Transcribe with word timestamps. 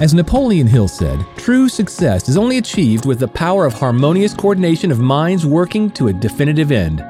As 0.00 0.12
Napoleon 0.12 0.66
Hill 0.66 0.88
said, 0.88 1.24
true 1.36 1.68
success 1.68 2.28
is 2.28 2.36
only 2.36 2.58
achieved 2.58 3.06
with 3.06 3.20
the 3.20 3.28
power 3.28 3.64
of 3.64 3.72
harmonious 3.72 4.34
coordination 4.34 4.90
of 4.90 4.98
minds 4.98 5.46
working 5.46 5.88
to 5.92 6.08
a 6.08 6.12
definitive 6.12 6.72
end. 6.72 7.00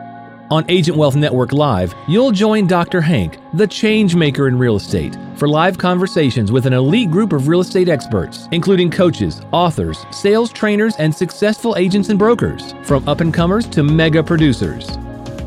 On 0.50 0.66
Agent 0.68 0.98
Wealth 0.98 1.16
Network 1.16 1.54
Live, 1.54 1.94
you'll 2.06 2.30
join 2.30 2.66
Dr. 2.66 3.00
Hank, 3.00 3.38
the 3.54 3.66
change 3.66 4.14
maker 4.14 4.48
in 4.48 4.58
real 4.58 4.76
estate, 4.76 5.16
for 5.36 5.48
live 5.48 5.78
conversations 5.78 6.52
with 6.52 6.66
an 6.66 6.74
elite 6.74 7.10
group 7.10 7.32
of 7.32 7.48
real 7.48 7.60
estate 7.60 7.88
experts, 7.88 8.48
including 8.52 8.90
coaches, 8.90 9.40
authors, 9.50 10.04
sales 10.10 10.52
trainers, 10.52 10.94
and 10.96 11.12
successful 11.14 11.76
agents 11.78 12.10
and 12.10 12.18
brokers, 12.18 12.74
from 12.82 13.08
up 13.08 13.22
and 13.22 13.32
comers 13.32 13.66
to 13.68 13.82
mega 13.82 14.22
producers. 14.22 14.98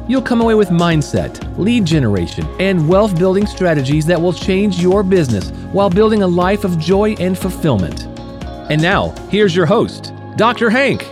You'll 0.08 0.22
come 0.22 0.40
away 0.40 0.56
with 0.56 0.70
mindset, 0.70 1.58
lead 1.58 1.84
generation, 1.84 2.48
and 2.60 2.88
wealth 2.88 3.18
building 3.20 3.46
strategies 3.46 4.06
that 4.06 4.22
will 4.22 4.32
change 4.32 4.80
your 4.80 5.04
business 5.04 5.50
while 5.74 5.90
building 5.90 6.24
a 6.24 6.28
life 6.28 6.64
of 6.64 6.80
joy 6.80 7.14
and 7.20 7.38
fulfillment. 7.38 8.06
And 8.70 8.82
now, 8.82 9.10
here's 9.30 9.54
your 9.54 9.66
host, 9.66 10.14
Dr. 10.38 10.70
Hank. 10.70 11.06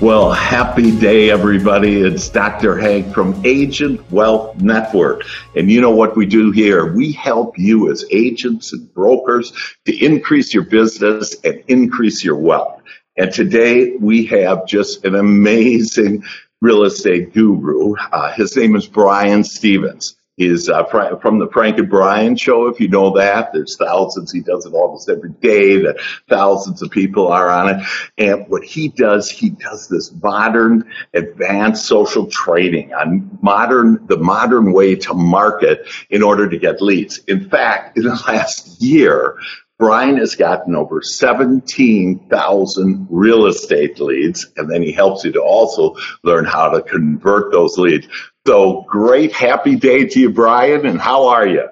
Well, 0.00 0.32
happy 0.32 0.98
day, 0.98 1.30
everybody. 1.30 2.00
It's 2.00 2.28
Dr. 2.28 2.76
Hank 2.78 3.12
from 3.14 3.40
Agent 3.44 4.10
Wealth 4.10 4.56
Network. 4.56 5.26
And 5.54 5.70
you 5.70 5.80
know 5.80 5.90
what 5.90 6.16
we 6.16 6.24
do 6.24 6.50
here? 6.50 6.92
We 6.92 7.12
help 7.12 7.58
you 7.58 7.92
as 7.92 8.04
agents 8.10 8.72
and 8.72 8.92
brokers 8.94 9.52
to 9.84 10.04
increase 10.04 10.54
your 10.54 10.64
business 10.64 11.36
and 11.44 11.62
increase 11.68 12.24
your 12.24 12.36
wealth. 12.36 12.80
And 13.20 13.30
today 13.30 13.96
we 13.96 14.24
have 14.26 14.66
just 14.66 15.04
an 15.04 15.14
amazing 15.14 16.24
real 16.62 16.84
estate 16.84 17.34
guru. 17.34 17.94
Uh, 17.94 18.32
his 18.32 18.56
name 18.56 18.74
is 18.74 18.86
Brian 18.86 19.44
Stevens. 19.44 20.16
He's 20.38 20.70
uh, 20.70 20.84
from 20.84 21.38
the 21.38 21.50
Frank 21.52 21.76
and 21.76 21.90
Brian 21.90 22.34
show, 22.34 22.68
if 22.68 22.80
you 22.80 22.88
know 22.88 23.10
that. 23.18 23.52
There's 23.52 23.76
thousands. 23.76 24.32
He 24.32 24.40
does 24.40 24.64
it 24.64 24.72
almost 24.72 25.10
every 25.10 25.32
day. 25.32 25.82
That 25.82 26.00
thousands 26.30 26.80
of 26.80 26.90
people 26.90 27.28
are 27.28 27.50
on 27.50 27.68
it. 27.68 27.86
And 28.16 28.48
what 28.48 28.64
he 28.64 28.88
does, 28.88 29.30
he 29.30 29.50
does 29.50 29.86
this 29.88 30.10
modern, 30.22 30.90
advanced 31.12 31.84
social 31.84 32.26
trading 32.26 32.94
on 32.94 33.38
modern, 33.42 34.06
the 34.06 34.16
modern 34.16 34.72
way 34.72 34.94
to 34.94 35.12
market 35.12 35.86
in 36.08 36.22
order 36.22 36.48
to 36.48 36.56
get 36.56 36.80
leads. 36.80 37.18
In 37.28 37.50
fact, 37.50 37.98
in 37.98 38.04
the 38.04 38.14
last 38.26 38.80
year, 38.80 39.36
Brian 39.80 40.18
has 40.18 40.36
gotten 40.36 40.76
over 40.76 41.00
17,000 41.00 43.06
real 43.08 43.46
estate 43.46 43.98
leads, 43.98 44.46
and 44.58 44.70
then 44.70 44.82
he 44.82 44.92
helps 44.92 45.24
you 45.24 45.32
to 45.32 45.40
also 45.40 45.96
learn 46.22 46.44
how 46.44 46.68
to 46.68 46.82
convert 46.82 47.50
those 47.50 47.78
leads. 47.78 48.06
So 48.46 48.84
great, 48.86 49.32
happy 49.32 49.76
day 49.76 50.04
to 50.04 50.20
you, 50.20 50.30
Brian, 50.30 50.84
and 50.84 51.00
how 51.00 51.28
are 51.28 51.48
you? 51.48 51.66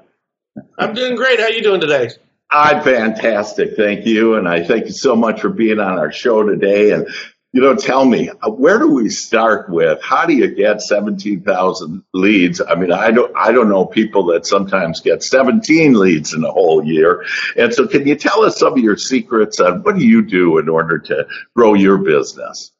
I'm 0.78 0.94
doing 0.94 1.16
great. 1.16 1.38
How 1.38 1.46
are 1.46 1.52
you 1.52 1.62
doing 1.62 1.82
today? 1.82 2.08
I'm 2.50 2.82
fantastic, 2.82 3.76
thank 3.76 4.06
you, 4.06 4.36
and 4.36 4.48
I 4.48 4.64
thank 4.64 4.86
you 4.86 4.92
so 4.92 5.14
much 5.14 5.42
for 5.42 5.50
being 5.50 5.78
on 5.78 5.98
our 5.98 6.10
show 6.10 6.42
today. 6.42 6.92
And 6.92 7.08
you 7.52 7.62
know, 7.62 7.74
tell 7.74 8.04
me, 8.04 8.28
uh, 8.28 8.50
where 8.50 8.78
do 8.78 8.92
we 8.92 9.08
start 9.08 9.70
with? 9.70 10.02
How 10.02 10.26
do 10.26 10.34
you 10.34 10.54
get 10.54 10.82
17,000 10.82 12.02
leads? 12.12 12.60
I 12.60 12.74
mean, 12.74 12.92
I 12.92 13.10
don't, 13.10 13.34
I 13.34 13.52
don't 13.52 13.70
know 13.70 13.86
people 13.86 14.26
that 14.26 14.46
sometimes 14.46 15.00
get 15.00 15.22
17 15.22 15.94
leads 15.94 16.34
in 16.34 16.44
a 16.44 16.52
whole 16.52 16.84
year. 16.84 17.24
And 17.56 17.72
so 17.72 17.86
can 17.86 18.06
you 18.06 18.16
tell 18.16 18.44
us 18.44 18.58
some 18.58 18.74
of 18.74 18.78
your 18.78 18.98
secrets 18.98 19.60
on 19.60 19.82
what 19.82 19.96
do 19.96 20.04
you 20.04 20.22
do 20.22 20.58
in 20.58 20.68
order 20.68 20.98
to 20.98 21.26
grow 21.56 21.72
your 21.72 21.98
business? 21.98 22.70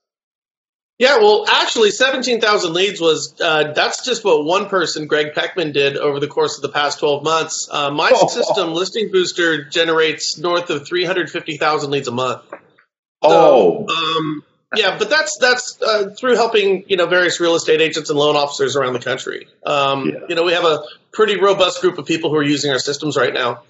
Yeah, 0.99 1.19
well, 1.19 1.45
actually, 1.49 1.93
17,000 1.93 2.75
leads 2.75 3.01
was, 3.01 3.41
uh, 3.41 3.73
that's 3.73 4.05
just 4.05 4.25
what 4.25 4.45
one 4.45 4.69
person, 4.69 5.07
Greg 5.07 5.33
Peckman, 5.33 5.73
did 5.73 5.97
over 5.97 6.19
the 6.19 6.27
course 6.27 6.57
of 6.57 6.63
the 6.63 6.71
past 6.71 6.99
12 6.99 7.23
months. 7.23 7.69
Uh, 7.71 7.91
my 7.93 8.11
oh. 8.13 8.27
system, 8.27 8.75
Listing 8.75 9.13
Booster, 9.13 9.65
generates 9.65 10.39
north 10.39 10.71
of 10.71 10.87
350,000 10.87 11.91
leads 11.91 12.09
a 12.09 12.13
month. 12.13 12.43
So, 12.51 12.57
oh. 13.23 13.87
Um, 13.89 14.45
yeah, 14.77 14.99
but 14.99 15.09
that's 15.09 15.39
that's 15.39 15.81
uh, 15.81 16.11
through 16.11 16.37
helping 16.37 16.85
you 16.89 16.97
know 16.97 17.07
various 17.07 17.41
real 17.41 17.55
estate 17.55 17.81
agents 17.81 18.11
and 18.11 18.19
loan 18.19 18.37
officers 18.37 18.77
around 18.77 18.93
the 18.93 19.01
country. 19.01 19.49
Um, 19.65 20.11
yeah. 20.11 20.19
You 20.29 20.35
know, 20.35 20.45
we 20.45 20.53
have 20.53 20.65
a 20.65 20.83
pretty 21.13 21.41
robust 21.41 21.81
group 21.81 21.97
of 21.99 22.07
people 22.07 22.31
who 22.31 22.37
are 22.37 22.43
using 22.43 22.71
our 22.71 22.79
systems 22.79 23.17
right 23.17 23.33
now. 23.33 23.63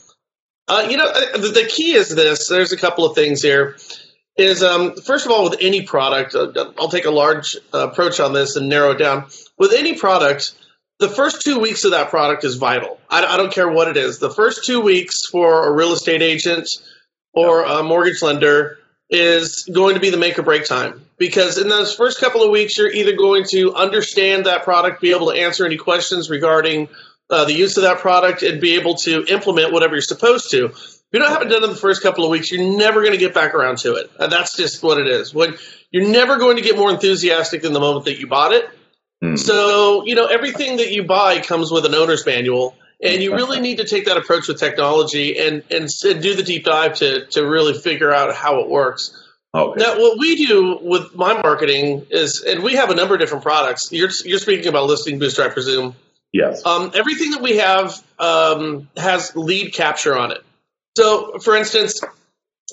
Uh, 0.66 0.87
you 0.91 0.97
know, 0.97 1.06
uh, 1.06 1.38
the, 1.38 1.48
the, 1.48 1.64
key 1.64 1.92
is 1.92 2.14
this. 2.14 2.48
There's 2.48 2.72
a 2.72 2.76
couple 2.76 3.06
of 3.06 3.14
things 3.14 3.41
here. 3.41 3.76
Is 4.37 4.62
um, 4.62 4.97
first 4.97 5.25
of 5.25 5.32
all, 5.32 5.44
with 5.48 5.58
any 5.60 5.82
product, 5.82 6.34
uh, 6.34 6.72
I'll 6.78 6.91
take 6.91 7.06
a 7.06 7.10
large 7.10 7.56
uh, 7.72 7.88
approach 7.88 8.20
on 8.20 8.32
this 8.32 8.56
and 8.56 8.69
narrow 8.69 8.91
it 8.91 8.98
down. 8.98 9.26
With 9.56 9.72
any 9.72 9.94
product, 9.94 10.54
the 10.98 11.08
first 11.08 11.42
two 11.42 11.60
weeks 11.60 11.84
of 11.84 11.92
that 11.92 12.10
product 12.10 12.44
is 12.44 12.56
vital. 12.56 13.00
I, 13.08 13.25
I 13.25 13.37
don't 13.37 13.53
care 13.53 13.69
what 13.69 13.88
it 13.88 13.97
is. 13.97 14.19
The 14.19 14.31
first 14.31 14.64
two 14.64 14.81
weeks 14.81 15.26
for 15.31 15.69
a 15.69 15.72
real 15.72 15.92
estate 15.92 16.22
agent 16.22 16.69
or 17.32 17.64
a 17.64 17.82
mortgage 17.82 18.20
lender 18.20 18.78
is 19.10 19.64
going 19.64 19.94
to 19.94 20.00
be 20.00 20.10
the 20.10 20.16
make 20.16 20.38
or 20.38 20.42
break 20.42 20.66
time. 20.66 21.04
Because 21.16 21.58
in 21.58 21.69
those 21.69 21.94
first 21.94 22.20
couple 22.20 22.42
of 22.42 22.50
weeks 22.50 22.76
you're 22.76 22.91
either 22.91 23.16
going 23.16 23.44
to 23.50 23.74
understand 23.74 24.46
that 24.46 24.64
product 24.64 25.00
be 25.00 25.12
able 25.12 25.32
to 25.32 25.38
answer 25.38 25.64
any 25.64 25.76
questions 25.76 26.28
regarding 26.28 26.88
uh, 27.30 27.44
the 27.44 27.52
use 27.52 27.76
of 27.76 27.84
that 27.84 27.98
product 27.98 28.42
and 28.42 28.60
be 28.60 28.76
able 28.76 28.96
to 28.96 29.24
implement 29.26 29.72
whatever 29.72 29.94
you're 29.94 30.02
supposed 30.02 30.50
to. 30.50 30.66
If 30.66 31.12
you 31.12 31.20
don't 31.20 31.30
have 31.30 31.42
it 31.42 31.48
done 31.48 31.64
in 31.64 31.70
the 31.70 31.76
first 31.76 32.02
couple 32.02 32.24
of 32.24 32.30
weeks 32.30 32.52
you're 32.52 32.76
never 32.76 33.00
going 33.00 33.12
to 33.12 33.19
get 33.19 33.34
back 33.34 33.54
around 33.54 33.78
to 33.78 33.94
it. 33.94 34.10
And 34.19 34.30
that's 34.30 34.56
just 34.56 34.82
what 34.82 34.98
it 34.98 35.06
is. 35.06 35.34
When 35.34 35.56
you're 35.90 36.08
never 36.08 36.36
going 36.36 36.56
to 36.56 36.62
get 36.62 36.76
more 36.76 36.90
enthusiastic 36.90 37.62
than 37.62 37.72
the 37.72 37.80
moment 37.80 38.04
that 38.04 38.19
you 38.19 38.26
bought 38.26 38.52
it. 38.52 38.69
Mm. 39.20 39.36
so 39.36 40.04
you 40.04 40.14
know 40.14 40.26
everything 40.26 40.76
that 40.76 40.92
you 40.92 41.02
buy 41.02 41.40
comes 41.40 41.72
with 41.72 41.84
an 41.84 41.92
owner's 41.92 42.25
manual 42.25 42.76
and 43.00 43.22
you 43.22 43.34
really 43.34 43.60
need 43.60 43.78
to 43.78 43.84
take 43.84 44.06
that 44.06 44.16
approach 44.16 44.48
with 44.48 44.59
technology 44.59 45.38
and, 45.38 45.62
and, 45.70 45.88
and 46.04 46.22
do 46.22 46.34
the 46.34 46.42
deep 46.42 46.64
dive 46.64 46.94
to, 46.97 47.26
to 47.26 47.47
really 47.47 47.75
figure 47.75 48.12
out 48.12 48.34
how 48.34 48.60
it 48.60 48.69
works. 48.69 49.16
Okay. 49.54 49.82
Now, 49.82 49.98
what 49.98 50.19
we 50.19 50.47
do 50.47 50.78
with 50.82 51.14
my 51.14 51.41
marketing 51.41 52.06
is, 52.10 52.42
and 52.42 52.62
we 52.62 52.75
have 52.75 52.91
a 52.91 52.94
number 52.94 53.14
of 53.14 53.20
different 53.20 53.44
products. 53.44 53.91
You're, 53.92 54.10
you're 54.25 54.38
speaking 54.38 54.66
about 54.66 54.87
Listing 54.87 55.19
Booster, 55.19 55.42
I 55.42 55.48
presume. 55.48 55.94
Yes. 56.32 56.64
Um, 56.66 56.91
everything 56.94 57.31
that 57.31 57.42
we 57.42 57.56
have 57.56 58.03
um, 58.19 58.88
has 58.97 59.34
lead 59.34 59.72
capture 59.72 60.19
on 60.19 60.32
it. 60.32 60.44
So, 60.97 61.38
for 61.38 61.56
instance, 61.56 62.00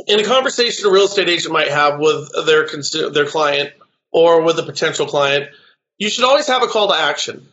in 0.07 0.19
a 0.19 0.23
conversation 0.23 0.87
a 0.87 0.91
real 0.91 1.05
estate 1.05 1.29
agent 1.29 1.53
might 1.53 1.69
have 1.69 1.99
with 1.99 2.29
their 2.45 2.67
consu- 2.67 3.13
their 3.13 3.25
client 3.25 3.71
or 4.11 4.41
with 4.41 4.59
a 4.59 4.63
potential 4.63 5.05
client, 5.05 5.49
you 5.97 6.09
should 6.09 6.25
always 6.25 6.47
have 6.47 6.63
a 6.63 6.67
call 6.67 6.89
to 6.89 6.95
action. 6.95 7.47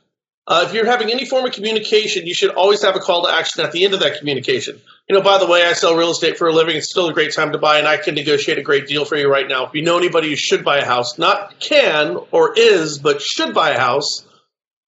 Uh, 0.47 0.65
if 0.67 0.75
you're 0.75 0.87
having 0.87 1.11
any 1.11 1.25
form 1.25 1.45
of 1.45 1.53
communication, 1.53 2.27
you 2.27 2.35
should 2.35 2.51
always 2.51 2.83
have 2.83 2.97
a 2.97 2.99
call 2.99 3.25
to 3.25 3.33
action 3.33 3.65
at 3.65 3.71
the 3.71 3.85
end 3.85 3.95
of 3.95 4.01
that 4.01 4.19
communication. 4.19 4.81
You 5.09 5.17
know, 5.17 5.23
by 5.23 5.39
the 5.39 5.47
way, 5.47 5.65
I 5.65 5.73
sell 5.73 5.95
real 5.95 6.11
estate 6.11 6.37
for 6.37 6.49
a 6.49 6.53
living. 6.53 6.77
It's 6.77 6.91
still 6.91 7.09
a 7.09 7.13
great 7.13 7.33
time 7.33 7.53
to 7.53 7.59
buy, 7.59 7.79
and 7.79 7.87
I 7.87 7.97
can 7.97 8.17
negotiate 8.17 8.59
a 8.59 8.63
great 8.63 8.89
deal 8.89 9.05
for 9.05 9.17
you 9.17 9.31
right 9.31 9.47
now. 9.47 9.67
If 9.67 9.75
you 9.75 9.83
know 9.83 9.97
anybody 9.97 10.31
who 10.31 10.37
should 10.37 10.65
buy 10.65 10.79
a 10.79 10.85
house, 10.85 11.17
not 11.17 11.61
can 11.61 12.19
or 12.33 12.55
is, 12.57 12.99
but 12.99 13.23
should 13.23 13.55
buy 13.55 13.71
a 13.71 13.79
house, 13.79 14.27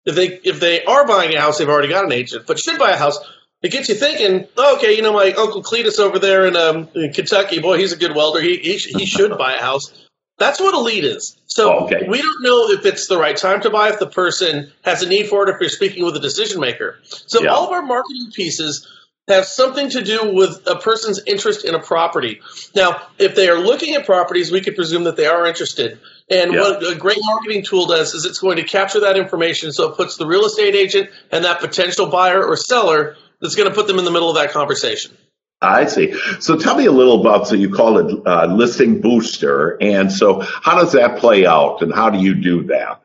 if 0.04 0.16
they 0.16 0.26
if 0.26 0.60
they 0.60 0.84
are 0.84 1.06
buying 1.06 1.34
a 1.34 1.40
house, 1.40 1.58
they've 1.58 1.68
already 1.68 1.88
got 1.88 2.04
an 2.04 2.12
agent, 2.12 2.46
but 2.46 2.58
should 2.58 2.78
buy 2.78 2.90
a 2.90 2.96
house. 2.96 3.18
It 3.62 3.70
gets 3.70 3.88
you 3.88 3.94
thinking. 3.94 4.46
Oh, 4.56 4.76
okay, 4.76 4.94
you 4.94 5.02
know 5.02 5.12
my 5.12 5.32
uncle 5.32 5.62
Cletus 5.62 5.98
over 5.98 6.18
there 6.18 6.46
in, 6.46 6.56
um, 6.56 6.88
in 6.94 7.12
Kentucky. 7.12 7.60
Boy, 7.60 7.78
he's 7.78 7.92
a 7.92 7.96
good 7.96 8.14
welder. 8.14 8.40
He 8.40 8.58
he, 8.58 8.76
he 8.76 9.06
should 9.06 9.38
buy 9.38 9.54
a 9.54 9.60
house. 9.60 10.03
That's 10.38 10.60
what 10.60 10.74
a 10.74 10.80
lead 10.80 11.04
is. 11.04 11.38
So 11.46 11.72
oh, 11.72 11.84
okay. 11.84 12.08
we 12.08 12.20
don't 12.20 12.42
know 12.42 12.70
if 12.70 12.84
it's 12.84 13.06
the 13.06 13.18
right 13.18 13.36
time 13.36 13.60
to 13.62 13.70
buy, 13.70 13.90
if 13.90 14.00
the 14.00 14.08
person 14.08 14.72
has 14.82 15.02
a 15.02 15.08
need 15.08 15.28
for 15.28 15.48
it, 15.48 15.54
if 15.54 15.60
you're 15.60 15.70
speaking 15.70 16.04
with 16.04 16.16
a 16.16 16.20
decision 16.20 16.60
maker. 16.60 16.98
So 17.04 17.42
yeah. 17.42 17.50
all 17.50 17.66
of 17.66 17.72
our 17.72 17.82
marketing 17.82 18.32
pieces 18.34 18.88
have 19.28 19.46
something 19.46 19.88
to 19.90 20.02
do 20.02 20.34
with 20.34 20.66
a 20.66 20.76
person's 20.76 21.22
interest 21.26 21.64
in 21.64 21.74
a 21.74 21.78
property. 21.78 22.40
Now, 22.74 23.00
if 23.18 23.34
they 23.34 23.48
are 23.48 23.58
looking 23.58 23.94
at 23.94 24.04
properties, 24.04 24.50
we 24.50 24.60
could 24.60 24.74
presume 24.74 25.04
that 25.04 25.16
they 25.16 25.26
are 25.26 25.46
interested. 25.46 25.98
And 26.28 26.52
yeah. 26.52 26.60
what 26.60 26.92
a 26.92 26.94
great 26.94 27.20
marketing 27.22 27.64
tool 27.64 27.86
does 27.86 28.14
is 28.14 28.24
it's 28.24 28.38
going 28.38 28.56
to 28.56 28.64
capture 28.64 29.00
that 29.00 29.16
information 29.16 29.72
so 29.72 29.90
it 29.90 29.96
puts 29.96 30.16
the 30.16 30.26
real 30.26 30.44
estate 30.44 30.74
agent 30.74 31.10
and 31.30 31.44
that 31.44 31.60
potential 31.60 32.06
buyer 32.06 32.44
or 32.44 32.56
seller 32.56 33.16
that's 33.40 33.54
going 33.54 33.68
to 33.68 33.74
put 33.74 33.86
them 33.86 33.98
in 33.98 34.04
the 34.04 34.10
middle 34.10 34.28
of 34.28 34.36
that 34.36 34.50
conversation. 34.52 35.16
I 35.60 35.86
see. 35.86 36.14
So 36.40 36.56
tell 36.56 36.76
me 36.76 36.86
a 36.86 36.92
little 36.92 37.20
about, 37.20 37.48
so 37.48 37.54
you 37.54 37.70
call 37.70 37.98
it 37.98 38.26
uh, 38.26 38.46
listing 38.46 39.00
booster. 39.00 39.76
And 39.80 40.12
so 40.12 40.40
how 40.40 40.78
does 40.78 40.92
that 40.92 41.18
play 41.18 41.46
out 41.46 41.82
and 41.82 41.92
how 41.92 42.10
do 42.10 42.18
you 42.18 42.34
do 42.34 42.64
that? 42.64 43.00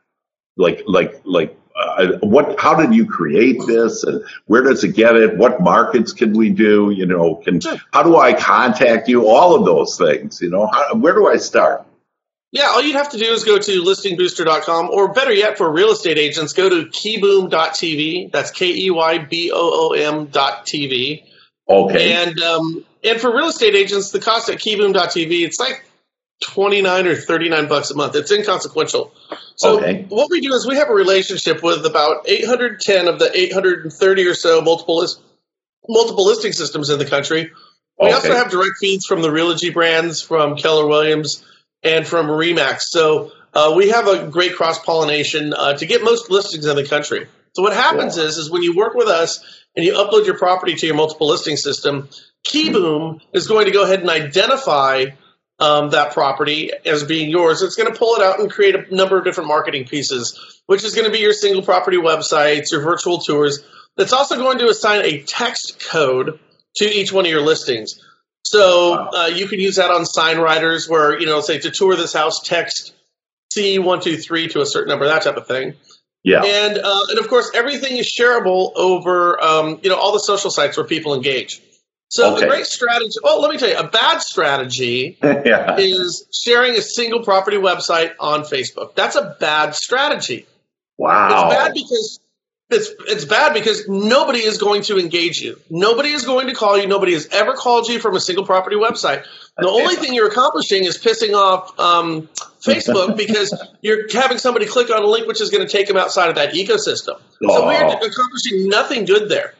Like, 0.57 0.83
like, 0.85 1.21
like, 1.23 1.57
uh, 1.79 2.17
what, 2.21 2.59
how 2.59 2.75
did 2.75 2.93
you 2.93 3.05
create 3.05 3.57
this 3.65 4.03
and 4.03 4.21
where 4.45 4.63
does 4.63 4.83
it 4.83 4.95
get 4.95 5.15
it? 5.15 5.37
What 5.37 5.61
markets 5.61 6.11
can 6.11 6.33
we 6.33 6.49
do? 6.49 6.91
You 6.91 7.05
know, 7.05 7.35
can, 7.35 7.61
how 7.93 8.03
do 8.03 8.17
I 8.17 8.33
contact 8.33 9.07
you? 9.07 9.29
All 9.29 9.55
of 9.55 9.65
those 9.65 9.97
things, 9.97 10.41
you 10.41 10.49
know, 10.49 10.67
how, 10.67 10.95
where 10.95 11.13
do 11.13 11.27
I 11.27 11.37
start? 11.37 11.85
Yeah, 12.51 12.65
all 12.69 12.81
you'd 12.81 12.95
have 12.95 13.11
to 13.11 13.17
do 13.17 13.31
is 13.31 13.43
go 13.43 13.59
to 13.59 13.83
listingbooster.com 13.83 14.89
or 14.89 15.13
better 15.13 15.31
yet 15.31 15.57
for 15.57 15.71
real 15.71 15.91
estate 15.91 16.17
agents, 16.17 16.53
go 16.53 16.67
to 16.67 16.89
keyboom.tv. 16.89 18.31
That's 18.31 18.49
K 18.49 18.73
E 18.75 18.89
Y 18.89 19.17
B 19.19 19.51
O 19.53 19.91
O 19.91 19.93
M.tv 19.93 21.28
Okay. 21.69 22.13
And 22.13 22.41
um, 22.41 22.85
and 23.03 23.21
for 23.21 23.33
real 23.33 23.49
estate 23.49 23.75
agents, 23.75 24.11
the 24.11 24.19
cost 24.19 24.49
at 24.49 24.57
keyboom.tv, 24.57 25.45
it's 25.45 25.59
like 25.59 25.85
29 26.43 27.07
or 27.07 27.15
39 27.15 27.67
bucks 27.67 27.91
a 27.91 27.95
month. 27.95 28.15
It's 28.15 28.31
inconsequential. 28.31 29.13
So 29.55 29.79
okay. 29.79 30.05
what 30.09 30.29
we 30.31 30.41
do 30.41 30.53
is 30.53 30.65
we 30.65 30.77
have 30.77 30.89
a 30.89 30.93
relationship 30.93 31.61
with 31.61 31.85
about 31.85 32.27
810 32.27 33.07
of 33.07 33.19
the 33.19 33.37
830 33.37 34.25
or 34.25 34.33
so 34.33 34.61
multiple 34.61 34.97
list, 34.97 35.21
multiple 35.87 36.25
listing 36.25 36.53
systems 36.53 36.89
in 36.89 36.97
the 36.97 37.05
country. 37.05 37.51
We 37.99 38.07
okay. 38.07 38.15
also 38.15 38.33
have 38.33 38.49
direct 38.49 38.77
feeds 38.79 39.05
from 39.05 39.21
the 39.21 39.27
Realogy 39.27 39.73
brands, 39.73 40.21
from 40.21 40.55
Keller 40.55 40.87
Williams, 40.87 41.45
and 41.83 42.07
from 42.07 42.27
Remax. 42.27 42.83
So 42.83 43.31
uh, 43.53 43.73
we 43.75 43.89
have 43.89 44.07
a 44.07 44.27
great 44.27 44.55
cross 44.55 44.79
pollination 44.79 45.53
uh, 45.53 45.73
to 45.73 45.85
get 45.85 46.03
most 46.03 46.31
listings 46.31 46.65
in 46.65 46.75
the 46.77 46.87
country. 46.87 47.27
So 47.53 47.63
what 47.63 47.73
happens 47.73 48.17
yeah. 48.17 48.23
is, 48.23 48.37
is 48.37 48.49
when 48.49 48.63
you 48.63 48.75
work 48.75 48.93
with 48.93 49.09
us 49.09 49.43
and 49.75 49.85
you 49.85 49.93
upload 49.93 50.25
your 50.25 50.37
property 50.37 50.75
to 50.75 50.85
your 50.85 50.95
multiple 50.95 51.27
listing 51.27 51.57
system, 51.57 52.09
KeyBoom 52.47 53.21
is 53.33 53.47
going 53.47 53.65
to 53.65 53.71
go 53.71 53.83
ahead 53.83 54.01
and 54.01 54.09
identify 54.09 55.05
um, 55.59 55.89
that 55.91 56.13
property 56.13 56.71
as 56.85 57.03
being 57.03 57.29
yours. 57.29 57.61
It's 57.61 57.75
going 57.75 57.91
to 57.91 57.97
pull 57.97 58.15
it 58.15 58.21
out 58.21 58.39
and 58.39 58.49
create 58.49 58.75
a 58.75 58.95
number 58.95 59.17
of 59.17 59.25
different 59.25 59.47
marketing 59.47 59.85
pieces, 59.85 60.61
which 60.65 60.83
is 60.83 60.95
going 60.95 61.05
to 61.05 61.11
be 61.11 61.19
your 61.19 61.33
single 61.33 61.61
property 61.61 61.97
websites, 61.97 62.71
your 62.71 62.81
virtual 62.81 63.19
tours. 63.19 63.59
It's 63.97 64.13
also 64.13 64.37
going 64.37 64.59
to 64.59 64.67
assign 64.67 65.03
a 65.03 65.21
text 65.23 65.85
code 65.89 66.39
to 66.77 66.85
each 66.85 67.11
one 67.11 67.25
of 67.25 67.31
your 67.31 67.41
listings. 67.41 68.01
So 68.43 68.93
uh, 68.93 69.27
you 69.27 69.47
can 69.47 69.59
use 69.59 69.75
that 69.75 69.91
on 69.91 70.05
sign 70.05 70.39
riders 70.39 70.87
where, 70.87 71.19
you 71.19 71.25
know, 71.25 71.41
say 71.41 71.59
to 71.59 71.71
tour 71.71 71.95
this 71.95 72.13
house, 72.13 72.39
text 72.39 72.93
C123 73.55 74.51
to 74.51 74.61
a 74.61 74.65
certain 74.65 74.89
number, 74.89 75.05
that 75.05 75.23
type 75.23 75.37
of 75.37 75.47
thing. 75.47 75.73
Yeah. 76.23 76.43
And, 76.43 76.77
uh, 76.77 77.01
and 77.09 77.19
of 77.19 77.27
course, 77.29 77.51
everything 77.53 77.97
is 77.97 78.13
shareable 78.13 78.71
over, 78.75 79.41
um, 79.41 79.79
you 79.83 79.89
know, 79.89 79.95
all 79.95 80.11
the 80.11 80.19
social 80.19 80.51
sites 80.51 80.77
where 80.77 80.85
people 80.85 81.13
engage. 81.13 81.61
So 82.09 82.35
okay. 82.35 82.45
a 82.45 82.49
great 82.49 82.65
strategy. 82.65 83.15
Oh, 83.23 83.39
let 83.39 83.51
me 83.51 83.57
tell 83.57 83.69
you, 83.69 83.77
a 83.77 83.87
bad 83.87 84.21
strategy 84.21 85.17
yeah. 85.23 85.77
is 85.77 86.27
sharing 86.33 86.73
a 86.75 86.81
single 86.81 87.23
property 87.23 87.57
website 87.57 88.13
on 88.19 88.41
Facebook. 88.41 88.95
That's 88.95 89.15
a 89.15 89.35
bad 89.39 89.75
strategy. 89.75 90.47
Wow. 90.97 91.27
It's 91.27 91.55
bad 91.55 91.73
because 91.73 92.19
it's 92.69 92.89
it's 93.07 93.25
bad 93.25 93.53
because 93.53 93.87
nobody 93.87 94.39
is 94.39 94.59
going 94.59 94.83
to 94.83 94.99
engage 94.99 95.41
you. 95.41 95.59
Nobody 95.69 96.09
is 96.09 96.23
going 96.23 96.47
to 96.47 96.53
call 96.53 96.77
you. 96.77 96.87
Nobody 96.87 97.13
has 97.13 97.27
ever 97.31 97.53
called 97.53 97.89
you 97.89 97.99
from 97.99 98.15
a 98.15 98.19
single 98.19 98.45
property 98.45 98.75
website. 98.75 99.25
The 99.57 99.67
only 99.67 99.95
thing 99.95 100.13
you're 100.13 100.27
accomplishing 100.27 100.83
is 100.83 100.97
pissing 100.97 101.33
off 101.33 101.77
um, 101.79 102.29
Facebook 102.61 103.17
because 103.17 103.53
you're 103.81 104.07
having 104.11 104.37
somebody 104.37 104.67
click 104.67 104.91
on 104.91 105.01
a 105.01 105.07
link 105.07 105.27
which 105.27 105.41
is 105.41 105.49
going 105.49 105.65
to 105.65 105.71
take 105.71 105.87
them 105.87 105.97
outside 105.97 106.29
of 106.29 106.35
that 106.35 106.53
ecosystem. 106.53 107.19
So 107.41 107.65
we're 107.65 107.85
accomplishing 107.85 108.69
nothing 108.69 109.05
good 109.05 109.29
there. 109.29 109.55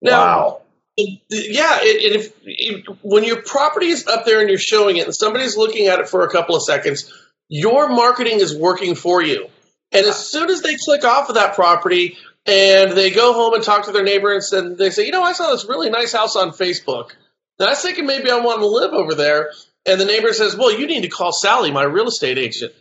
Now, 0.00 0.20
wow. 0.20 0.58
Yeah, 0.96 1.78
it, 1.80 2.16
if, 2.16 2.32
if 2.44 2.86
when 3.02 3.24
your 3.24 3.40
property 3.42 3.86
is 3.86 4.06
up 4.06 4.26
there 4.26 4.40
and 4.40 4.48
you're 4.50 4.58
showing 4.58 4.98
it, 4.98 5.06
and 5.06 5.14
somebody's 5.14 5.56
looking 5.56 5.86
at 5.86 6.00
it 6.00 6.08
for 6.08 6.22
a 6.24 6.30
couple 6.30 6.54
of 6.54 6.62
seconds, 6.62 7.10
your 7.48 7.88
marketing 7.88 8.40
is 8.40 8.54
working 8.54 8.94
for 8.94 9.22
you. 9.22 9.48
And 9.90 10.06
as 10.06 10.30
soon 10.30 10.50
as 10.50 10.62
they 10.62 10.76
click 10.76 11.04
off 11.04 11.28
of 11.28 11.34
that 11.36 11.54
property, 11.54 12.18
and 12.46 12.92
they 12.92 13.10
go 13.10 13.32
home 13.32 13.54
and 13.54 13.62
talk 13.62 13.86
to 13.86 13.92
their 13.92 14.02
neighbors 14.02 14.52
and 14.52 14.76
they 14.76 14.90
say, 14.90 15.06
you 15.06 15.12
know, 15.12 15.22
I 15.22 15.32
saw 15.32 15.50
this 15.50 15.64
really 15.64 15.90
nice 15.90 16.12
house 16.12 16.36
on 16.36 16.50
Facebook. 16.50 17.10
And 17.58 17.68
I 17.68 17.72
was 17.72 17.82
thinking 17.82 18.06
maybe 18.06 18.30
I 18.30 18.40
want 18.40 18.60
to 18.60 18.66
live 18.66 18.92
over 18.92 19.14
there. 19.14 19.50
And 19.86 20.00
the 20.00 20.04
neighbor 20.04 20.32
says, 20.32 20.56
well, 20.56 20.76
you 20.76 20.86
need 20.86 21.02
to 21.02 21.08
call 21.08 21.32
Sally, 21.32 21.70
my 21.70 21.84
real 21.84 22.08
estate 22.08 22.38
agent. 22.38 22.72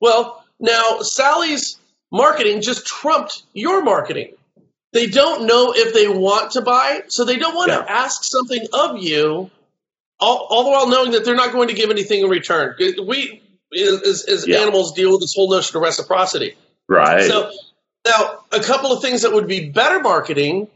Well, 0.00 0.44
now 0.58 1.00
Sally's 1.00 1.78
marketing 2.10 2.62
just 2.62 2.86
trumped 2.86 3.42
your 3.52 3.82
marketing. 3.82 4.34
They 4.92 5.06
don't 5.06 5.46
know 5.46 5.74
if 5.76 5.92
they 5.92 6.08
want 6.08 6.52
to 6.52 6.62
buy, 6.62 7.02
so 7.08 7.24
they 7.24 7.36
don't 7.36 7.54
want 7.54 7.70
yeah. 7.70 7.82
to 7.82 7.90
ask 7.90 8.22
something 8.24 8.66
of 8.72 9.02
you, 9.02 9.50
all, 10.18 10.46
all 10.48 10.64
the 10.64 10.70
while 10.70 10.88
knowing 10.88 11.12
that 11.12 11.24
they're 11.24 11.34
not 11.34 11.52
going 11.52 11.68
to 11.68 11.74
give 11.74 11.90
anything 11.90 12.22
in 12.22 12.30
return. 12.30 12.76
We, 12.78 13.42
as, 13.76 14.24
as 14.26 14.48
yeah. 14.48 14.58
animals, 14.58 14.94
deal 14.94 15.12
with 15.12 15.20
this 15.20 15.34
whole 15.34 15.50
notion 15.50 15.76
of 15.76 15.82
reciprocity. 15.82 16.56
Right. 16.88 17.24
So 17.24 17.52
now, 18.06 18.38
a 18.52 18.60
couple 18.60 18.92
of 18.92 19.02
things 19.02 19.22
that 19.22 19.32
would 19.32 19.46
be 19.46 19.70
better 19.70 20.00
marketing 20.00 20.68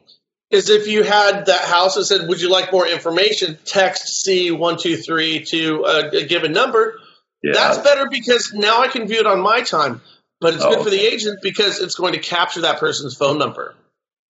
is 0.50 0.68
if 0.68 0.88
you 0.88 1.04
had 1.04 1.46
that 1.46 1.62
house 1.62 1.96
and 1.96 2.04
said, 2.04 2.28
"Would 2.28 2.40
you 2.40 2.50
like 2.50 2.72
more 2.72 2.86
information?" 2.86 3.58
Text 3.64 4.22
C 4.22 4.50
one 4.50 4.76
two 4.76 4.96
three 4.96 5.44
to 5.46 5.84
a, 5.84 6.08
a 6.18 6.24
given 6.24 6.52
number. 6.52 6.98
Yeah. 7.42 7.52
That's 7.54 7.78
better 7.78 8.08
because 8.10 8.52
now 8.52 8.82
I 8.82 8.88
can 8.88 9.06
view 9.06 9.20
it 9.20 9.26
on 9.26 9.40
my 9.40 9.62
time. 9.62 10.00
But 10.40 10.54
it's 10.54 10.64
oh, 10.64 10.74
good 10.74 10.84
for 10.84 10.90
the 10.90 11.00
agent 11.00 11.40
because 11.42 11.80
it's 11.80 11.94
going 11.94 12.14
to 12.14 12.18
capture 12.18 12.62
that 12.62 12.80
person's 12.80 13.14
phone 13.14 13.38
number. 13.38 13.74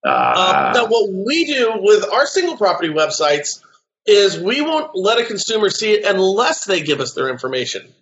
Uh, 0.04 0.72
now, 0.74 0.86
what 0.86 1.10
we 1.10 1.44
do 1.44 1.72
with 1.76 2.08
our 2.10 2.26
single 2.26 2.56
property 2.56 2.88
websites 2.88 3.62
is 4.06 4.38
we 4.38 4.60
won't 4.62 4.90
let 4.94 5.18
a 5.18 5.24
consumer 5.24 5.68
see 5.68 5.92
it 5.92 6.04
unless 6.04 6.64
they 6.64 6.80
give 6.80 7.00
us 7.00 7.12
their 7.12 7.28
information. 7.28 7.92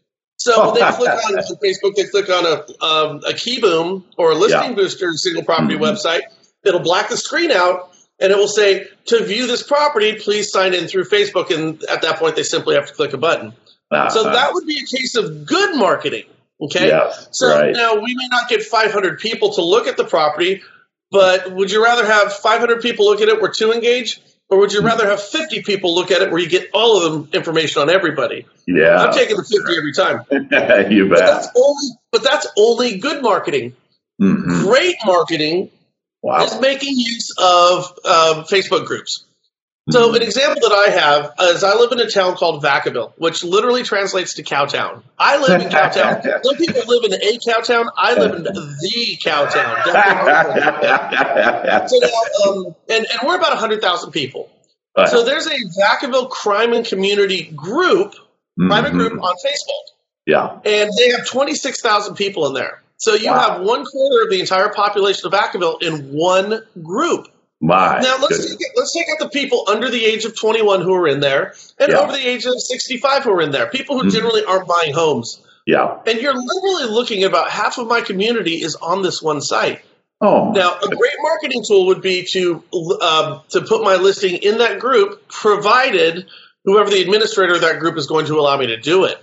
So 0.47 0.71
they 0.75 0.81
click 0.81 1.11
on 1.11 1.35
Facebook, 1.63 1.97
they 1.97 2.05
click 2.05 2.31
on 2.31 2.47
a, 2.47 2.85
um, 2.85 3.17
a 3.27 3.33
KeyBoom 3.33 4.05
or 4.17 4.31
a 4.31 4.35
listing 4.35 4.71
yeah. 4.71 4.75
booster 4.75 5.13
single 5.15 5.43
property 5.43 5.75
mm-hmm. 5.75 5.83
website. 5.83 6.21
It'll 6.65 6.81
black 6.81 7.09
the 7.09 7.17
screen 7.17 7.51
out 7.51 7.93
and 8.21 8.31
it 8.33 8.37
will 8.37 8.49
say, 8.49 8.87
to 9.07 9.25
view 9.25 9.47
this 9.47 9.65
property, 9.65 10.15
please 10.15 10.51
sign 10.51 10.73
in 10.73 10.87
through 10.87 11.05
Facebook. 11.05 11.55
And 11.55 11.83
at 11.85 12.03
that 12.03 12.19
point, 12.19 12.37
they 12.37 12.45
simply 12.45 12.77
have 12.77 12.87
to 12.87 12.95
click 12.95 13.13
a 13.13 13.19
button. 13.19 13.49
Uh-huh. 13.91 14.09
So 14.11 14.23
that 14.25 14.55
would 14.55 14.67
be 14.67 14.79
a 14.79 14.97
case 14.97 15.17
of 15.17 15.47
good 15.47 15.77
marketing. 15.77 16.25
Okay. 16.61 16.89
Yes, 16.89 17.29
so 17.33 17.49
right. 17.49 17.73
now 17.73 17.97
we 17.97 18.15
may 18.15 18.29
not 18.31 18.49
get 18.49 18.63
500 18.63 19.19
people 19.19 19.53
to 19.55 19.63
look 19.63 19.87
at 19.87 19.97
the 19.97 20.05
property, 20.05 20.63
but 21.11 21.53
would 21.53 21.71
you 21.71 21.85
rather 21.85 22.07
have 22.07 22.33
500 22.33 22.81
people 22.81 23.05
look 23.05 23.21
at 23.21 23.29
it 23.29 23.43
where 23.43 23.51
two 23.51 23.73
engage? 23.73 24.21
Or 24.49 24.59
would 24.59 24.73
you 24.73 24.81
rather 24.81 25.07
have 25.09 25.21
50 25.21 25.63
people 25.63 25.95
look 25.95 26.11
at 26.13 26.23
it 26.23 26.31
where 26.31 26.41
you 26.41 26.49
get 26.49 26.71
all 26.73 26.97
of 26.97 27.13
them 27.13 27.29
information 27.33 27.83
on 27.83 27.91
everybody? 27.91 28.47
Yeah. 28.67 28.97
I'm 28.97 29.13
taking 29.13 29.37
the 29.37 29.43
50 29.43 29.77
every 29.77 29.93
time. 29.93 30.91
you 30.93 31.09
bet. 31.09 31.19
But 31.19 31.27
that's 31.27 31.49
only, 31.57 31.89
but 32.13 32.23
that's 32.23 32.47
only 32.57 32.99
good 32.99 33.23
marketing. 33.23 33.75
Mm-hmm. 34.23 34.63
Great 34.63 34.97
marketing 35.05 35.71
wow. 36.23 36.45
is 36.45 36.61
making 36.61 36.97
use 36.97 37.35
of 37.39 37.87
um, 38.05 38.45
Facebook 38.45 38.87
groups. 38.87 39.25
So 39.88 40.12
an 40.12 40.23
example 40.23 40.69
that 40.69 40.73
I 40.73 40.91
have 40.91 41.33
is 41.55 41.62
I 41.62 41.75
live 41.75 41.93
in 41.93 42.00
a 42.00 42.11
town 42.11 42.35
called 42.35 42.61
Vacaville, 42.62 43.12
which 43.19 43.44
literally 43.44 43.85
translates 43.85 44.35
to 44.35 44.43
cowtown. 44.43 45.05
I 45.17 45.37
live 45.37 45.62
in 45.62 45.69
cowtown. 45.69 46.23
Some 46.43 46.56
people 46.56 46.83
live 46.88 47.05
in 47.05 47.12
a 47.12 47.38
cowtown. 47.38 47.88
I 47.97 48.15
live 48.15 48.35
in 48.35 48.43
the 48.43 49.19
cowtown. 49.23 49.85
so 51.88 51.99
now, 51.99 52.09
um, 52.50 52.75
and, 52.88 53.06
and 53.06 53.21
we're 53.25 53.37
about 53.37 53.50
100,000 53.50 54.11
people. 54.11 54.50
Right. 54.97 55.09
So 55.09 55.25
there's 55.25 55.47
a 55.47 55.56
Vacaville 55.81 56.31
Crime 56.31 56.73
and 56.73 56.85
Community 56.85 57.44
group, 57.55 58.15
mm-hmm. 58.15 58.67
private 58.67 58.93
group 58.93 59.23
on 59.23 59.37
Facebook. 59.37 59.85
Yeah. 60.27 60.59
And 60.65 60.91
they 60.99 61.11
have 61.11 61.27
26,000 61.27 62.17
people 62.17 62.49
in 62.49 62.55
there. 62.55 62.83
So 62.97 63.15
you 63.15 63.31
wow. 63.31 63.53
have 63.53 63.61
one 63.61 63.85
quarter 63.85 64.25
of 64.25 64.31
the 64.31 64.41
entire 64.41 64.71
population 64.71 65.27
of 65.27 65.33
Vacaville 65.33 65.81
in 65.83 66.12
one 66.12 66.62
group. 66.83 67.29
My 67.67 67.99
now 67.99 68.17
let's 68.21 68.55
take, 68.55 68.69
let's 68.77 68.93
take 68.93 69.07
out 69.11 69.19
the 69.19 69.29
people 69.29 69.65
under 69.69 69.90
the 69.90 70.05
age 70.05 70.25
of 70.25 70.37
21 70.37 70.83
who 70.83 70.95
are 70.95 71.09
in 71.09 71.19
there, 71.19 71.55
and 71.81 71.90
yeah. 71.90 71.99
over 71.99 72.12
the 72.12 72.25
age 72.25 72.47
of 72.47 72.61
65 72.61 73.25
who 73.25 73.33
are 73.33 73.43
in 73.43 73.50
there. 73.50 73.67
People 73.67 73.97
who 73.97 74.02
mm-hmm. 74.02 74.11
generally 74.11 74.45
aren't 74.45 74.69
buying 74.69 74.95
homes. 74.95 75.43
Yeah, 75.67 75.99
and 76.07 76.21
you're 76.21 76.33
literally 76.33 76.95
looking 76.95 77.25
at 77.25 77.31
about 77.31 77.50
half 77.50 77.79
of 77.79 77.88
my 77.88 78.02
community 78.02 78.62
is 78.62 78.76
on 78.76 79.02
this 79.02 79.21
one 79.21 79.40
site. 79.40 79.83
Oh, 80.21 80.52
now 80.52 80.79
a 80.79 80.88
great 80.88 81.17
marketing 81.21 81.64
tool 81.67 81.87
would 81.87 82.00
be 82.00 82.25
to 82.31 82.62
um, 83.02 83.40
to 83.49 83.61
put 83.62 83.83
my 83.83 83.97
listing 83.97 84.37
in 84.37 84.59
that 84.59 84.79
group, 84.79 85.26
provided 85.26 86.26
whoever 86.64 86.88
the 86.88 87.02
administrator 87.02 87.55
of 87.55 87.62
that 87.62 87.81
group 87.81 87.97
is 87.97 88.07
going 88.07 88.26
to 88.26 88.38
allow 88.38 88.57
me 88.57 88.69
to 88.69 88.76
do 88.76 89.07
it. 89.07 89.19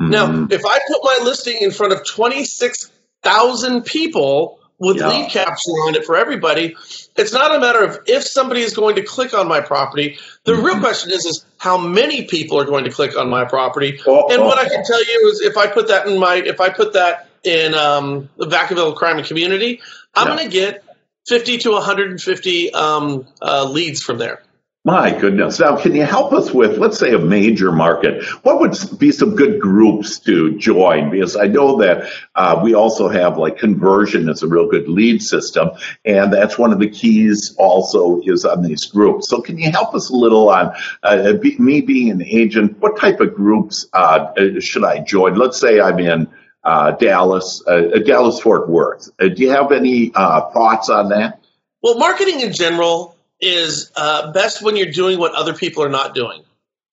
Mm-hmm. 0.00 0.10
Now, 0.10 0.46
if 0.50 0.64
I 0.64 0.78
put 0.88 1.04
my 1.04 1.18
listing 1.24 1.58
in 1.60 1.70
front 1.70 1.92
of 1.92 2.06
26,000 2.06 3.84
people 3.84 4.60
with 4.82 4.96
yeah. 4.96 5.08
lead 5.08 5.30
capture 5.30 5.70
on 5.70 5.94
it 5.94 6.04
for 6.04 6.16
everybody, 6.16 6.76
it's 7.16 7.32
not 7.32 7.54
a 7.54 7.60
matter 7.60 7.84
of 7.84 8.00
if 8.06 8.24
somebody 8.24 8.62
is 8.62 8.74
going 8.74 8.96
to 8.96 9.02
click 9.02 9.32
on 9.32 9.46
my 9.46 9.60
property. 9.60 10.18
The 10.44 10.52
mm-hmm. 10.52 10.64
real 10.64 10.80
question 10.80 11.12
is, 11.12 11.24
is 11.24 11.46
how 11.58 11.78
many 11.78 12.24
people 12.24 12.58
are 12.58 12.64
going 12.64 12.84
to 12.84 12.90
click 12.90 13.16
on 13.16 13.30
my 13.30 13.44
property. 13.44 14.00
Oh, 14.06 14.28
and 14.32 14.42
oh, 14.42 14.44
what 14.44 14.58
I 14.58 14.68
can 14.68 14.84
tell 14.84 14.98
you 14.98 15.30
is, 15.30 15.40
if 15.40 15.56
I 15.56 15.68
put 15.68 15.86
that 15.86 16.08
in 16.08 16.18
my, 16.18 16.36
if 16.36 16.60
I 16.60 16.68
put 16.68 16.94
that 16.94 17.28
in 17.44 17.74
um, 17.74 18.28
the 18.36 18.46
Vacaville 18.46 18.96
Crime 18.96 19.18
and 19.18 19.26
Community, 19.26 19.80
I'm 20.16 20.28
yeah. 20.28 20.36
going 20.36 20.50
to 20.50 20.52
get 20.52 20.84
50 21.28 21.58
to 21.58 21.70
150 21.70 22.74
um, 22.74 23.26
uh, 23.40 23.64
leads 23.70 24.02
from 24.02 24.18
there. 24.18 24.42
My 24.84 25.16
goodness. 25.16 25.60
Now, 25.60 25.76
can 25.76 25.94
you 25.94 26.02
help 26.02 26.32
us 26.32 26.52
with, 26.52 26.76
let's 26.76 26.98
say, 26.98 27.14
a 27.14 27.18
major 27.18 27.70
market? 27.70 28.24
What 28.42 28.58
would 28.58 28.98
be 28.98 29.12
some 29.12 29.36
good 29.36 29.60
groups 29.60 30.18
to 30.20 30.58
join? 30.58 31.08
Because 31.08 31.36
I 31.36 31.46
know 31.46 31.76
that 31.78 32.08
uh, 32.34 32.60
we 32.64 32.74
also 32.74 33.08
have 33.08 33.38
like 33.38 33.58
conversion 33.58 34.28
as 34.28 34.42
a 34.42 34.48
real 34.48 34.68
good 34.68 34.88
lead 34.88 35.22
system, 35.22 35.70
and 36.04 36.32
that's 36.32 36.58
one 36.58 36.72
of 36.72 36.80
the 36.80 36.88
keys 36.88 37.54
also 37.58 38.20
is 38.24 38.44
on 38.44 38.64
these 38.64 38.86
groups. 38.86 39.28
So, 39.28 39.40
can 39.40 39.56
you 39.56 39.70
help 39.70 39.94
us 39.94 40.10
a 40.10 40.16
little 40.16 40.50
on 40.50 40.74
uh, 41.04 41.34
be, 41.34 41.56
me 41.58 41.80
being 41.82 42.10
an 42.10 42.22
agent? 42.24 42.80
What 42.80 42.98
type 42.98 43.20
of 43.20 43.36
groups 43.36 43.86
uh, 43.92 44.32
should 44.58 44.82
I 44.82 44.98
join? 44.98 45.36
Let's 45.36 45.60
say 45.60 45.80
I'm 45.80 46.00
in 46.00 46.26
uh, 46.64 46.90
Dallas, 46.92 47.62
uh, 47.68 48.00
Dallas 48.04 48.40
Fort 48.40 48.68
Worth. 48.68 49.10
Uh, 49.20 49.28
do 49.28 49.42
you 49.42 49.50
have 49.50 49.70
any 49.70 50.08
thoughts 50.08 50.88
on 50.88 51.10
that? 51.10 51.38
Well, 51.84 51.98
marketing 51.98 52.40
in 52.40 52.52
general 52.52 53.16
is 53.42 53.90
uh, 53.96 54.32
best 54.32 54.62
when 54.62 54.76
you're 54.76 54.90
doing 54.90 55.18
what 55.18 55.34
other 55.34 55.52
people 55.52 55.82
are 55.82 55.90
not 55.90 56.14
doing. 56.14 56.42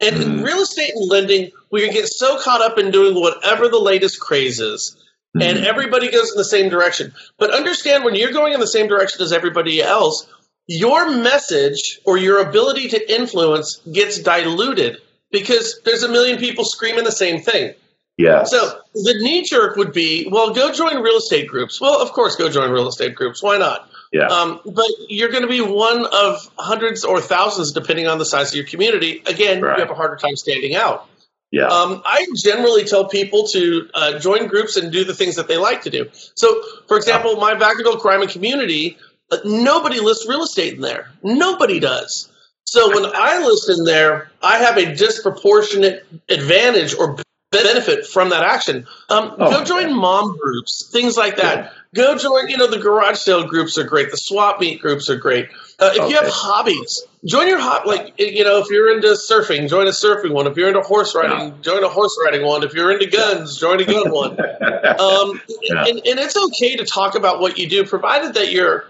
And 0.02 0.16
mm. 0.16 0.22
in 0.22 0.44
real 0.44 0.60
estate 0.60 0.94
and 0.96 1.10
lending, 1.10 1.52
we 1.72 1.90
get 1.90 2.08
so 2.08 2.42
caught 2.42 2.62
up 2.62 2.78
in 2.78 2.92
doing 2.92 3.16
whatever 3.16 3.70
the 3.70 3.80
latest 3.80 4.20
craze 4.20 4.60
is, 4.60 4.98
mm. 5.38 5.44
and 5.44 5.60
everybody 5.60 6.12
goes 6.12 6.32
in 6.32 6.38
the 6.38 6.44
same 6.44 6.70
direction. 6.70 7.14
But 7.38 7.54
understand 7.54 8.04
when 8.04 8.16
you're 8.16 8.34
going 8.34 8.54
in 8.54 8.60
the 8.60 8.68
same 8.68 8.88
direction 8.88 9.22
as 9.22 9.32
everybody 9.32 9.82
else, 9.82 10.28
your 10.68 11.10
message 11.10 12.00
or 12.06 12.18
your 12.18 12.42
ability 12.48 12.90
to 12.90 13.14
influence 13.14 13.78
gets 13.92 14.20
diluted 14.20 14.98
because 15.32 15.80
there's 15.86 16.04
a 16.04 16.10
million 16.10 16.38
people 16.38 16.66
screaming 16.66 17.04
the 17.04 17.12
same 17.12 17.42
thing. 17.42 17.74
Yeah. 18.18 18.44
So 18.44 18.80
the 18.94 19.16
knee 19.22 19.44
jerk 19.44 19.78
would 19.78 19.94
be, 19.94 20.28
well, 20.30 20.54
go 20.54 20.74
join 20.74 21.02
real 21.02 21.18
estate 21.18 21.48
groups. 21.48 21.80
Well, 21.80 22.02
of 22.02 22.12
course, 22.12 22.36
go 22.36 22.50
join 22.50 22.70
real 22.70 22.88
estate 22.88 23.16
groups. 23.16 23.42
Why 23.42 23.58
not? 23.58 23.89
Yeah. 24.12 24.28
Um, 24.28 24.60
but 24.66 24.88
you're 25.08 25.30
going 25.30 25.44
to 25.44 25.48
be 25.48 25.62
one 25.62 26.06
of 26.06 26.50
hundreds 26.58 27.04
or 27.04 27.22
thousands, 27.22 27.72
depending 27.72 28.08
on 28.08 28.18
the 28.18 28.26
size 28.26 28.50
of 28.50 28.56
your 28.56 28.66
community. 28.66 29.22
Again, 29.26 29.62
right. 29.62 29.78
you 29.78 29.84
have 29.84 29.92
a 29.92 29.96
harder 29.96 30.16
time 30.16 30.36
standing 30.36 30.76
out. 30.76 31.08
Yeah. 31.52 31.68
Um, 31.68 32.02
I 32.06 32.28
generally 32.44 32.86
tell 32.86 33.08
people 33.08 33.48
to 33.48 33.90
uh, 33.94 34.20
join 34.20 34.48
groups 34.48 34.78
and 34.78 34.92
do 34.92 35.04
the 35.04 35.16
things 35.16 35.36
that 35.36 35.48
they 35.48 35.58
like 35.58 35.84
to 35.84 35.90
do. 35.90 36.10
So, 36.36 36.62
for 36.88 36.98
example, 36.98 37.38
my 37.38 37.56
Vacaville 37.56 38.00
crime 38.00 38.22
and 38.22 38.30
community, 38.30 38.98
uh, 39.32 39.38
nobody 39.46 40.00
lists 40.00 40.28
real 40.28 40.44
estate 40.44 40.76
in 40.76 40.82
there. 40.82 41.12
Nobody 41.24 41.80
does. 41.80 42.30
So 42.66 42.94
when 42.94 43.12
I 43.16 43.40
list 43.44 43.68
in 43.70 43.84
there, 43.84 44.30
I 44.44 44.60
have 44.60 44.78
a 44.78 44.94
disproportionate 44.94 46.06
advantage 46.30 46.94
or 46.94 47.18
benefit 47.52 48.06
from 48.06 48.30
that 48.30 48.44
action. 48.44 48.88
Um, 49.10 49.36
oh, 49.40 49.52
go 49.52 49.64
join 49.64 49.96
mom 49.96 50.38
groups, 50.38 50.90
things 50.92 51.18
like 51.18 51.38
that. 51.38 51.58
Yeah. 51.58 51.72
Go 51.96 52.18
join, 52.18 52.50
you 52.50 52.58
know, 52.58 52.68
the 52.68 52.78
garage 52.78 53.18
sale 53.18 53.48
groups 53.48 53.78
are 53.78 53.84
great. 53.84 54.12
The 54.12 54.18
swap 54.18 54.60
meet 54.60 54.80
groups 54.80 55.10
are 55.10 55.16
great. 55.16 55.50
Uh, 55.80 55.92
if 55.94 56.00
okay. 56.02 56.10
you 56.10 56.16
have 56.18 56.28
hobbies, 56.28 57.04
join 57.26 57.48
your 57.48 57.60
hobby. 57.60 57.90
Like, 57.90 58.14
you 58.20 58.44
know, 58.44 58.60
if 58.60 58.70
you're 58.70 58.94
into 58.96 59.08
surfing, 59.08 59.68
join 59.68 59.88
a 59.88 59.92
surfing 59.92 60.32
one. 60.32 60.46
If 60.46 60.56
you're 60.56 60.68
into 60.68 60.82
horse 60.82 61.16
riding, 61.16 61.48
yeah. 61.48 61.62
join 61.62 61.84
a 61.84 61.90
horse 61.90 62.16
riding 62.24 62.46
one. 62.46 62.64
If 62.64 62.74
you're 62.74 62.92
into 62.92 63.08
guns, 63.08 63.58
join 63.58 63.80
a 63.80 63.86
gun 63.86 64.12
one. 64.12 64.32
Um, 64.40 65.42
yeah. 65.62 65.86
and, 65.88 65.98
and 65.98 66.20
it's 66.20 66.38
okay 66.38 66.76
to 66.76 66.86
talk 66.86 67.16
about 67.16 67.40
what 67.40 67.58
you 67.58 67.68
do, 67.68 67.84
provided 67.86 68.36
that 68.36 68.52
you're 68.52 68.86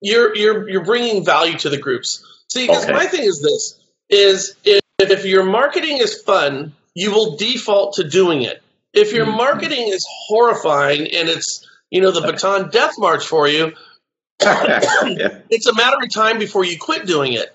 you're 0.00 0.36
you're 0.36 0.68
you're 0.68 0.84
bringing 0.84 1.24
value 1.24 1.58
to 1.58 1.68
the 1.68 1.78
groups. 1.78 2.24
See, 2.48 2.66
because 2.66 2.84
okay. 2.84 2.92
my 2.92 3.06
thing 3.06 3.24
is 3.24 3.40
this: 3.40 3.80
is 4.08 4.54
if, 4.64 4.80
if 5.00 5.24
your 5.24 5.42
marketing 5.42 5.98
is 5.98 6.22
fun 6.22 6.72
you 6.96 7.12
will 7.12 7.36
default 7.36 7.92
to 7.96 8.04
doing 8.04 8.42
it. 8.42 8.62
If 8.94 9.12
your 9.12 9.26
mm-hmm. 9.26 9.36
marketing 9.36 9.88
is 9.88 10.04
horrifying 10.08 11.02
and 11.02 11.28
it's, 11.28 11.68
you 11.90 12.00
know, 12.00 12.10
the 12.10 12.22
Bataan 12.22 12.72
death 12.72 12.94
march 12.98 13.26
for 13.26 13.46
you, 13.46 13.74
it's 14.40 15.66
a 15.66 15.74
matter 15.74 15.98
of 16.02 16.12
time 16.12 16.38
before 16.38 16.64
you 16.64 16.78
quit 16.78 17.06
doing 17.06 17.34
it. 17.34 17.54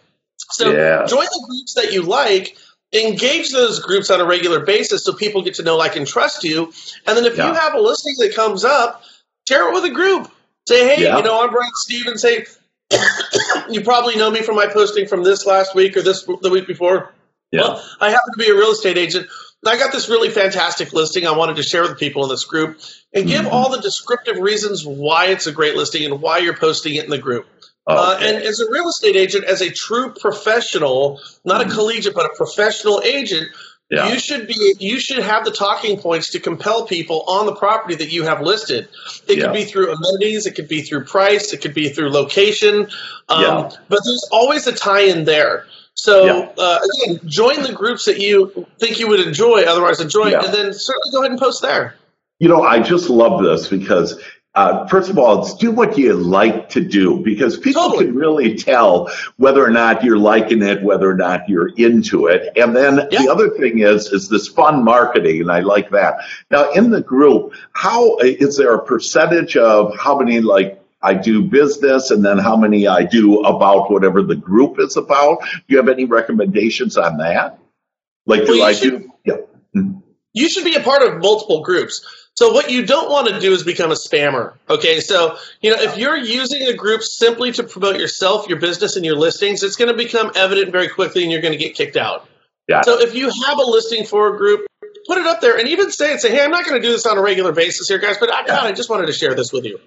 So 0.52 0.72
yeah. 0.72 1.08
join 1.08 1.26
the 1.26 1.46
groups 1.50 1.74
that 1.74 1.92
you 1.92 2.04
like, 2.04 2.56
engage 2.94 3.50
those 3.52 3.80
groups 3.80 4.12
on 4.12 4.22
a 4.22 4.26
regular 4.26 4.60
basis 4.60 5.04
so 5.04 5.14
people 5.14 5.42
get 5.42 5.56
to 5.56 5.64
know, 5.64 5.76
like, 5.76 5.96
and 5.96 6.06
trust 6.06 6.44
you. 6.44 6.72
And 7.08 7.18
then 7.18 7.26
if 7.26 7.36
yeah. 7.36 7.48
you 7.48 7.54
have 7.56 7.74
a 7.74 7.82
listing 7.82 8.14
that 8.20 8.36
comes 8.36 8.64
up, 8.64 9.02
share 9.50 9.68
it 9.68 9.74
with 9.74 9.86
a 9.86 9.94
group. 9.94 10.32
Say, 10.68 10.96
hey, 10.96 11.04
yeah. 11.04 11.18
you 11.18 11.24
know, 11.24 11.44
I'm 11.44 11.50
Brian 11.50 11.72
Stevens. 11.74 12.24
And 12.24 12.46
say, 12.92 13.00
you 13.72 13.82
probably 13.82 14.18
know 14.18 14.30
me 14.30 14.44
from 14.44 14.56
my 14.56 14.68
posting 14.68 15.08
from 15.08 15.24
this 15.24 15.48
last 15.48 15.74
week 15.74 15.98
or 15.98 16.04
this 16.04 16.26
the 16.26 16.52
week 16.52 16.68
before. 16.68 17.12
Yeah. 17.51 17.62
Well, 17.62 17.89
I 18.00 18.10
happen 18.10 18.34
to 18.34 18.39
be 18.39 18.50
a 18.50 18.55
real 18.55 18.72
estate 18.72 18.98
agent. 18.98 19.27
I 19.65 19.77
got 19.77 19.91
this 19.91 20.10
really 20.10 20.29
fantastic 20.29 20.91
listing 20.91 21.27
I 21.27 21.38
wanted 21.38 21.58
to 21.58 21.63
share 21.63 21.84
with 21.84 21.91
the 21.91 21.98
people 21.98 22.24
in 22.24 22.29
this 22.29 22.46
group 22.46 22.79
and 23.13 23.27
give 23.27 23.46
mm-hmm. 23.46 23.53
all 23.53 23.70
the 23.70 23.81
descriptive 23.81 24.38
reasons 24.38 24.86
why 24.86 25.27
it's 25.27 25.46
a 25.46 25.51
great 25.51 25.75
listing 25.75 26.03
and 26.05 26.22
why 26.22 26.39
you're 26.39 26.58
posting 26.58 26.96
it 26.96 27.03
in 27.03 27.12
the 27.12 27.20
group. 27.20 27.46
Uh, 27.86 28.15
okay. 28.15 28.25
Uh, 28.25 28.29
and 28.29 28.43
as 28.43 28.60
a 28.60 28.72
real 28.72 28.88
estate 28.89 29.15
agent, 29.15 29.43
as 29.43 29.62
a 29.62 29.70
true 29.70 30.13
professional, 30.13 31.20
not 31.46 31.62
mm-hmm. 31.62 31.72
a 31.72 31.74
collegiate, 31.74 32.15
but 32.15 32.25
a 32.25 32.36
professional 32.36 33.01
agent, 33.01 33.50
yeah. 33.89 34.12
you 34.12 34.20
should 34.20 34.48
be 34.48 34.75
you 34.79 35.00
should 35.00 35.22
have 35.22 35.46
the 35.46 35.51
talking 35.51 36.00
points 36.00 36.31
to 36.31 36.39
compel 36.39 36.86
people 36.86 37.24
on 37.27 37.46
the 37.46 37.53
property 37.53 37.96
that 37.96 38.12
you 38.12 38.24
have 38.24 38.41
listed. 38.41 38.88
It 39.27 39.38
yeah. 39.38 39.46
could 39.46 39.53
be 39.53 39.65
through 39.65 39.91
amenities, 39.93 40.46
it 40.46 40.55
could 40.55 40.70
be 40.70 40.81
through 40.81 41.05
price, 41.05 41.53
it 41.53 41.62
could 41.62 41.74
be 41.74 41.89
through 41.89 42.12
location, 42.12 42.88
um, 43.29 43.41
yeah. 43.41 43.70
but 43.89 44.00
there's 44.05 44.27
always 44.31 44.65
a 44.65 44.72
tie-in 44.72 45.25
there. 45.25 45.65
So 45.94 46.26
yeah. 46.26 46.52
uh, 46.58 46.80
again, 47.06 47.20
join 47.26 47.64
the 47.64 47.74
groups 47.74 48.06
that 48.06 48.20
you 48.20 48.66
think 48.80 49.00
you 49.00 49.08
would 49.08 49.20
enjoy, 49.20 49.64
otherwise 49.64 50.00
enjoy, 50.00 50.30
yeah. 50.30 50.44
and 50.44 50.54
then 50.54 50.74
certainly 50.74 51.12
go 51.12 51.20
ahead 51.20 51.32
and 51.32 51.40
post 51.40 51.62
there. 51.62 51.96
You 52.40 52.50
know, 52.50 52.64
I 52.64 52.80
just 52.80 53.10
love 53.10 53.44
this 53.44 53.68
because 53.68 54.20
uh, 54.54 54.86
first 54.88 55.10
of 55.10 55.18
all, 55.18 55.42
it's 55.42 55.54
do 55.54 55.72
what 55.72 55.98
you 55.98 56.14
like 56.14 56.68
to 56.70 56.82
do 56.82 57.22
because 57.24 57.58
people 57.58 57.84
totally. 57.84 58.08
can 58.08 58.16
really 58.16 58.56
tell 58.56 59.10
whether 59.38 59.64
or 59.64 59.70
not 59.70 60.04
you're 60.04 60.18
liking 60.18 60.62
it, 60.62 60.84
whether 60.84 61.10
or 61.10 61.16
not 61.16 61.48
you're 61.48 61.70
into 61.78 62.28
it. 62.28 62.52
And 62.58 62.76
then 62.76 62.96
the 62.96 63.30
other 63.32 63.50
thing 63.52 63.80
is, 63.80 64.08
is 64.08 64.28
this 64.28 64.50
fun 64.50 64.84
marketing, 64.84 65.42
and 65.42 65.52
I 65.52 65.62
like 65.62 65.92
that. 65.92 66.16
Now, 66.50 66.70
in 66.72 66.90
the 66.90 67.02
group, 67.02 67.54
how 67.72 68.18
is 68.18 68.58
there 68.58 68.74
a 68.74 68.84
percentage 68.84 69.56
of 69.56 69.98
how 69.98 70.20
many 70.20 70.42
like 70.42 70.81
I 71.01 71.13
do 71.15 71.43
business 71.43 72.12
and 72.12 72.24
then 72.24 72.38
how 72.38 72.55
many 72.55 72.88
I 72.88 73.03
do 73.03 73.41
about 73.41 73.91
whatever 73.91 74.22
the 74.22 74.36
group 74.36 74.79
is 74.79 74.98
about. 74.98 75.41
Do 75.41 75.62
you 75.67 75.77
have 75.77 75.89
any 75.89 76.05
recommendations 76.05 76.98
on 76.98 77.17
that? 77.17 77.60
Like, 78.25 78.46
do 78.46 78.60
well, 78.60 78.63
I 78.63 78.74
should, 78.74 79.01
do? 79.01 79.12
Yeah. 79.25 79.34
Mm-hmm. 79.75 80.00
You 80.34 80.50
should 80.50 80.63
be 80.63 80.75
a 80.75 80.81
part 80.81 81.01
of 81.01 81.22
multiple 81.22 81.62
groups. 81.63 82.05
So 82.36 82.53
what 82.53 82.72
you 82.72 82.86
don't 82.86 83.10
want 83.12 83.27
to 83.27 83.39
do 83.39 83.51
is 83.51 83.63
become 83.63 83.91
a 83.91 83.96
spammer. 83.96 84.53
Okay, 84.70 85.01
so 85.01 85.38
you 85.62 85.70
know 85.70 85.81
if 85.81 85.98
you're 85.98 86.17
using 86.17 86.63
a 86.63 86.74
group 86.74 87.03
simply 87.03 87.51
to 87.53 87.63
promote 87.63 88.00
yourself, 88.00 88.48
your 88.48 88.60
business, 88.60 88.96
and 88.96 89.03
your 89.03 89.15
listings, 89.15 89.63
it's 89.63 89.75
going 89.75 89.91
to 89.91 89.98
become 89.98 90.31
evident 90.36 90.72
very 90.72 90.88
quickly, 90.88 91.24
and 91.24 91.31
you're 91.31 91.41
going 91.41 91.51
to 91.51 91.58
get 91.58 91.75
kicked 91.75 91.98
out. 91.98 92.27
Yeah. 92.70 92.81
So 92.81 93.01
if 93.01 93.13
you 93.15 93.29
have 93.48 93.58
a 93.58 93.63
listing 93.63 94.05
for 94.05 94.34
a 94.34 94.38
group, 94.38 94.65
put 95.12 95.18
it 95.18 95.27
up 95.27 95.41
there 95.41 95.58
and 95.58 95.68
even 95.68 95.91
say 95.91 96.13
and 96.13 96.22
say, 96.22 96.32
hey, 96.32 96.41
I'm 96.41 96.51
not 96.51 96.65
going 96.65 96.82
to 96.82 96.88
do 96.88 96.94
this 96.94 97.06
on 97.06 97.18
a 97.18 97.22
regular 97.22 97.51
basis 97.51 97.89
here, 97.89 97.98
guys, 97.98 98.18
but 98.18 98.32
I, 98.32 98.46
God, 98.46 98.65
I 98.65 98.72
just 98.72 98.89
wanted 98.89 99.08
to 99.08 99.13
share 99.13 99.36
this 99.36 99.51
with 99.51 99.65
you. 99.65 99.77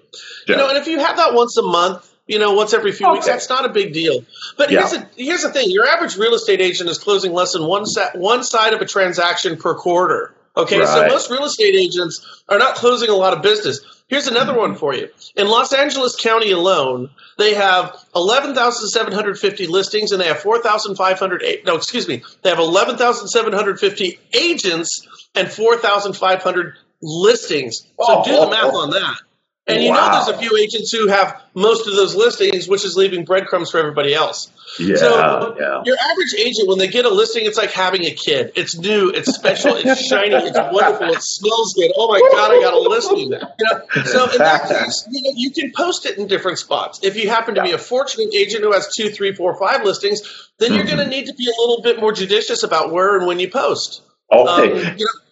Yeah. 0.47 0.55
You 0.55 0.57
know, 0.57 0.69
and 0.69 0.77
if 0.77 0.85
you 0.85 0.99
have 0.99 1.17
that 1.17 1.33
once 1.33 1.57
a 1.57 1.63
month, 1.63 2.11
you 2.27 2.37
know, 2.37 2.53
once 2.53 2.73
every 2.75 2.91
few 2.91 3.07
okay. 3.07 3.13
weeks, 3.13 3.25
that's 3.25 3.49
not 3.49 3.65
a 3.65 3.69
big 3.69 3.91
deal. 3.91 4.23
But 4.55 4.69
yeah. 4.69 4.81
here's, 4.81 4.91
the, 4.91 5.07
here's 5.15 5.41
the 5.41 5.51
thing: 5.51 5.71
your 5.71 5.87
average 5.87 6.15
real 6.17 6.35
estate 6.35 6.61
agent 6.61 6.89
is 6.89 6.99
closing 6.99 7.33
less 7.33 7.53
than 7.53 7.65
one 7.65 7.85
set, 7.85 8.15
one 8.15 8.43
side 8.43 8.73
of 8.73 8.81
a 8.81 8.85
transaction 8.85 9.57
per 9.57 9.73
quarter. 9.75 10.35
Okay, 10.57 10.79
right. 10.79 10.87
so 10.87 11.07
most 11.07 11.29
real 11.29 11.43
estate 11.43 11.75
agents 11.75 12.43
are 12.47 12.57
not 12.57 12.75
closing 12.75 13.09
a 13.09 13.15
lot 13.15 13.33
of 13.33 13.41
business. 13.41 13.81
Here's 14.07 14.27
another 14.27 14.55
one 14.55 14.75
for 14.75 14.93
you. 14.93 15.09
In 15.35 15.47
Los 15.47 15.73
Angeles 15.73 16.15
County 16.15 16.51
alone, 16.51 17.09
they 17.39 17.55
have 17.55 17.95
11,750 18.15 19.67
listings 19.67 20.11
and 20.11 20.21
they 20.21 20.27
have 20.27 20.39
4,500 20.39 21.43
no, 21.65 21.75
excuse 21.75 22.07
me. 22.07 22.23
They 22.43 22.49
have 22.49 22.59
11,750 22.59 24.19
agents 24.33 25.07
and 25.33 25.51
4,500 25.51 26.75
listings. 27.01 27.79
So 27.79 27.87
oh, 27.99 28.23
do 28.23 28.31
the 28.31 28.49
math 28.49 28.73
on 28.73 28.91
that. 28.91 29.17
And 29.67 29.83
you 29.83 29.89
wow. 29.89 29.95
know 29.95 30.11
there's 30.11 30.27
a 30.27 30.37
few 30.37 30.55
agents 30.57 30.91
who 30.91 31.07
have 31.07 31.41
most 31.55 31.87
of 31.87 31.95
those 31.95 32.13
listings, 32.15 32.67
which 32.67 32.85
is 32.85 32.95
leaving 32.95 33.25
breadcrumbs 33.25 33.71
for 33.71 33.79
everybody 33.79 34.13
else. 34.13 34.51
Yeah, 34.77 34.95
so 34.97 35.55
yeah. 35.59 35.81
your 35.85 35.97
average 35.97 36.35
agent, 36.37 36.67
when 36.67 36.77
they 36.77 36.87
get 36.87 37.05
a 37.05 37.09
listing, 37.09 37.45
it's 37.45 37.57
like 37.57 37.71
having 37.71 38.05
a 38.05 38.11
kid. 38.11 38.51
It's 38.55 38.77
new, 38.77 39.09
it's 39.09 39.33
special, 39.33 39.75
it's 39.75 40.01
shiny, 40.07 40.35
it's 40.35 40.57
wonderful, 40.57 41.09
it 41.09 41.21
smells 41.21 41.73
good. 41.73 41.91
Oh 41.97 42.11
my 42.11 42.19
god, 42.31 42.51
I 42.51 42.61
got 42.61 42.73
a 42.73 42.79
listing. 42.79 43.17
You 43.17 43.29
know? 43.29 44.03
So 44.03 44.31
in 44.31 44.37
that 44.37 44.67
case, 44.85 45.07
you 45.09 45.23
know, 45.23 45.31
you 45.35 45.49
can 45.49 45.71
post 45.75 46.05
it 46.05 46.19
in 46.19 46.27
different 46.27 46.59
spots. 46.59 46.99
If 47.01 47.15
you 47.15 47.29
happen 47.29 47.55
to 47.55 47.63
be 47.63 47.71
a 47.71 47.79
fortunate 47.79 48.35
agent 48.35 48.63
who 48.63 48.71
has 48.71 48.93
two, 48.95 49.09
three, 49.09 49.33
four, 49.33 49.57
five 49.57 49.83
listings, 49.83 50.21
then 50.59 50.73
you're 50.73 50.85
going 50.85 50.99
to 50.99 51.07
need 51.07 51.25
to 51.25 51.33
be 51.33 51.47
a 51.47 51.61
little 51.61 51.81
bit 51.81 51.99
more 51.99 52.11
judicious 52.11 52.61
about 52.61 52.91
where 52.91 53.17
and 53.17 53.25
when 53.25 53.39
you 53.39 53.49
post. 53.49 54.03
Okay. 54.31 54.89
Um, 54.89 54.97
you 54.97 55.05
know, 55.05 55.24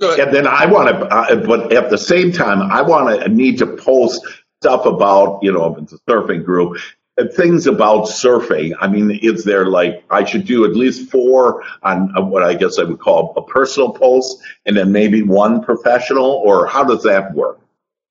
and 0.00 0.34
then 0.34 0.46
I 0.46 0.66
want 0.66 0.88
to, 0.88 1.06
uh, 1.06 1.36
but 1.36 1.72
at 1.72 1.90
the 1.90 1.98
same 1.98 2.32
time, 2.32 2.62
I 2.62 2.82
want 2.82 3.22
to 3.22 3.28
need 3.28 3.58
to 3.58 3.66
post 3.66 4.26
stuff 4.60 4.86
about, 4.86 5.40
you 5.42 5.52
know, 5.52 5.72
if 5.72 5.82
it's 5.82 5.92
a 5.92 5.98
surfing 6.08 6.44
group, 6.44 6.78
and 7.16 7.32
things 7.32 7.66
about 7.66 8.06
surfing. 8.06 8.74
I 8.80 8.88
mean, 8.88 9.10
is 9.22 9.44
there 9.44 9.66
like 9.66 10.04
I 10.10 10.24
should 10.24 10.46
do 10.46 10.64
at 10.64 10.72
least 10.72 11.10
four 11.10 11.62
on 11.82 12.08
what 12.28 12.42
I 12.42 12.54
guess 12.54 12.78
I 12.78 12.84
would 12.84 12.98
call 12.98 13.32
a 13.36 13.42
personal 13.42 13.92
post, 13.92 14.38
and 14.66 14.76
then 14.76 14.92
maybe 14.92 15.22
one 15.22 15.62
professional, 15.62 16.26
or 16.26 16.66
how 16.66 16.84
does 16.84 17.02
that 17.04 17.32
work? 17.34 17.60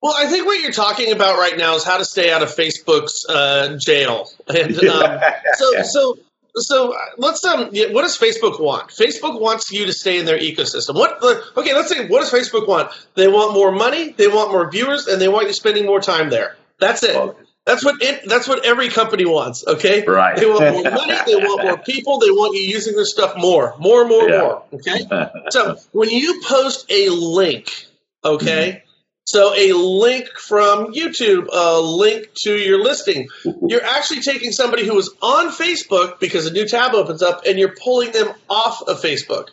Well, 0.02 0.14
I 0.18 0.28
think 0.28 0.46
what 0.46 0.62
you're 0.62 0.72
talking 0.72 1.14
about 1.14 1.38
right 1.38 1.58
now 1.58 1.76
is 1.76 1.84
how 1.84 1.98
to 1.98 2.04
stay 2.04 2.32
out 2.32 2.44
of 2.44 2.50
Facebook's 2.50 3.26
uh, 3.28 3.78
jail. 3.80 4.30
And 4.50 4.78
um, 4.84 5.22
so, 5.56 5.82
so 5.84 6.18
so 6.56 6.96
let's 7.18 7.44
um 7.46 7.66
what 7.66 8.02
does 8.04 8.18
facebook 8.18 8.60
want? 8.60 8.90
Facebook 8.90 9.40
wants 9.40 9.72
you 9.72 9.86
to 9.86 9.94
stay 9.94 10.20
in 10.20 10.26
their 10.26 10.40
ecosystem. 10.40 10.96
What 10.96 11.24
okay 11.58 11.74
let's 11.74 11.90
say 11.90 12.08
what 12.08 12.20
does 12.22 12.32
facebook 12.32 12.68
want? 12.68 12.92
They 13.16 13.28
want 13.28 13.54
more 13.54 13.72
money 13.72 14.12
they 14.12 14.28
want 14.28 14.52
more 14.52 14.70
viewers 14.70 15.08
and 15.08 15.22
they 15.22 15.28
want 15.28 15.48
you 15.48 15.54
spending 15.54 15.86
more 15.86 16.00
time 16.00 16.30
there. 16.30 16.58
That's 16.80 17.04
it. 17.04 17.16
Okay. 17.16 17.40
that's 17.66 17.84
what 17.84 18.02
it 18.02 18.28
that's 18.28 18.48
what 18.48 18.66
every 18.66 18.90
company 18.90 19.26
wants 19.26 19.66
okay? 19.66 20.04
Right. 20.06 20.38
They 20.38 20.46
want 20.46 20.74
more 20.74 20.92
money 20.92 21.16
they 21.26 21.36
want 21.36 21.64
more 21.64 21.78
people 21.86 22.20
they 22.20 22.30
want 22.30 22.56
you 22.56 22.64
using 22.64 22.96
their 22.96 23.06
stuff 23.06 23.36
more 23.38 23.76
more 23.80 24.08
more 24.08 24.30
yeah. 24.30 24.40
more 24.40 24.64
okay? 24.74 25.08
So 25.50 25.78
when 25.92 26.10
you 26.10 26.42
post 26.46 26.86
a 26.90 27.10
link 27.10 27.88
okay 28.24 28.70
mm-hmm 28.70 28.90
so 29.26 29.54
a 29.56 29.72
link 29.74 30.28
from 30.38 30.94
YouTube, 30.94 31.48
a 31.52 31.80
link 31.80 32.34
to 32.44 32.56
your 32.56 32.84
listing. 32.84 33.30
You're 33.68 33.84
actually 33.84 34.22
taking 34.22 34.52
somebody 34.52 34.86
who 34.86 34.96
was 34.96 35.14
on 35.22 35.50
Facebook 35.50 36.20
because 36.20 36.46
a 36.46 36.52
new 36.52 36.68
tab 36.68 36.94
opens 36.94 37.22
up 37.22 37.44
and 37.48 37.58
you're 37.58 37.74
pulling 37.74 38.12
them 38.12 38.30
off 38.50 38.82
of 38.82 39.02
Facebook. 39.02 39.50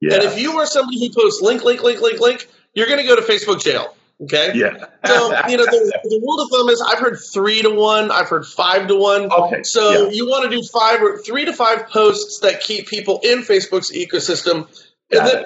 Yeah. 0.00 0.14
And 0.14 0.22
if 0.24 0.38
you 0.38 0.58
are 0.58 0.66
somebody 0.66 1.00
who 1.00 1.12
posts 1.12 1.42
link, 1.42 1.64
link, 1.64 1.82
link, 1.82 2.00
link, 2.00 2.20
link, 2.20 2.48
you're 2.72 2.86
going 2.86 3.00
to 3.00 3.06
go 3.06 3.16
to 3.16 3.22
Facebook 3.22 3.62
jail. 3.62 3.94
Okay. 4.22 4.52
Yeah. 4.54 4.84
so 5.04 5.48
you 5.48 5.56
know 5.56 5.64
the, 5.64 5.98
the 6.04 6.20
rule 6.22 6.42
of 6.42 6.50
thumb 6.50 6.68
is 6.68 6.82
I've 6.82 6.98
heard 6.98 7.18
three 7.32 7.62
to 7.62 7.70
one, 7.70 8.10
I've 8.10 8.28
heard 8.28 8.44
five 8.44 8.86
to 8.88 8.96
one. 8.96 9.32
Okay. 9.32 9.62
So 9.62 10.04
yeah. 10.04 10.10
you 10.10 10.28
want 10.28 10.50
to 10.50 10.54
do 10.54 10.62
five 10.62 11.02
or 11.02 11.18
three 11.18 11.46
to 11.46 11.54
five 11.54 11.88
posts 11.88 12.40
that 12.40 12.60
keep 12.60 12.86
people 12.86 13.20
in 13.22 13.38
Facebook's 13.38 13.90
ecosystem, 13.90 14.68
and 15.10 15.20
Got 15.20 15.32
then 15.32 15.44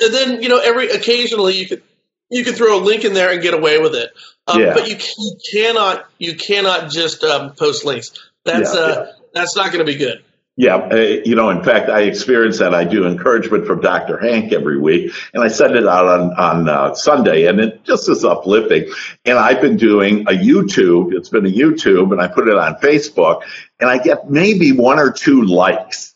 and 0.00 0.14
then 0.14 0.42
you 0.42 0.48
know 0.48 0.58
every 0.58 0.88
occasionally 0.88 1.56
you 1.56 1.68
could 1.68 1.82
you 2.30 2.44
can 2.44 2.54
throw 2.54 2.78
a 2.78 2.82
link 2.82 3.04
in 3.04 3.14
there 3.14 3.32
and 3.32 3.42
get 3.42 3.54
away 3.54 3.78
with 3.78 3.94
it. 3.94 4.10
Um, 4.46 4.60
Yeah. 4.60 4.74
But 4.74 4.88
you, 4.88 4.96
you 5.18 5.36
cannot 5.52 6.06
you 6.18 6.36
cannot 6.36 6.90
just 6.90 7.24
um, 7.24 7.54
post 7.54 7.84
links. 7.84 8.12
That's 8.44 8.74
Yeah, 8.74 8.80
uh 8.80 9.12
that's 9.34 9.54
not 9.54 9.66
going 9.66 9.84
to 9.84 9.92
be 9.92 9.98
good. 9.98 10.24
Yeah, 10.58 10.76
uh, 10.76 10.96
you 10.96 11.34
know, 11.34 11.50
in 11.50 11.62
fact, 11.62 11.90
I 11.90 12.02
experience 12.02 12.60
that. 12.60 12.74
I 12.74 12.84
do 12.84 13.06
encouragement 13.06 13.66
from 13.66 13.82
Dr. 13.82 14.16
Hank 14.16 14.54
every 14.54 14.80
week, 14.80 15.12
and 15.34 15.44
I 15.44 15.48
send 15.48 15.76
it 15.76 15.86
out 15.86 16.06
on 16.06 16.32
on 16.32 16.68
uh, 16.68 16.94
Sunday, 16.94 17.44
and 17.46 17.60
it 17.60 17.84
just 17.84 18.08
is 18.08 18.24
uplifting. 18.24 18.90
And 19.26 19.38
I've 19.38 19.60
been 19.60 19.76
doing 19.76 20.22
a 20.22 20.32
YouTube. 20.32 21.12
It's 21.12 21.28
been 21.28 21.44
a 21.44 21.50
YouTube, 21.50 22.10
and 22.12 22.22
I 22.22 22.28
put 22.28 22.48
it 22.48 22.56
on 22.56 22.76
Facebook, 22.76 23.42
and 23.78 23.90
I 23.90 23.98
get 23.98 24.30
maybe 24.30 24.72
one 24.72 24.98
or 24.98 25.12
two 25.12 25.42
likes. 25.42 26.14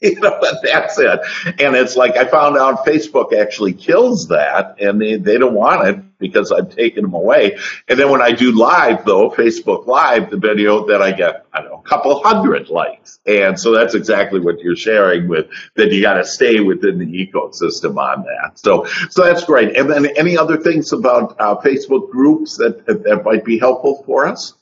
you 0.02 0.18
know, 0.18 0.38
but 0.40 0.62
that's 0.62 0.98
it. 0.98 1.20
And 1.60 1.76
it's 1.76 1.94
like 1.94 2.16
I 2.16 2.24
found 2.24 2.56
out 2.56 2.86
Facebook 2.86 3.34
actually 3.38 3.74
kills 3.74 4.28
that, 4.28 4.76
and 4.80 5.00
they, 5.00 5.16
they 5.16 5.36
don't 5.36 5.54
want 5.54 5.88
it 5.88 6.18
because 6.18 6.52
I've 6.52 6.74
taken 6.74 7.02
them 7.02 7.12
away. 7.12 7.58
And 7.86 7.98
then 7.98 8.10
when 8.10 8.22
I 8.22 8.32
do 8.32 8.52
live, 8.52 9.04
though, 9.04 9.30
Facebook 9.30 9.86
Live, 9.86 10.30
the 10.30 10.38
video, 10.38 10.86
then 10.86 11.02
I 11.02 11.12
get, 11.12 11.44
I 11.52 11.60
don't 11.60 11.70
know, 11.70 11.82
a 11.84 11.88
couple 11.88 12.22
hundred 12.22 12.68
likes. 12.68 13.18
And 13.26 13.60
so 13.60 13.72
that's 13.72 13.94
exactly 13.94 14.40
what 14.40 14.60
you're 14.60 14.76
sharing 14.76 15.28
with 15.28 15.48
that 15.76 15.92
you 15.92 16.00
got 16.00 16.14
to 16.14 16.24
stay 16.24 16.60
within 16.60 16.98
the 16.98 17.06
ecosystem 17.06 17.98
on 17.98 18.24
that. 18.24 18.58
So, 18.58 18.86
so 19.10 19.24
that's 19.24 19.44
great. 19.44 19.76
And 19.76 19.90
then 19.90 20.06
any 20.16 20.38
other 20.38 20.56
things 20.56 20.92
about 20.92 21.36
uh, 21.38 21.56
Facebook 21.56 22.10
groups 22.10 22.56
that, 22.56 22.86
that 22.86 23.22
might 23.24 23.44
be 23.44 23.58
helpful 23.58 24.02
for 24.06 24.26
us? 24.26 24.54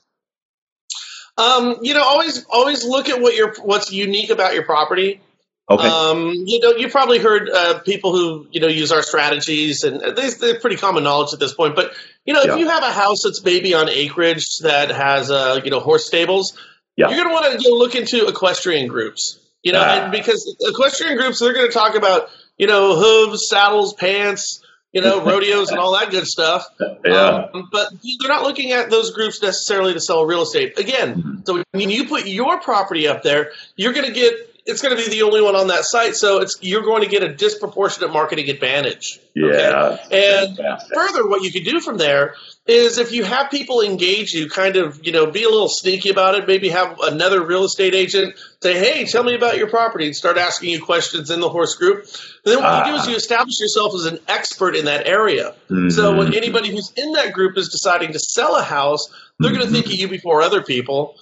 Um, 1.37 1.77
you 1.83 1.95
know, 1.95 2.03
always 2.03 2.45
always 2.47 2.85
look 2.85 3.09
at 3.09 3.21
what 3.21 3.37
your 3.37 3.55
what's 3.63 3.93
unique 3.93 4.31
about 4.31 4.55
your 4.55 4.65
property. 4.65 5.21
Okay. 5.71 5.87
Um, 5.87 6.33
you 6.47 6.61
know, 6.61 6.71
you 6.77 6.89
probably 6.89 7.19
heard 7.19 7.51
uh, 7.51 7.81
people 7.81 8.13
who 8.13 8.47
you 8.51 8.61
know 8.61 8.69
use 8.69 8.91
our 8.91 9.03
strategies, 9.03 9.85
and 9.85 10.01
they, 10.17 10.31
they're 10.31 10.59
pretty 10.61 10.77
common 10.77 11.05
knowledge 11.05 11.35
at 11.35 11.41
this 11.41 11.53
point. 11.55 11.77
But 11.77 11.93
you 12.25 12.33
know, 12.35 12.43
Yeah. 12.43 12.55
if 12.55 12.59
you 12.59 12.69
have 12.69 12.83
a 12.83 12.93
house 12.93 13.23
that's 13.25 13.45
maybe 13.45 13.75
on 13.75 13.89
acreage 13.89 14.47
that 14.63 14.91
has 14.91 15.31
uh, 15.31 15.61
you 15.65 15.71
know 15.71 15.81
horse 15.81 16.07
stables, 16.07 16.57
Yeah. 16.97 17.09
you're 17.11 17.19
going 17.23 17.29
to 17.29 17.35
want 17.35 17.61
to 17.63 17.69
look 17.75 17.95
into 17.95 18.27
equestrian 18.27 18.89
groups. 18.89 19.39
You 19.63 19.73
know, 19.73 19.81
Ah. 19.83 20.05
and 20.05 20.13
because 20.13 20.57
equestrian 20.61 21.17
groups, 21.19 21.41
they're 21.41 21.53
going 21.53 21.67
to 21.67 21.73
talk 21.75 21.95
about 21.97 22.31
you 22.57 22.67
know 22.67 22.97
hooves, 22.97 23.47
saddles, 23.49 23.93
pants, 23.93 24.63
you 24.93 25.03
know, 25.03 25.21
rodeos, 25.23 25.69
and 25.71 25.79
all 25.79 25.93
that 25.99 26.11
good 26.11 26.27
stuff. 26.27 26.65
yeah. 27.05 27.49
Um, 27.53 27.69
but 27.71 27.89
they're 28.21 28.29
not 28.31 28.43
looking 28.45 28.73
at 28.73 28.89
those 28.89 29.11
groups 29.11 29.43
necessarily 29.43 29.93
to 29.93 30.01
sell 30.01 30.25
real 30.25 30.43
estate. 30.43 30.79
Again, 30.79 31.15
Mm-hmm. 31.17 31.41
so 31.45 31.63
when 31.73 31.91
you 31.91 32.07
put 32.07 32.27
your 32.27 32.59
property 32.61 33.07
up 33.07 33.23
there, 33.23 33.51
you're 33.77 33.93
going 33.93 34.07
to 34.07 34.13
get 34.13 34.33
it's 34.69 34.83
going 34.83 34.95
to 34.97 35.03
be 35.03 35.09
the 35.09 35.23
only 35.23 35.41
one 35.41 35.57
on 35.57 35.69
that 35.69 35.85
site, 35.85 36.15
so 36.15 36.41
it's 36.41 36.57
you're 36.61 36.83
going 36.83 37.03
to 37.03 37.09
get 37.09 37.23
a 37.23 37.35
disproportionate 37.35 38.13
marketing 38.13 38.49
advantage. 38.51 39.19
yeah. 39.35 39.97
And 40.13 40.57
Fantastic. 40.57 40.95
further, 40.95 41.27
what 41.27 41.43
you 41.43 41.51
could 41.51 41.65
do 41.65 41.81
from 41.81 41.97
there 41.97 42.35
is 42.67 42.99
if 42.99 43.11
you 43.13 43.25
have 43.25 43.51
people 43.51 43.81
engage 43.81 44.35
you, 44.35 44.49
kind 44.51 44.77
of, 44.77 45.01
you 45.07 45.11
know, 45.11 45.25
be 45.31 45.43
a 45.45 45.49
little 45.49 45.71
sneaky 45.71 46.11
about 46.11 46.35
it, 46.35 46.47
maybe 46.47 46.69
have 46.69 47.01
another 47.01 47.43
real 47.45 47.65
estate 47.65 47.95
agent 47.95 48.35
say, 48.63 48.79
hey, 48.79 49.07
tell 49.07 49.23
me 49.25 49.35
about 49.35 49.57
your 49.57 49.69
property 49.69 50.05
and 50.07 50.15
start 50.15 50.37
asking 50.37 50.69
you 50.71 50.83
questions 50.85 51.31
in 51.31 51.41
the 51.41 51.49
horse 51.49 51.75
group. 51.77 52.01
And 52.45 52.55
then 52.57 52.63
what 52.63 52.87
you 52.87 52.93
do 52.93 52.99
is 52.99 53.07
Ah. 53.07 53.11
you 53.11 53.17
establish 53.17 53.59
yourself 53.59 53.95
as 53.95 54.05
an 54.05 54.19
expert 54.29 54.77
in 54.77 54.85
that 54.85 55.07
area. 55.07 55.55
So 55.69 55.75
Mhm. 56.13 56.19
when 56.19 56.35
anybody 56.35 56.69
who's 56.71 56.93
in 56.95 57.13
that 57.13 57.33
group 57.33 57.57
is 57.57 57.71
deciding 57.71 58.13
to 58.13 58.19
sell 58.19 58.55
a 58.57 58.63
house, 58.63 59.09
they're 59.41 59.53
going 59.53 59.65
to 59.65 59.73
think 59.73 59.87
of 59.87 59.93
you 59.93 60.09
before 60.09 60.43
other 60.43 60.63
people. 60.63 61.15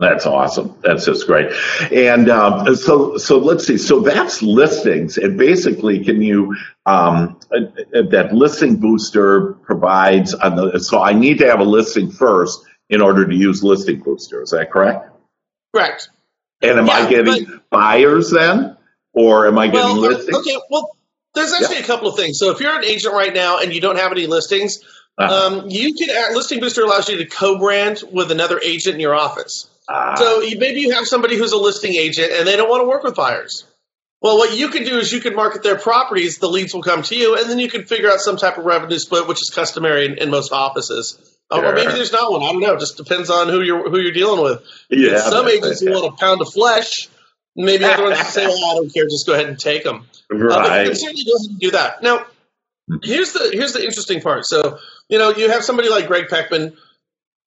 That's 0.00 0.26
awesome. 0.26 0.76
That's 0.82 1.04
just 1.04 1.26
great. 1.26 1.52
And 1.92 2.28
um, 2.28 2.74
so, 2.74 3.16
so 3.16 3.38
let's 3.38 3.64
see. 3.64 3.78
So 3.78 4.00
that's 4.00 4.42
listings, 4.42 5.16
and 5.18 5.38
basically, 5.38 6.04
can 6.04 6.20
you 6.20 6.56
um, 6.84 7.38
uh, 7.52 7.58
uh, 7.94 8.02
that 8.10 8.34
listing 8.34 8.76
booster 8.76 9.52
provides? 9.62 10.34
On 10.34 10.56
the, 10.56 10.80
so 10.80 11.00
I 11.00 11.12
need 11.12 11.38
to 11.38 11.46
have 11.46 11.60
a 11.60 11.64
listing 11.64 12.10
first 12.10 12.60
in 12.90 13.00
order 13.00 13.24
to 13.24 13.34
use 13.34 13.62
listing 13.62 14.00
booster. 14.00 14.42
Is 14.42 14.50
that 14.50 14.72
correct? 14.72 15.08
Correct. 15.74 16.08
And 16.60 16.78
am 16.78 16.90
I 16.90 17.00
Yeah, 17.00 17.08
getting 17.10 17.60
buyers 17.70 18.30
then, 18.30 18.76
or 19.12 19.46
am 19.46 19.58
I 19.58 19.68
getting 19.68 19.80
Well, 19.80 19.96
listings? 20.00 20.38
okay. 20.38 20.58
Well, 20.70 20.96
there's 21.34 21.52
actually 21.52 21.78
a 21.78 21.84
couple 21.84 22.08
of 22.08 22.16
things. 22.16 22.38
So 22.38 22.50
if 22.50 22.60
you're 22.60 22.76
an 22.76 22.84
agent 22.84 23.14
right 23.14 23.32
now 23.32 23.58
and 23.58 23.72
you 23.72 23.80
don't 23.80 23.98
have 23.98 24.12
any 24.12 24.26
listings, 24.26 24.80
Uh-huh. 25.18 25.60
um, 25.62 25.70
you 25.70 25.94
can 25.94 26.10
add, 26.10 26.34
listing 26.34 26.58
booster 26.58 26.82
allows 26.82 27.08
you 27.08 27.16
to 27.18 27.26
co-brand 27.26 28.02
with 28.10 28.32
another 28.32 28.60
agent 28.60 28.94
in 28.94 29.00
your 29.00 29.14
office. 29.14 29.68
Ah, 29.88 30.14
So 30.16 30.40
maybe 30.40 30.80
you 30.80 30.92
have 30.92 31.06
somebody 31.06 31.36
who's 31.36 31.52
a 31.52 31.58
listing 31.58 31.94
agent 31.94 32.32
and 32.32 32.46
they 32.46 32.56
don't 32.56 32.68
want 32.70 32.82
to 32.82 32.88
work 32.88 33.02
with 33.02 33.14
buyers. 33.14 33.64
Well, 34.22 34.38
what 34.38 34.56
you 34.56 34.68
can 34.68 34.84
do 34.84 34.98
is 34.98 35.12
you 35.12 35.20
can 35.20 35.34
market 35.34 35.62
their 35.62 35.76
properties. 35.76 36.38
The 36.38 36.48
leads 36.48 36.72
will 36.72 36.82
come 36.82 37.02
to 37.02 37.14
you, 37.14 37.36
and 37.36 37.50
then 37.50 37.58
you 37.58 37.68
can 37.68 37.84
figure 37.84 38.10
out 38.10 38.20
some 38.20 38.38
type 38.38 38.56
of 38.56 38.64
revenue 38.64 38.98
split, 38.98 39.28
which 39.28 39.42
is 39.42 39.50
customary 39.54 40.06
in, 40.06 40.14
in 40.16 40.30
most 40.30 40.50
offices. 40.50 41.18
Uh, 41.50 41.60
Or 41.60 41.74
maybe 41.74 41.92
there's 41.92 42.10
not 42.12 42.32
one. 42.32 42.42
I 42.42 42.50
don't 42.52 42.60
know. 42.62 42.72
It 42.72 42.80
just 42.80 42.96
depends 42.96 43.28
on 43.28 43.48
who 43.50 43.60
you're 43.60 43.90
who 43.90 43.98
you're 43.98 44.12
dealing 44.12 44.42
with. 44.42 44.62
yeah, 44.88 45.18
Some 45.28 45.46
agents 45.46 45.82
will 45.84 46.00
want 46.00 46.14
a 46.14 46.16
pound 46.24 46.40
of 46.40 46.50
flesh. 46.50 47.08
Maybe 47.54 47.84
other 47.84 48.04
ones 48.04 48.18
say, 48.28 48.46
"Well, 48.46 48.64
I 48.64 48.74
don't 48.76 48.94
care. 48.94 49.04
Just 49.04 49.26
go 49.26 49.34
ahead 49.34 49.46
and 49.46 49.58
take 49.58 49.84
them." 49.84 50.06
Uh, 50.32 50.38
but 50.38 50.80
you 50.80 50.86
can 50.86 50.94
certainly 50.96 51.24
go 51.24 51.32
ahead 51.36 51.50
and 51.50 51.60
do 51.60 51.70
that. 51.72 52.02
Now, 52.02 52.24
here's 53.02 53.32
the 53.34 53.50
here's 53.52 53.74
the 53.74 53.84
interesting 53.84 54.22
part. 54.22 54.46
So, 54.46 54.78
you 55.10 55.18
know, 55.18 55.30
you 55.30 55.50
have 55.50 55.62
somebody 55.64 55.90
like 55.90 56.06
Greg 56.06 56.28
Peckman 56.28 56.76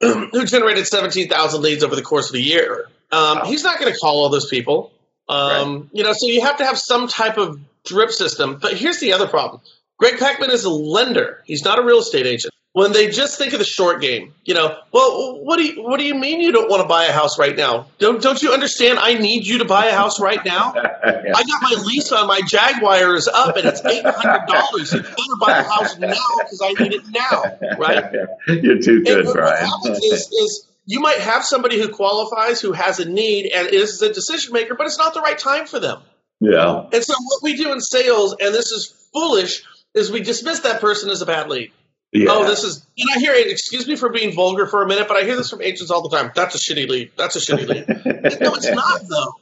who 0.32 0.46
generated 0.46 0.88
17,000 0.88 1.62
leads 1.62 1.84
over 1.84 1.96
the 1.96 2.02
course 2.02 2.30
of 2.30 2.36
a 2.36 2.42
year. 2.42 2.88
Um, 3.12 3.40
Wow. 3.40 3.46
He's 3.46 3.64
not 3.64 3.80
going 3.80 3.92
to 3.92 3.98
call 3.98 4.20
all 4.20 4.30
those 4.30 4.48
people. 4.50 4.92
Um, 5.30 5.90
You 5.94 6.04
know, 6.04 6.14
so 6.14 6.28
you 6.28 6.42
have 6.42 6.58
to 6.58 6.66
have 6.66 6.78
some 6.78 7.08
type 7.08 7.38
of 7.38 7.60
drip 7.86 8.12
system. 8.12 8.60
But 8.62 8.74
here's 8.74 9.00
the 9.00 9.14
other 9.14 9.28
problem. 9.28 9.62
Greg 9.98 10.16
Peckman 10.16 10.50
is 10.50 10.64
a 10.66 10.70
lender. 10.70 11.42
He's 11.46 11.64
not 11.64 11.80
a 11.80 11.82
real 11.82 12.00
estate 12.00 12.26
agent. 12.26 12.54
When 12.74 12.92
they 12.92 13.10
just 13.10 13.40
think 13.40 13.54
of 13.54 13.60
the 13.60 13.66
short 13.66 14.02
game, 14.02 14.36
you 14.46 14.54
know, 14.54 14.78
well, 14.92 15.44
what 15.44 15.58
do 15.58 15.64
you 15.64 15.82
what 15.82 16.00
do 16.00 16.06
you 16.06 16.14
mean 16.14 16.42
you 16.42 16.52
don't 16.52 16.70
want 16.70 16.84
to 16.84 16.88
buy 16.88 17.06
a 17.06 17.12
house 17.12 17.40
right 17.40 17.56
now? 17.56 17.88
Don't 17.98 18.22
don't 18.22 18.40
you 18.42 18.52
understand? 18.52 19.00
I 19.00 19.16
need 19.16 19.48
you 19.48 19.60
to 19.60 19.66
buy 19.66 19.88
a 19.88 19.96
house 19.96 20.20
right 20.20 20.44
now. 20.46 20.74
I 20.76 21.44
got 21.44 21.62
my 21.64 21.76
lease 21.86 22.12
on 22.12 22.28
my 22.28 22.42
Jaguar 22.42 23.16
is 23.16 23.28
up 23.28 23.58
and 23.58 23.66
it's 23.66 23.84
eight 23.84 24.06
hundred 24.06 24.46
dollars. 24.48 24.94
You 24.94 25.02
better 25.02 25.16
buy 25.40 25.64
the 25.64 25.70
house 25.70 25.98
now 25.98 26.14
because 26.38 26.62
I 26.64 26.84
need 26.84 26.94
it 26.94 27.04
now, 27.10 27.78
right? 27.80 28.14
You're 28.48 28.80
too 28.80 29.02
good, 29.04 29.20
and 29.20 29.28
what, 29.28 29.36
Brian. 29.36 29.70
is 29.88 30.68
you 30.88 31.02
might 31.02 31.20
have 31.20 31.46
somebody 31.46 31.80
who 31.80 31.90
qualifies 31.90 32.62
who 32.62 32.72
has 32.72 33.00
a 33.00 33.08
need 33.08 33.52
and 33.52 33.68
is 33.68 34.02
a 34.02 34.12
decision 34.12 34.54
maker, 34.54 34.74
but 34.74 34.88
it's 34.88 34.98
not 34.98 35.14
the 35.14 35.22
right 35.22 35.38
time 35.38 35.68
for 35.68 35.80
them. 35.80 36.02
yeah. 36.40 36.88
And 36.94 37.04
so 37.04 37.14
what 37.14 37.44
we 37.44 37.58
do 37.58 37.74
in 37.74 37.82
sales, 37.82 38.36
and 38.40 38.56
this 38.56 38.72
is 38.72 38.88
foolish, 39.14 39.64
is 39.94 40.12
we 40.12 40.22
dismiss 40.22 40.62
that 40.62 40.80
person 40.80 41.10
as 41.10 41.22
a 41.22 41.26
bad 41.26 41.50
lead. 41.50 41.72
Yeah. 42.14 42.28
Oh, 42.32 42.46
this 42.48 42.64
is, 42.64 42.86
and 42.98 43.10
I 43.16 43.20
hear 43.20 43.34
it. 43.34 43.48
Excuse 43.52 43.88
me 43.88 43.96
for 43.96 44.10
being 44.10 44.34
vulgar 44.34 44.66
for 44.66 44.82
a 44.82 44.88
minute, 44.88 45.08
but 45.08 45.18
I 45.18 45.24
hear 45.24 45.36
this 45.36 45.50
from 45.50 45.62
agents 45.62 45.92
all 45.92 46.08
the 46.08 46.16
time. 46.16 46.32
That's 46.36 46.56
a 46.56 46.58
shitty 46.58 46.88
lead. 46.88 47.12
That's 47.18 47.36
a 47.36 47.40
shitty 47.40 47.68
lead. 47.68 47.88
no, 48.42 48.56
it's 48.56 48.70
not 48.70 49.02
though. 49.10 49.34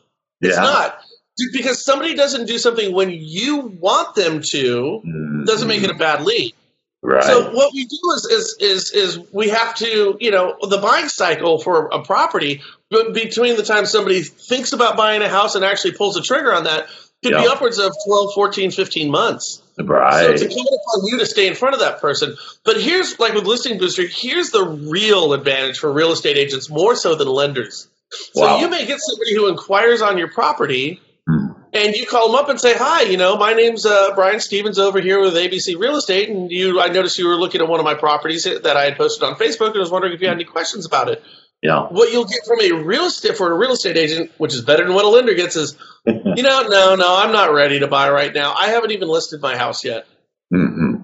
It's 0.41 0.57
Yeah. 0.57 0.63
not 0.63 0.99
because 1.53 1.83
somebody 1.83 2.15
doesn't 2.15 2.45
do 2.47 2.57
something 2.57 2.93
when 2.93 3.11
you 3.11 3.57
want 3.79 4.15
them 4.15 4.41
to. 4.51 5.43
Doesn't 5.45 5.67
make 5.67 5.83
it 5.83 5.91
a 5.91 5.95
bad 5.95 6.23
lead. 6.23 6.53
right. 7.03 7.23
So 7.23 7.51
what 7.53 7.73
we 7.73 7.85
do 7.85 7.97
is 8.15 8.25
is 8.25 8.57
is 8.59 8.91
is 8.91 9.31
we 9.31 9.49
have 9.49 9.75
to, 9.75 10.17
you 10.19 10.31
know, 10.31 10.55
the 10.67 10.77
buying 10.79 11.07
cycle 11.09 11.59
for 11.59 11.87
a 11.87 12.03
property 12.03 12.61
between 12.89 13.57
the 13.57 13.63
time 13.63 13.85
somebody 13.85 14.21
thinks 14.23 14.71
about 14.73 14.95
buying 14.97 15.21
a 15.21 15.29
house 15.29 15.55
and 15.55 15.63
actually 15.65 15.91
pulls 15.93 16.15
the 16.15 16.21
trigger 16.21 16.53
on 16.53 16.63
that 16.63 16.87
could 17.31 17.37
be 17.41 17.47
upwards 17.47 17.77
of 17.79 17.91
12, 18.05 18.33
14, 18.33 18.71
15 18.71 19.11
months. 19.11 19.61
Right. 19.77 20.25
So 20.25 20.31
it's 20.31 20.41
incumbent 20.41 20.67
upon 20.67 21.05
you 21.07 21.19
to 21.19 21.25
stay 21.25 21.47
in 21.47 21.55
front 21.55 21.73
of 21.73 21.81
that 21.81 21.99
person. 21.99 22.35
But 22.63 22.81
here's 22.81 23.19
like 23.19 23.33
with 23.33 23.45
listing 23.45 23.77
booster, 23.77 24.03
here's 24.07 24.51
the 24.51 24.63
real 24.63 25.33
advantage 25.33 25.79
for 25.79 25.91
real 25.91 26.11
estate 26.11 26.37
agents 26.37 26.69
more 26.69 26.95
so 26.95 27.15
than 27.15 27.27
lenders. 27.27 27.87
So 28.33 28.41
Wow. 28.43 28.59
you 28.59 28.69
may 28.69 28.85
get 28.85 28.99
somebody 29.01 29.35
who 29.35 29.49
inquires 29.49 30.01
on 30.01 30.17
your 30.17 30.29
property 30.31 31.01
Hmm. 31.27 31.47
and 31.73 31.95
you 31.95 32.05
call 32.05 32.27
them 32.27 32.35
up 32.35 32.49
and 32.49 32.61
say, 32.61 32.75
"Hi, 32.75 33.01
you 33.01 33.17
know, 33.17 33.35
my 33.35 33.53
name's 33.53 33.83
uh, 33.85 34.11
Brian 34.15 34.39
Stevens 34.39 34.77
over 34.77 35.01
here 35.01 35.19
with 35.19 35.33
ABC 35.35 35.75
Real 35.75 35.95
Estate, 35.97 36.29
and 36.29 36.51
you, 36.51 36.79
I 36.79 36.87
noticed 36.89 37.17
you 37.17 37.27
were 37.27 37.35
looking 37.35 37.61
at 37.61 37.67
one 37.67 37.79
of 37.79 37.83
my 37.83 37.95
properties 37.95 38.43
that 38.43 38.77
I 38.77 38.83
had 38.85 38.95
posted 38.95 39.23
on 39.27 39.35
Facebook, 39.35 39.69
and 39.69 39.77
I 39.77 39.79
was 39.79 39.89
wondering 39.91 40.13
if 40.13 40.21
you 40.21 40.27
had 40.27 40.35
any 40.35 40.43
questions 40.45 40.85
about 40.85 41.09
it." 41.09 41.21
yeah. 41.63 41.87
What 41.89 42.13
you'll 42.13 42.25
get 42.25 42.45
from 42.45 42.61
a 42.61 42.71
real 42.83 43.05
estate 43.05 43.35
for 43.35 43.51
a 43.51 43.57
real 43.57 43.71
estate 43.71 43.97
agent, 43.97 44.29
which 44.37 44.53
is 44.53 44.61
better 44.61 44.83
than 44.85 44.93
what 44.93 45.03
a 45.03 45.07
lender 45.09 45.33
gets, 45.33 45.55
is, 45.55 45.75
you 46.35 46.43
know, 46.43 46.63
no, 46.67 46.95
no, 46.95 47.15
I'm 47.17 47.31
not 47.31 47.53
ready 47.53 47.79
to 47.79 47.87
buy 47.87 48.09
right 48.09 48.33
now. 48.33 48.53
I 48.53 48.67
haven't 48.69 48.91
even 48.91 49.07
listed 49.07 49.41
my 49.41 49.57
house 49.57 49.83
yet. 49.83 50.05
hmm 50.51 50.95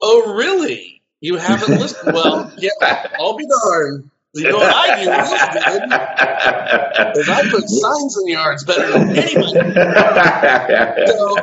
Oh, 0.00 0.34
really? 0.34 1.02
You 1.20 1.36
haven't 1.36 1.68
listed? 1.80 2.14
well, 2.14 2.52
yeah, 2.58 2.70
I'll 3.18 3.36
be 3.36 3.46
darned. 3.64 4.10
You 4.34 4.50
know 4.50 4.58
what 4.58 4.72
I 4.74 5.04
do 5.04 5.10
is 7.20 7.28
I 7.28 7.42
put 7.50 7.68
signs 7.68 8.16
in 8.18 8.24
the 8.26 8.32
yards 8.32 8.64
better 8.64 8.92
than 8.92 9.16
anybody. 9.16 9.52
So 11.06 11.36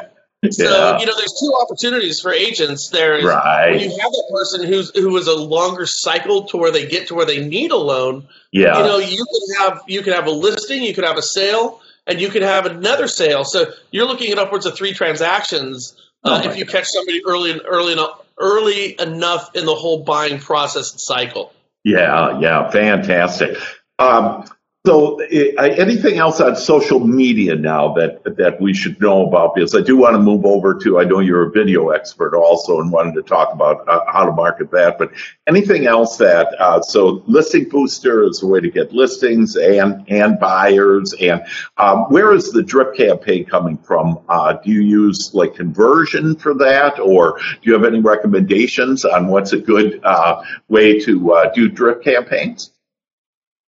So 0.51 0.63
yeah. 0.63 0.99
you 0.99 1.05
know, 1.05 1.13
there's 1.17 1.33
two 1.39 1.53
opportunities 1.61 2.19
for 2.21 2.31
agents. 2.31 2.89
There 2.89 3.17
is 3.17 3.25
right. 3.25 3.71
when 3.71 3.79
you 3.81 3.89
have 3.89 4.11
that 4.11 4.29
person 4.31 4.63
who's 4.67 4.91
who 4.95 5.09
was 5.09 5.27
a 5.27 5.35
longer 5.35 5.85
cycle 5.87 6.45
to 6.47 6.57
where 6.57 6.71
they 6.71 6.85
get 6.87 7.07
to 7.07 7.15
where 7.15 7.25
they 7.25 7.43
need 7.45 7.71
a 7.71 7.77
loan. 7.77 8.27
Yeah, 8.51 8.77
you 8.77 8.83
know, 8.85 8.97
you 8.99 9.25
can 9.25 9.55
have 9.65 9.81
you 9.87 10.01
can 10.03 10.13
have 10.13 10.27
a 10.27 10.31
listing, 10.31 10.83
you 10.83 10.93
could 10.93 11.03
have 11.05 11.17
a 11.17 11.21
sale, 11.23 11.81
and 12.07 12.19
you 12.19 12.29
can 12.29 12.43
have 12.43 12.65
another 12.65 13.07
sale. 13.07 13.43
So 13.43 13.65
you're 13.91 14.07
looking 14.07 14.31
at 14.31 14.37
upwards 14.37 14.65
of 14.65 14.75
three 14.75 14.93
transactions 14.93 15.95
uh, 16.23 16.41
oh 16.43 16.49
if 16.49 16.57
you 16.57 16.65
God. 16.65 16.71
catch 16.71 16.87
somebody 16.87 17.21
early 17.25 17.59
early 17.61 17.93
enough 17.93 18.21
early 18.37 18.99
enough 18.99 19.55
in 19.55 19.65
the 19.65 19.75
whole 19.75 20.03
buying 20.03 20.39
process 20.39 20.91
and 20.91 20.99
cycle. 20.99 21.53
Yeah, 21.83 22.39
yeah, 22.39 22.69
fantastic. 22.69 23.57
Um, 23.99 24.45
so, 24.85 25.21
uh, 25.21 25.61
anything 25.61 26.17
else 26.17 26.39
on 26.39 26.55
social 26.55 26.99
media 26.99 27.55
now 27.55 27.93
that 27.93 28.23
that 28.37 28.61
we 28.61 28.73
should 28.73 29.01
know 29.01 29.25
about? 29.27 29.55
Because 29.55 29.73
I 29.73 29.81
do 29.81 29.97
want 29.97 30.13
to 30.13 30.19
move 30.19 30.45
over 30.45 30.75
to. 30.79 30.99
I 30.99 31.03
know 31.05 31.19
you're 31.19 31.47
a 31.47 31.51
video 31.51 31.89
expert 31.89 32.35
also, 32.35 32.79
and 32.79 32.91
wanted 32.91 33.15
to 33.15 33.23
talk 33.23 33.51
about 33.51 33.87
uh, 33.87 34.01
how 34.07 34.25
to 34.25 34.31
market 34.31 34.69
that. 34.71 34.97
But 34.97 35.11
anything 35.47 35.87
else 35.87 36.17
that 36.17 36.47
uh, 36.59 36.81
so 36.81 37.23
listing 37.25 37.67
booster 37.69 38.23
is 38.23 38.43
a 38.43 38.47
way 38.47 38.59
to 38.59 38.69
get 38.69 38.93
listings 38.93 39.55
and 39.55 40.05
and 40.07 40.39
buyers. 40.39 41.13
And 41.19 41.43
um, 41.77 42.03
where 42.09 42.33
is 42.33 42.51
the 42.51 42.61
drip 42.61 42.95
campaign 42.95 43.45
coming 43.45 43.77
from? 43.77 44.19
Uh, 44.29 44.53
do 44.53 44.71
you 44.71 44.81
use 44.81 45.33
like 45.33 45.55
conversion 45.55 46.35
for 46.35 46.53
that, 46.55 46.99
or 46.99 47.39
do 47.39 47.59
you 47.63 47.73
have 47.73 47.85
any 47.85 48.01
recommendations 48.01 49.03
on 49.03 49.27
what's 49.27 49.53
a 49.53 49.57
good 49.57 49.99
uh, 50.03 50.43
way 50.67 50.99
to 50.99 51.33
uh, 51.33 51.51
do 51.53 51.69
drip 51.69 52.03
campaigns? 52.03 52.71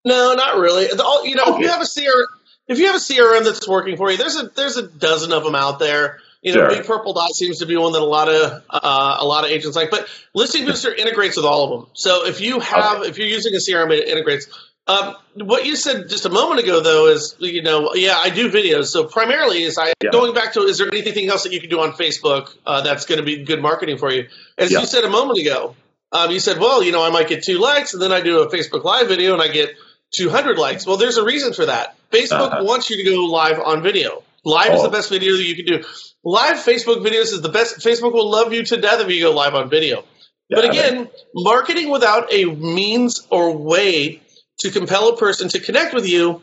No, 0.06 0.36
not 0.36 0.58
really. 0.58 0.88
All, 0.92 1.26
you 1.26 1.36
know, 1.36 1.44
okay. 1.44 1.56
if 1.56 1.60
you 1.62 1.68
have 1.70 1.82
a 1.82 1.86
CRM, 1.86 2.26
if 2.68 2.80
you 2.80 2.86
have 2.88 2.96
a 2.96 3.00
CRM 3.00 3.44
that's 3.44 3.68
working 3.68 3.98
for 3.98 4.12
you, 4.12 4.18
there's 4.18 4.36
a 4.36 4.44
there's 4.44 4.78
a 4.78 4.88
dozen 4.88 5.34
of 5.34 5.44
them 5.44 5.56
out 5.56 5.80
there. 5.80 6.20
You 6.44 6.54
know, 6.54 6.70
sure. 6.70 6.78
Big 6.78 6.86
Purple 6.86 7.14
Dot 7.14 7.32
seems 7.32 7.58
to 7.60 7.66
be 7.66 7.76
one 7.76 7.92
that 7.94 8.02
a 8.02 8.06
lot 8.06 8.30
of 8.30 8.64
uh, 8.70 9.18
a 9.20 9.26
lot 9.26 9.46
of 9.46 9.50
agents 9.50 9.76
like. 9.76 9.90
But 9.90 10.08
Listing 10.36 10.66
Booster 10.66 10.94
integrates 10.94 11.38
with 11.38 11.46
all 11.46 11.64
of 11.64 11.70
them. 11.72 11.90
So 11.94 12.28
if 12.28 12.40
you 12.40 12.60
have 12.60 13.00
okay. 13.00 13.10
if 13.10 13.18
you're 13.18 13.28
using 13.28 13.56
a 13.56 13.58
CRM, 13.58 13.92
it 13.92 14.08
integrates. 14.08 14.48
Um, 14.88 15.16
what 15.34 15.66
you 15.66 15.76
said 15.76 16.10
just 16.10 16.28
a 16.28 16.30
moment 16.30 16.60
ago, 16.60 16.82
though, 16.82 17.08
is 17.08 17.36
you 17.40 17.64
know, 17.64 17.96
yeah, 17.96 18.16
I 18.16 18.30
do 18.30 18.52
videos. 18.52 18.86
So 18.86 19.06
primarily, 19.06 19.64
is 19.64 19.80
I 19.80 19.94
yeah. 20.04 20.12
going 20.12 20.36
back 20.36 20.54
to 20.54 20.62
is 20.62 20.78
there 20.78 20.88
anything 20.88 21.28
else 21.30 21.44
that 21.44 21.52
you 21.52 21.60
can 21.60 21.72
do 21.72 21.80
on 21.80 21.94
Facebook 21.94 22.56
uh, 22.68 22.82
that's 22.82 23.08
going 23.08 23.18
to 23.18 23.26
be 23.26 23.44
good 23.44 23.60
marketing 23.60 23.98
for 23.98 24.12
you? 24.12 24.28
As 24.56 24.72
yeah. 24.72 24.82
you 24.82 24.86
said 24.86 25.04
a 25.04 25.10
moment 25.10 25.40
ago, 25.40 25.76
um, 26.12 26.30
you 26.30 26.40
said, 26.40 26.60
well, 26.60 26.84
you 26.84 26.92
know, 26.92 27.04
I 27.04 27.10
might 27.10 27.28
get 27.28 27.44
two 27.44 27.58
likes, 27.58 27.94
and 27.94 28.02
then 28.02 28.12
I 28.12 28.22
do 28.22 28.42
a 28.42 28.52
Facebook 28.52 28.84
Live 28.84 29.08
video, 29.08 29.34
and 29.34 29.42
I 29.42 29.48
get 29.48 29.76
200 30.16 30.58
likes. 30.58 30.86
Well, 30.86 30.98
there's 30.98 31.18
a 31.18 31.26
reason 31.26 31.54
for 31.54 31.66
that. 31.66 31.96
Facebook 32.12 32.52
uh-huh. 32.52 32.64
wants 32.64 32.90
you 32.90 32.98
to 32.98 33.04
go 33.04 33.26
live 33.26 33.60
on 33.60 33.82
video. 33.82 34.24
Live 34.44 34.72
oh. 34.72 34.76
is 34.76 34.82
the 34.82 34.90
oh. 34.90 34.92
best 34.92 35.10
video 35.10 35.36
that 35.36 35.44
you 35.44 35.56
can 35.56 35.66
do. 35.66 35.84
Live 36.24 36.58
Facebook 36.58 37.06
videos 37.06 37.34
is 37.34 37.42
the 37.42 37.50
best. 37.50 37.78
Facebook 37.78 38.14
will 38.14 38.30
love 38.30 38.54
you 38.54 38.64
to 38.64 38.78
death 38.78 39.02
if 39.02 39.10
you 39.10 39.22
go 39.22 39.32
live 39.32 39.56
on 39.56 39.70
video. 39.70 40.04
Yeah, 40.50 40.58
but 40.62 40.70
again, 40.70 41.10
marketing 41.34 41.90
without 41.90 42.32
a 42.32 42.46
means 42.46 43.26
or 43.32 43.58
way 43.58 44.22
to 44.60 44.72
compel 44.72 45.10
a 45.10 45.18
person 45.18 45.50
to 45.50 45.60
connect 45.60 45.94
with 45.94 46.08
you 46.08 46.42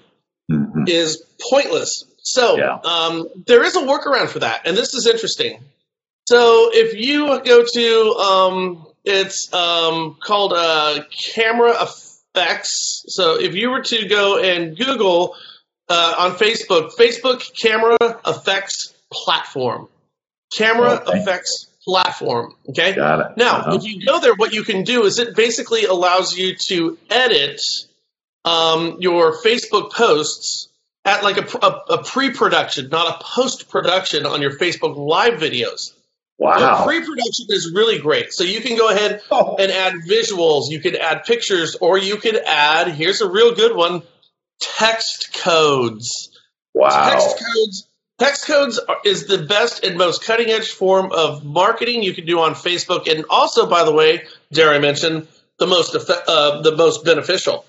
mm-hmm. 0.51 0.85
is 0.88 1.22
pointless. 1.51 2.05
So 2.18 2.57
yeah. 2.57 2.79
um, 2.85 3.29
there 3.46 3.64
is 3.64 3.77
a 3.77 3.81
workaround 3.81 4.29
for 4.29 4.40
that, 4.40 4.66
and 4.66 4.77
this 4.77 4.94
is 4.94 5.07
interesting. 5.07 5.61
So 6.29 6.70
if 6.72 6.94
you 6.94 7.40
go 7.44 7.64
to, 7.64 8.14
um, 8.16 8.87
it's 9.05 9.53
um, 9.53 10.16
called 10.22 10.53
a 10.53 11.07
camera 11.35 11.72
effects. 12.35 13.05
So 13.09 13.38
if 13.40 13.55
you 13.55 13.71
were 13.71 13.83
to 13.83 14.09
go 14.09 14.38
and 14.38 14.77
Google 14.77 15.37
uh, 15.88 16.14
on 16.18 16.33
Facebook, 16.33 16.92
Facebook 16.99 17.42
camera 17.61 17.99
effects 18.27 18.95
platform, 19.12 19.88
camera 20.57 21.03
okay. 21.07 21.18
effects 21.18 21.68
platform. 21.85 22.55
Okay. 22.68 22.95
Got 22.95 23.21
it. 23.21 23.37
Now, 23.37 23.59
uh-huh. 23.59 23.75
if 23.77 23.85
you 23.85 24.05
go 24.05 24.21
there, 24.21 24.35
what 24.35 24.53
you 24.53 24.62
can 24.62 24.85
do 24.85 25.05
is 25.05 25.18
it 25.18 25.35
basically 25.35 25.85
allows 25.85 26.37
you 26.37 26.57
to 26.68 26.99
edit 27.11 27.61
um, 28.45 28.97
your 29.01 29.37
Facebook 29.42 29.92
posts 29.92 30.68
at 31.05 31.25
like 31.25 31.38
a, 31.38 31.59
a, 31.66 31.95
a 31.95 32.05
pre-production, 32.05 32.88
not 32.88 33.21
a 33.21 33.25
post-production 33.25 34.25
on 34.25 34.40
your 34.40 34.53
Facebook 34.53 34.97
live 34.97 35.35
videos. 35.35 35.92
Wow. 36.38 36.85
pre-production 36.85 37.47
is 37.51 37.73
really 37.73 37.99
great. 37.99 38.33
So 38.33 38.42
you 38.42 38.61
can 38.61 38.77
go 38.77 38.88
ahead 38.88 39.21
oh. 39.31 39.57
and 39.59 39.71
add 39.71 39.95
visuals, 40.09 40.71
you 40.71 40.81
can 40.81 40.97
add 40.97 41.25
pictures, 41.25 41.77
or 41.81 41.99
you 41.99 42.16
could 42.16 42.37
add, 42.37 42.88
here's 42.88 43.21
a 43.21 43.31
real 43.31 43.55
good 43.55 43.77
one, 43.77 44.03
text 44.61 45.35
codes. 45.35 46.37
Wow. 46.75 47.11
Text 47.11 47.38
codes 47.38 47.88
Text 48.23 48.47
codes 48.47 48.79
is 49.05 49.27
the 49.27 49.38
best 49.38 49.83
and 49.83 49.99
most 49.99 50.23
cutting 50.23 50.49
edge 50.49 50.71
form 50.71 51.11
of 51.11 51.45
marketing 51.45 52.05
you 52.05 52.14
can 52.14 52.25
do 52.25 52.38
on 52.38 52.55
Facebook, 52.55 53.11
and 53.11 53.25
also, 53.29 53.68
by 53.68 53.83
the 53.83 53.92
way, 53.92 54.27
dare 54.53 54.71
I 54.71 54.79
mention, 54.79 55.27
the 55.59 55.66
most 55.66 55.97
uh, 55.97 56.61
the 56.62 56.77
most 56.77 57.05
beneficial. 57.05 57.64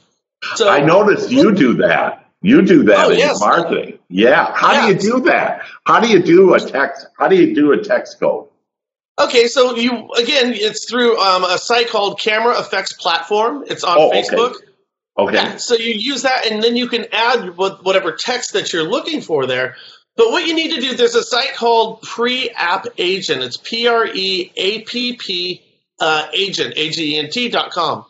So 0.53 0.69
I 0.69 0.81
noticed 0.81 1.31
you 1.31 1.55
do 1.55 1.73
that. 1.77 2.29
You 2.43 2.61
do 2.61 2.83
that 2.83 3.07
oh, 3.07 3.09
in 3.09 3.17
yes. 3.17 3.39
marketing. 3.39 3.97
Yeah. 4.09 4.53
How 4.53 4.85
do 4.85 4.93
you 4.93 4.99
do 4.99 5.21
that? 5.21 5.63
How 5.85 5.99
do 5.99 6.09
you 6.09 6.21
do 6.21 6.53
a 6.53 6.59
text? 6.59 7.07
How 7.17 7.29
do 7.29 7.35
you 7.35 7.55
do 7.55 7.71
a 7.71 7.83
text 7.83 8.19
code? 8.19 8.47
Okay, 9.19 9.47
so 9.47 9.75
you 9.75 10.09
again, 10.17 10.53
it's 10.53 10.89
through 10.89 11.19
um, 11.19 11.43
a 11.43 11.57
site 11.57 11.89
called 11.89 12.19
Camera 12.19 12.59
Effects 12.59 12.93
Platform. 12.93 13.63
It's 13.67 13.83
on 13.83 13.97
oh, 13.97 14.11
Facebook. 14.11 14.55
Okay. 14.55 14.65
okay. 15.17 15.33
Yeah, 15.35 15.57
so 15.57 15.75
you 15.75 15.93
use 15.93 16.23
that, 16.23 16.47
and 16.51 16.63
then 16.63 16.75
you 16.75 16.87
can 16.87 17.05
add 17.11 17.55
whatever 17.55 18.13
text 18.13 18.53
that 18.53 18.73
you're 18.73 18.89
looking 18.89 19.21
for 19.21 19.45
there. 19.45 19.75
But 20.15 20.31
what 20.31 20.47
you 20.47 20.55
need 20.55 20.75
to 20.75 20.81
do, 20.81 20.95
there's 20.95 21.15
a 21.15 21.23
site 21.23 21.55
called 21.55 22.01
Pre-App 22.01 22.85
Agent. 22.97 23.43
It's 23.43 23.57
P 23.57 23.87
R 23.87 24.07
E 24.07 24.51
A 24.55 24.81
P 24.81 25.13
P 25.13 25.63
uh, 25.99 26.27
Agent, 26.33 26.73
A 26.75 26.89
G 26.89 27.15
E 27.15 27.19
N 27.19 27.29
T 27.29 27.49
dot 27.49 27.71
com. 27.71 28.05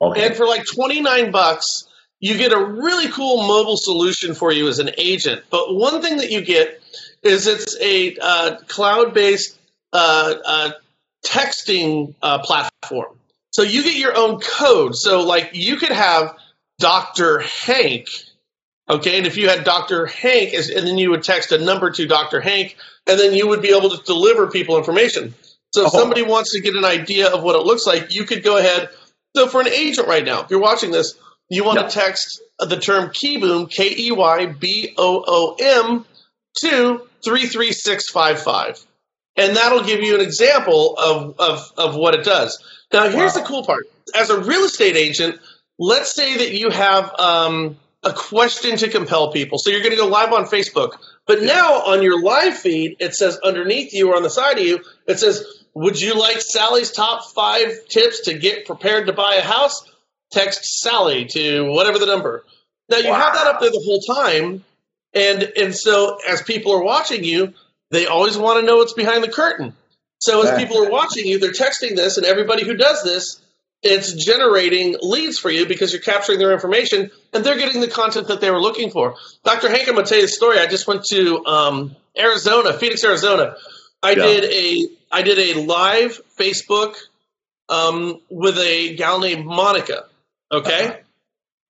Okay. 0.00 0.26
And 0.26 0.36
for 0.36 0.46
like 0.46 0.64
29 0.66 1.30
bucks, 1.30 1.88
you 2.20 2.36
get 2.36 2.52
a 2.52 2.64
really 2.64 3.08
cool 3.08 3.46
mobile 3.46 3.76
solution 3.76 4.34
for 4.34 4.52
you 4.52 4.68
as 4.68 4.78
an 4.78 4.90
agent. 4.98 5.42
But 5.50 5.74
one 5.74 6.02
thing 6.02 6.18
that 6.18 6.30
you 6.30 6.40
get 6.40 6.80
is 7.22 7.46
it's 7.46 7.76
a 7.80 8.16
uh, 8.20 8.56
cloud 8.68 9.14
based 9.14 9.57
uh, 9.92 10.34
uh, 10.44 10.70
texting 11.26 12.14
uh, 12.22 12.38
platform. 12.38 13.18
So 13.52 13.62
you 13.62 13.82
get 13.82 13.96
your 13.96 14.16
own 14.16 14.40
code. 14.40 14.94
So 14.94 15.22
like 15.22 15.50
you 15.52 15.76
could 15.76 15.92
have 15.92 16.36
Dr. 16.78 17.40
Hank, 17.40 18.08
okay, 18.88 19.18
and 19.18 19.26
if 19.26 19.36
you 19.36 19.48
had 19.48 19.64
Dr. 19.64 20.06
Hank, 20.06 20.52
and 20.54 20.86
then 20.86 20.98
you 20.98 21.10
would 21.10 21.24
text 21.24 21.50
a 21.52 21.58
number 21.58 21.90
to 21.90 22.06
Dr. 22.06 22.40
Hank, 22.40 22.76
and 23.06 23.18
then 23.18 23.34
you 23.34 23.48
would 23.48 23.62
be 23.62 23.74
able 23.74 23.90
to 23.90 24.02
deliver 24.04 24.48
people 24.48 24.76
information. 24.76 25.34
So 25.74 25.86
if 25.86 25.94
oh. 25.94 25.98
somebody 25.98 26.22
wants 26.22 26.52
to 26.52 26.60
get 26.60 26.74
an 26.76 26.84
idea 26.84 27.28
of 27.28 27.42
what 27.42 27.56
it 27.56 27.64
looks 27.64 27.86
like, 27.86 28.14
you 28.14 28.24
could 28.24 28.42
go 28.42 28.58
ahead. 28.58 28.90
So 29.36 29.48
for 29.48 29.60
an 29.60 29.68
agent 29.68 30.08
right 30.08 30.24
now, 30.24 30.42
if 30.42 30.50
you're 30.50 30.60
watching 30.60 30.90
this, 30.90 31.18
you 31.50 31.64
want 31.64 31.80
yep. 31.80 31.88
to 31.88 31.94
text 31.94 32.40
the 32.58 32.78
term 32.78 33.10
Keyboom, 33.10 33.70
K 33.70 33.94
E 33.96 34.12
Y 34.12 34.46
B 34.46 34.94
O 34.96 35.24
O 35.26 35.56
M, 35.58 36.04
to 36.60 37.06
33655 37.24 38.86
and 39.38 39.56
that'll 39.56 39.84
give 39.84 40.00
you 40.00 40.16
an 40.16 40.20
example 40.20 40.96
of, 40.98 41.38
of, 41.38 41.72
of 41.78 41.96
what 41.96 42.14
it 42.14 42.24
does. 42.24 42.62
Now, 42.92 43.08
here's 43.08 43.34
wow. 43.34 43.40
the 43.40 43.46
cool 43.46 43.64
part. 43.64 43.84
As 44.14 44.30
a 44.30 44.40
real 44.40 44.64
estate 44.64 44.96
agent, 44.96 45.38
let's 45.78 46.14
say 46.14 46.38
that 46.38 46.52
you 46.52 46.70
have 46.70 47.12
um, 47.18 47.76
a 48.02 48.12
question 48.12 48.76
to 48.78 48.88
compel 48.88 49.30
people. 49.32 49.58
So 49.58 49.70
you're 49.70 49.80
going 49.80 49.92
to 49.92 49.96
go 49.96 50.08
live 50.08 50.32
on 50.32 50.44
Facebook. 50.44 50.98
But 51.26 51.42
now 51.42 51.82
on 51.86 52.02
your 52.02 52.22
live 52.22 52.56
feed, 52.58 52.96
it 53.00 53.14
says 53.14 53.38
underneath 53.44 53.92
you 53.92 54.10
or 54.10 54.16
on 54.16 54.22
the 54.22 54.30
side 54.30 54.58
of 54.58 54.64
you, 54.64 54.80
it 55.06 55.18
says, 55.20 55.44
Would 55.74 56.00
you 56.00 56.18
like 56.18 56.40
Sally's 56.40 56.90
top 56.90 57.30
five 57.34 57.86
tips 57.88 58.22
to 58.22 58.34
get 58.34 58.66
prepared 58.66 59.06
to 59.06 59.12
buy 59.12 59.34
a 59.34 59.42
house? 59.42 59.84
Text 60.32 60.64
Sally 60.64 61.26
to 61.26 61.70
whatever 61.70 61.98
the 61.98 62.06
number. 62.06 62.44
Now 62.88 62.98
you 62.98 63.10
wow. 63.10 63.20
have 63.20 63.34
that 63.34 63.46
up 63.46 63.60
there 63.60 63.70
the 63.70 63.82
whole 63.84 64.00
time. 64.00 64.64
And 65.14 65.42
and 65.56 65.74
so 65.74 66.18
as 66.28 66.42
people 66.42 66.72
are 66.72 66.82
watching 66.82 67.24
you, 67.24 67.54
they 67.90 68.06
always 68.06 68.36
want 68.36 68.60
to 68.60 68.66
know 68.66 68.76
what's 68.76 68.92
behind 68.92 69.22
the 69.22 69.30
curtain. 69.30 69.74
So 70.20 70.42
as 70.42 70.58
people 70.58 70.84
are 70.84 70.90
watching 70.90 71.26
you, 71.26 71.38
they're 71.38 71.52
texting 71.52 71.94
this, 71.94 72.16
and 72.16 72.26
everybody 72.26 72.64
who 72.64 72.76
does 72.76 73.04
this, 73.04 73.40
it's 73.82 74.12
generating 74.12 74.96
leads 75.00 75.38
for 75.38 75.50
you 75.50 75.66
because 75.66 75.92
you're 75.92 76.02
capturing 76.02 76.40
their 76.40 76.52
information 76.52 77.10
and 77.32 77.44
they're 77.44 77.58
getting 77.58 77.80
the 77.80 77.88
content 77.88 78.26
that 78.26 78.40
they 78.40 78.50
were 78.50 78.60
looking 78.60 78.90
for. 78.90 79.14
Dr. 79.44 79.68
Hank, 79.68 79.86
I'm 79.86 79.94
going 79.94 80.04
to 80.04 80.08
tell 80.08 80.18
you 80.18 80.24
a 80.24 80.28
story. 80.28 80.58
I 80.58 80.66
just 80.66 80.88
went 80.88 81.04
to 81.10 81.46
um, 81.46 81.96
Arizona, 82.18 82.72
Phoenix, 82.72 83.04
Arizona. 83.04 83.54
I 84.02 84.10
yeah. 84.10 84.16
did 84.16 84.44
a 84.44 84.88
I 85.10 85.22
did 85.22 85.38
a 85.38 85.62
live 85.62 86.20
Facebook 86.36 86.96
um, 87.68 88.20
with 88.28 88.58
a 88.58 88.96
gal 88.96 89.20
named 89.20 89.46
Monica. 89.46 90.04
Okay. 90.50 90.86
Uh-huh. 90.86 90.96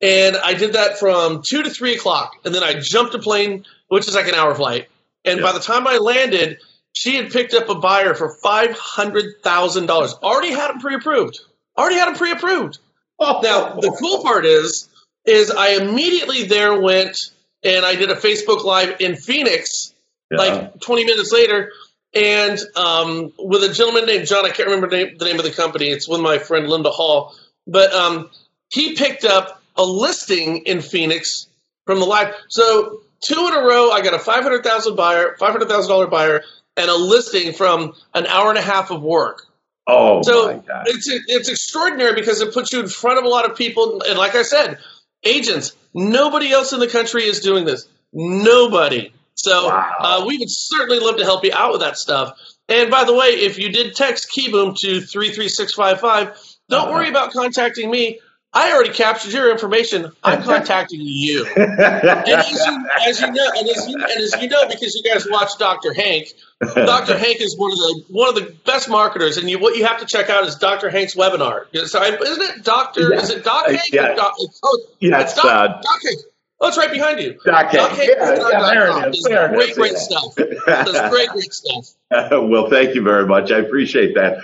And 0.00 0.36
I 0.36 0.54
did 0.54 0.74
that 0.74 0.98
from 0.98 1.42
two 1.46 1.62
to 1.64 1.70
three 1.70 1.94
o'clock, 1.94 2.36
and 2.44 2.54
then 2.54 2.62
I 2.62 2.78
jumped 2.80 3.14
a 3.14 3.18
plane, 3.18 3.64
which 3.88 4.06
is 4.06 4.14
like 4.14 4.28
an 4.28 4.34
hour 4.34 4.54
flight, 4.54 4.88
and 5.28 5.40
yeah. 5.40 5.46
by 5.46 5.52
the 5.52 5.60
time 5.60 5.86
I 5.86 5.98
landed, 5.98 6.58
she 6.92 7.16
had 7.16 7.30
picked 7.30 7.54
up 7.54 7.68
a 7.68 7.74
buyer 7.74 8.14
for 8.14 8.36
five 8.42 8.76
hundred 8.76 9.42
thousand 9.42 9.86
dollars. 9.86 10.14
Already 10.22 10.52
had 10.52 10.70
him 10.70 10.80
pre-approved. 10.80 11.38
Already 11.76 11.96
had 11.96 12.08
him 12.08 12.14
pre-approved. 12.14 12.78
Oh. 13.18 13.40
Now 13.42 13.74
the 13.74 13.90
cool 13.98 14.22
part 14.22 14.44
is, 14.44 14.88
is 15.24 15.50
I 15.50 15.70
immediately 15.70 16.44
there 16.44 16.80
went 16.80 17.16
and 17.62 17.84
I 17.84 17.94
did 17.94 18.10
a 18.10 18.16
Facebook 18.16 18.64
Live 18.64 18.96
in 19.00 19.16
Phoenix. 19.16 19.94
Yeah. 20.30 20.38
Like 20.38 20.80
twenty 20.80 21.04
minutes 21.04 21.32
later, 21.32 21.72
and 22.14 22.58
um, 22.76 23.32
with 23.38 23.62
a 23.62 23.72
gentleman 23.72 24.06
named 24.06 24.26
John. 24.26 24.44
I 24.44 24.50
can't 24.50 24.68
remember 24.68 24.88
the 24.88 24.96
name, 24.96 25.18
the 25.18 25.24
name, 25.24 25.38
of 25.38 25.44
the 25.44 25.50
company. 25.50 25.86
It's 25.86 26.08
with 26.08 26.20
my 26.20 26.38
friend 26.38 26.68
Linda 26.68 26.90
Hall, 26.90 27.34
but 27.66 27.92
um, 27.94 28.28
he 28.70 28.94
picked 28.94 29.24
up 29.24 29.62
a 29.76 29.84
listing 29.84 30.58
in 30.66 30.82
Phoenix 30.82 31.46
from 31.86 32.00
the 32.00 32.04
live. 32.04 32.34
So 32.48 33.00
two 33.20 33.48
in 33.48 33.54
a 33.54 33.60
row, 33.66 33.90
I 33.90 34.00
got 34.02 34.14
a 34.14 34.18
five 34.18 34.42
hundred 34.42 34.64
thousand 34.64 34.96
buyer, 34.96 35.36
five 35.38 35.52
hundred 35.52 35.68
thousand 35.68 35.90
dollar 35.90 36.06
buyer, 36.06 36.42
and 36.76 36.90
a 36.90 36.96
listing 36.96 37.52
from 37.52 37.94
an 38.14 38.26
hour 38.26 38.50
and 38.50 38.58
a 38.58 38.62
half 38.62 38.90
of 38.90 39.02
work. 39.02 39.46
Oh, 39.86 40.22
so 40.22 40.62
it's 40.86 41.08
it's 41.08 41.48
extraordinary 41.48 42.14
because 42.14 42.40
it 42.40 42.52
puts 42.52 42.72
you 42.72 42.80
in 42.80 42.88
front 42.88 43.18
of 43.18 43.24
a 43.24 43.28
lot 43.28 43.50
of 43.50 43.56
people, 43.56 44.02
and 44.02 44.18
like 44.18 44.34
I 44.34 44.42
said, 44.42 44.78
agents. 45.24 45.74
Nobody 45.94 46.52
else 46.52 46.72
in 46.74 46.80
the 46.80 46.86
country 46.86 47.24
is 47.24 47.40
doing 47.40 47.64
this. 47.64 47.88
Nobody. 48.12 49.12
So 49.34 49.68
wow. 49.68 49.92
uh, 49.98 50.24
we 50.26 50.38
would 50.38 50.50
certainly 50.50 51.00
love 51.00 51.16
to 51.16 51.24
help 51.24 51.44
you 51.44 51.52
out 51.54 51.72
with 51.72 51.80
that 51.80 51.96
stuff. 51.96 52.38
And 52.68 52.90
by 52.90 53.04
the 53.04 53.14
way, 53.14 53.28
if 53.28 53.58
you 53.58 53.70
did 53.70 53.96
text 53.96 54.30
Keyboom 54.30 54.76
to 54.80 55.00
three 55.00 55.30
three 55.30 55.48
six 55.48 55.72
five 55.72 56.00
five, 56.00 56.38
don't 56.68 56.82
uh-huh. 56.82 56.92
worry 56.92 57.08
about 57.08 57.32
contacting 57.32 57.90
me. 57.90 58.20
I 58.52 58.72
already 58.72 58.92
captured 58.92 59.32
your 59.32 59.50
information. 59.50 60.10
I'm 60.24 60.42
contacting 60.44 61.00
you. 61.02 61.46
and 61.56 61.80
as 61.80 62.50
you, 62.50 62.88
as 63.06 63.20
you 63.20 63.32
know, 63.32 63.50
and 63.56 63.68
as 63.68 63.88
you, 63.88 63.96
and 63.96 64.20
as 64.20 64.36
you 64.40 64.48
know, 64.48 64.66
because 64.68 64.94
you 64.94 65.02
guys 65.02 65.26
watch 65.28 65.50
Dr. 65.58 65.92
Hank, 65.92 66.28
Dr. 66.60 67.18
Hank 67.18 67.40
is 67.40 67.56
one 67.58 67.72
of 67.72 67.78
the 67.78 68.04
one 68.08 68.28
of 68.28 68.34
the 68.34 68.54
best 68.64 68.88
marketers, 68.88 69.36
and 69.36 69.50
you, 69.50 69.58
what 69.58 69.76
you 69.76 69.84
have 69.84 70.00
to 70.00 70.06
check 70.06 70.30
out 70.30 70.44
is 70.46 70.56
Dr. 70.56 70.88
Hank's 70.88 71.14
webinar. 71.14 71.66
So, 71.86 72.02
isn't 72.02 72.42
it 72.42 72.64
Doctor? 72.64 73.10
Yeah. 73.12 73.20
Is 73.20 73.30
it 73.30 73.44
Doc 73.44 73.66
Hank? 73.66 73.92
Yeah. 73.92 74.14
Doc, 74.14 74.34
oh, 74.62 74.80
yeah, 75.00 75.20
it's 75.20 75.34
Doc, 75.34 75.44
uh, 75.44 75.68
Doc 75.68 76.02
Hank. 76.02 76.18
Oh, 76.60 76.66
it's 76.66 76.76
right 76.76 76.90
behind 76.90 77.20
you. 77.20 77.38
Doc 77.44 77.70
Hank. 77.70 77.90
Hank 77.92 78.10
yeah, 78.16 78.48
yeah, 78.50 78.70
there 78.70 79.08
it 79.08 79.14
is. 79.14 79.22
There 79.22 79.48
great, 79.50 79.74
great 79.76 79.96
stuff. 79.96 80.34
Does 80.34 81.10
great, 81.10 81.28
great 81.28 81.52
stuff. 81.52 81.94
well, 82.10 82.70
thank 82.70 82.94
you 82.94 83.02
very 83.02 83.26
much. 83.26 83.52
I 83.52 83.58
appreciate 83.58 84.14
that. 84.14 84.38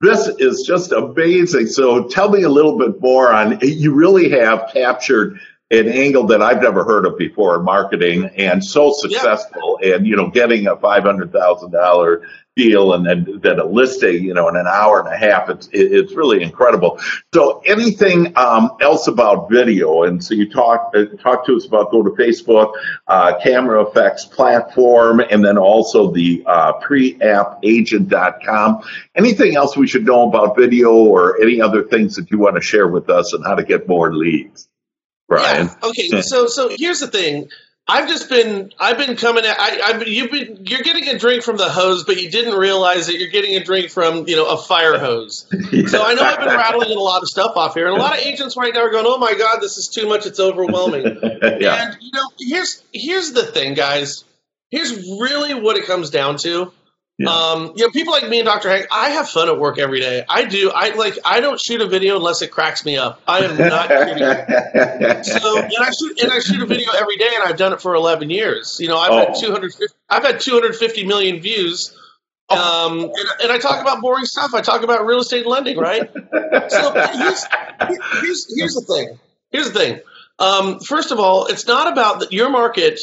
This 0.00 0.28
is 0.38 0.64
just 0.66 0.92
amazing. 0.92 1.66
So 1.66 2.08
tell 2.08 2.28
me 2.30 2.42
a 2.42 2.48
little 2.48 2.78
bit 2.78 3.00
more 3.00 3.32
on 3.32 3.58
you 3.62 3.94
really 3.94 4.28
have 4.30 4.70
captured 4.72 5.38
an 5.70 5.88
angle 5.88 6.26
that 6.26 6.42
I've 6.42 6.62
never 6.62 6.84
heard 6.84 7.06
of 7.06 7.16
before 7.16 7.56
in 7.56 7.64
marketing 7.64 8.30
and 8.36 8.62
so 8.62 8.92
successful 8.92 9.78
yeah. 9.80 9.94
and 9.94 10.06
you 10.06 10.16
know 10.16 10.28
getting 10.28 10.66
a 10.66 10.76
five 10.76 11.04
hundred 11.04 11.32
thousand 11.32 11.70
dollar 11.70 12.26
deal 12.56 12.92
and 12.92 13.04
then 13.04 13.40
then 13.42 13.58
a 13.58 13.64
listing 13.64 14.22
you 14.22 14.32
know 14.32 14.48
in 14.48 14.54
an 14.54 14.68
hour 14.68 15.00
and 15.00 15.12
a 15.12 15.16
half 15.16 15.50
it's 15.50 15.68
it's 15.72 16.12
really 16.12 16.40
incredible 16.40 17.00
so 17.32 17.60
anything 17.66 18.32
um, 18.36 18.70
else 18.80 19.08
about 19.08 19.50
video 19.50 20.04
and 20.04 20.24
so 20.24 20.34
you 20.34 20.48
talk 20.48 20.92
uh, 20.94 21.04
talk 21.20 21.44
to 21.44 21.56
us 21.56 21.66
about 21.66 21.90
go 21.90 22.00
to 22.02 22.10
facebook 22.10 22.72
uh, 23.08 23.36
camera 23.42 23.82
effects 23.82 24.24
platform 24.24 25.18
and 25.18 25.44
then 25.44 25.58
also 25.58 26.12
the 26.12 26.44
uh, 26.46 26.72
preappagent.com 26.80 28.80
anything 29.16 29.56
else 29.56 29.76
we 29.76 29.88
should 29.88 30.04
know 30.04 30.28
about 30.28 30.56
video 30.56 30.92
or 30.92 31.42
any 31.42 31.60
other 31.60 31.82
things 31.82 32.14
that 32.14 32.30
you 32.30 32.38
want 32.38 32.54
to 32.54 32.62
share 32.62 32.86
with 32.86 33.10
us 33.10 33.32
and 33.32 33.44
how 33.44 33.56
to 33.56 33.64
get 33.64 33.88
more 33.88 34.14
leads 34.14 34.68
Brian. 35.26 35.66
Yeah. 35.66 35.88
Okay. 35.88 36.22
so 36.22 36.46
so 36.46 36.68
here's 36.70 37.00
the 37.00 37.08
thing. 37.08 37.48
I've 37.86 38.08
just 38.08 38.30
been 38.30 38.72
I've 38.80 38.96
been 38.96 39.16
coming 39.16 39.44
at 39.44 39.60
I, 39.60 39.80
I've 39.82 40.08
you've 40.08 40.30
been 40.30 40.64
you're 40.64 40.80
getting 40.80 41.06
a 41.08 41.18
drink 41.18 41.42
from 41.42 41.58
the 41.58 41.68
hose, 41.68 42.04
but 42.04 42.20
you 42.20 42.30
didn't 42.30 42.54
realize 42.54 43.08
that 43.08 43.18
you're 43.18 43.28
getting 43.28 43.56
a 43.56 43.62
drink 43.62 43.90
from 43.90 44.26
you 44.26 44.36
know 44.36 44.46
a 44.46 44.56
fire 44.56 44.98
hose. 44.98 45.46
yeah. 45.72 45.86
So 45.88 46.02
I 46.02 46.14
know 46.14 46.22
I've 46.22 46.38
been 46.38 46.48
rattling 46.48 46.96
a 46.96 47.00
lot 47.00 47.22
of 47.22 47.28
stuff 47.28 47.56
off 47.56 47.74
here, 47.74 47.86
and 47.86 47.96
a 47.96 48.00
lot 48.00 48.18
of 48.18 48.24
agents 48.24 48.56
right 48.56 48.72
now 48.72 48.80
are 48.80 48.90
going, 48.90 49.04
"Oh 49.06 49.18
my 49.18 49.34
God, 49.34 49.58
this 49.60 49.76
is 49.76 49.88
too 49.88 50.08
much! 50.08 50.24
It's 50.24 50.40
overwhelming." 50.40 51.04
yeah. 51.60 51.88
And 51.88 51.96
you 52.00 52.10
know, 52.14 52.30
here's 52.38 52.82
here's 52.92 53.32
the 53.32 53.42
thing, 53.44 53.74
guys. 53.74 54.24
Here's 54.70 54.90
really 55.20 55.52
what 55.52 55.76
it 55.76 55.84
comes 55.84 56.08
down 56.08 56.38
to. 56.38 56.72
Yeah. 57.16 57.30
Um, 57.30 57.72
you 57.76 57.84
know, 57.84 57.90
people 57.90 58.12
like 58.12 58.28
me 58.28 58.40
and 58.40 58.46
Dr. 58.46 58.68
Hank, 58.68 58.88
I 58.90 59.10
have 59.10 59.28
fun 59.28 59.48
at 59.48 59.58
work 59.58 59.78
every 59.78 60.00
day. 60.00 60.24
I 60.28 60.44
do. 60.46 60.72
I 60.74 60.94
like. 60.96 61.16
I 61.24 61.38
don't 61.38 61.60
shoot 61.60 61.80
a 61.80 61.86
video 61.86 62.16
unless 62.16 62.42
it 62.42 62.50
cracks 62.50 62.84
me 62.84 62.96
up. 62.96 63.20
I 63.28 63.44
am 63.44 63.56
not 63.56 63.88
shooting. 63.88 65.22
so, 65.22 65.58
and 65.58 65.72
I 65.78 65.90
shoot 65.92 66.20
and 66.20 66.32
I 66.32 66.40
shoot 66.40 66.60
a 66.60 66.66
video 66.66 66.90
every 66.92 67.16
day, 67.16 67.30
and 67.38 67.48
I've 67.48 67.56
done 67.56 67.72
it 67.72 67.80
for 67.80 67.94
11 67.94 68.30
years. 68.30 68.78
You 68.80 68.88
know, 68.88 68.98
I've 68.98 69.12
oh. 69.12 69.18
had 69.18 69.34
250. 69.40 69.94
I've 70.10 70.24
had 70.24 70.40
250 70.40 71.06
million 71.06 71.40
views. 71.40 71.96
Oh. 72.48 72.88
Um, 72.88 72.98
and, 73.04 73.28
and, 73.44 73.52
I 73.52 73.58
talk 73.58 73.80
about 73.80 74.02
boring 74.02 74.26
stuff. 74.26 74.52
I 74.52 74.60
talk 74.60 74.82
about 74.82 75.06
real 75.06 75.20
estate 75.20 75.46
lending, 75.46 75.78
right? 75.78 76.10
so 76.12 76.92
here's, 76.92 77.44
here's, 78.20 78.54
here's 78.54 78.74
the 78.74 78.84
thing. 78.86 79.18
Here's 79.50 79.70
the 79.70 79.78
thing. 79.78 80.00
Um, 80.38 80.80
first 80.80 81.10
of 81.10 81.20
all, 81.20 81.46
it's 81.46 81.66
not 81.66 81.90
about 81.90 82.32
your 82.32 82.50
market 82.50 83.00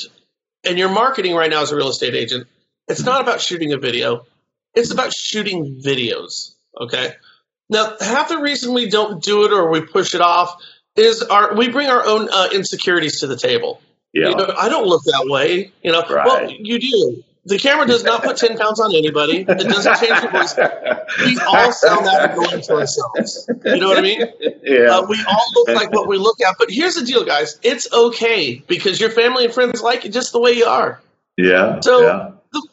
and 0.64 0.78
your 0.78 0.90
marketing 0.90 1.34
right 1.34 1.50
now 1.50 1.64
as 1.64 1.72
a 1.72 1.76
real 1.76 1.90
estate 1.90 2.14
agent 2.14 2.46
it's 2.92 3.04
not 3.04 3.22
about 3.22 3.42
shooting 3.42 3.74
a 3.74 3.78
video. 3.78 4.26
It's 4.74 4.92
about 4.92 5.14
shooting 5.14 5.82
videos. 5.84 6.54
Okay. 6.80 7.16
Now, 7.70 7.96
half 8.00 8.30
the 8.30 8.40
reason 8.40 8.74
we 8.74 8.90
don't 8.90 9.24
do 9.24 9.46
it 9.46 9.54
or 9.54 9.70
we 9.70 9.82
push 9.82 10.14
it 10.14 10.22
off 10.22 10.62
is 10.96 11.24
our 11.24 11.56
we 11.56 11.70
bring 11.70 11.88
our 11.88 12.06
own 12.06 12.28
uh, 12.32 12.50
insecurities 12.54 13.22
to 13.22 13.28
the 13.28 13.38
table. 13.38 13.82
Yeah. 14.14 14.30
You 14.30 14.36
know, 14.36 14.54
I 14.58 14.68
don't 14.68 14.88
look 14.88 15.04
that 15.06 15.26
way. 15.30 15.72
You 15.84 15.92
know, 15.94 16.02
right. 16.02 16.26
well, 16.26 16.52
you 16.52 16.80
do. 16.80 17.24
The 17.46 17.58
camera 17.58 17.88
does 17.88 18.04
not 18.04 18.24
put 18.24 18.38
10 18.38 18.56
pounds 18.56 18.80
on 18.80 18.94
anybody. 18.94 19.40
It 19.40 19.46
doesn't 19.48 19.98
change 19.98 20.22
your 20.22 20.32
voice. 20.32 20.56
We 21.26 21.40
all 21.40 21.72
sound 21.72 22.06
that 22.06 22.32
annoying 22.32 22.62
to 22.62 22.74
ourselves. 22.74 23.50
You 23.66 23.78
know 23.78 23.90
what 23.90 23.98
I 23.98 24.02
mean? 24.02 24.22
Yeah. 24.64 24.98
Uh, 24.98 25.06
we 25.08 25.18
all 25.28 25.46
look 25.56 25.70
like 25.70 25.92
what 25.92 26.08
we 26.08 26.18
look 26.18 26.40
at. 26.40 26.56
But 26.60 26.70
here's 26.70 26.96
the 26.96 27.04
deal, 27.04 27.26
guys. 27.26 27.60
It's 27.64 27.92
okay 27.92 28.62
because 28.68 29.02
your 29.02 29.10
family 29.10 29.46
and 29.46 29.54
friends 29.54 29.82
like 29.82 30.04
you 30.04 30.12
just 30.12 30.34
the 30.34 30.40
way 30.40 30.52
you 30.52 30.66
are. 30.66 31.02
Yeah. 31.36 31.80
So 31.80 32.02
yeah 32.02 32.32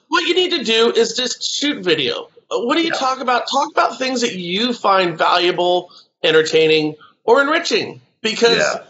what 0.09 0.27
you 0.27 0.35
need 0.35 0.51
to 0.53 0.65
do 0.65 0.93
is 0.93 1.15
just 1.15 1.43
shoot 1.43 1.85
video. 1.85 2.29
Uh, 2.51 2.61
what 2.61 2.77
do 2.77 2.83
you 2.83 2.91
yeah. 2.93 2.99
talk 2.99 3.21
about? 3.21 3.49
Talk 3.51 3.71
about 3.71 3.99
things 3.99 4.23
that 4.23 4.35
you 4.35 4.73
find 4.73 5.17
valuable, 5.17 5.91
entertaining, 6.23 6.97
or 7.25 7.41
enriching. 7.41 8.01
Because 8.21 8.59
yeah. 8.59 8.85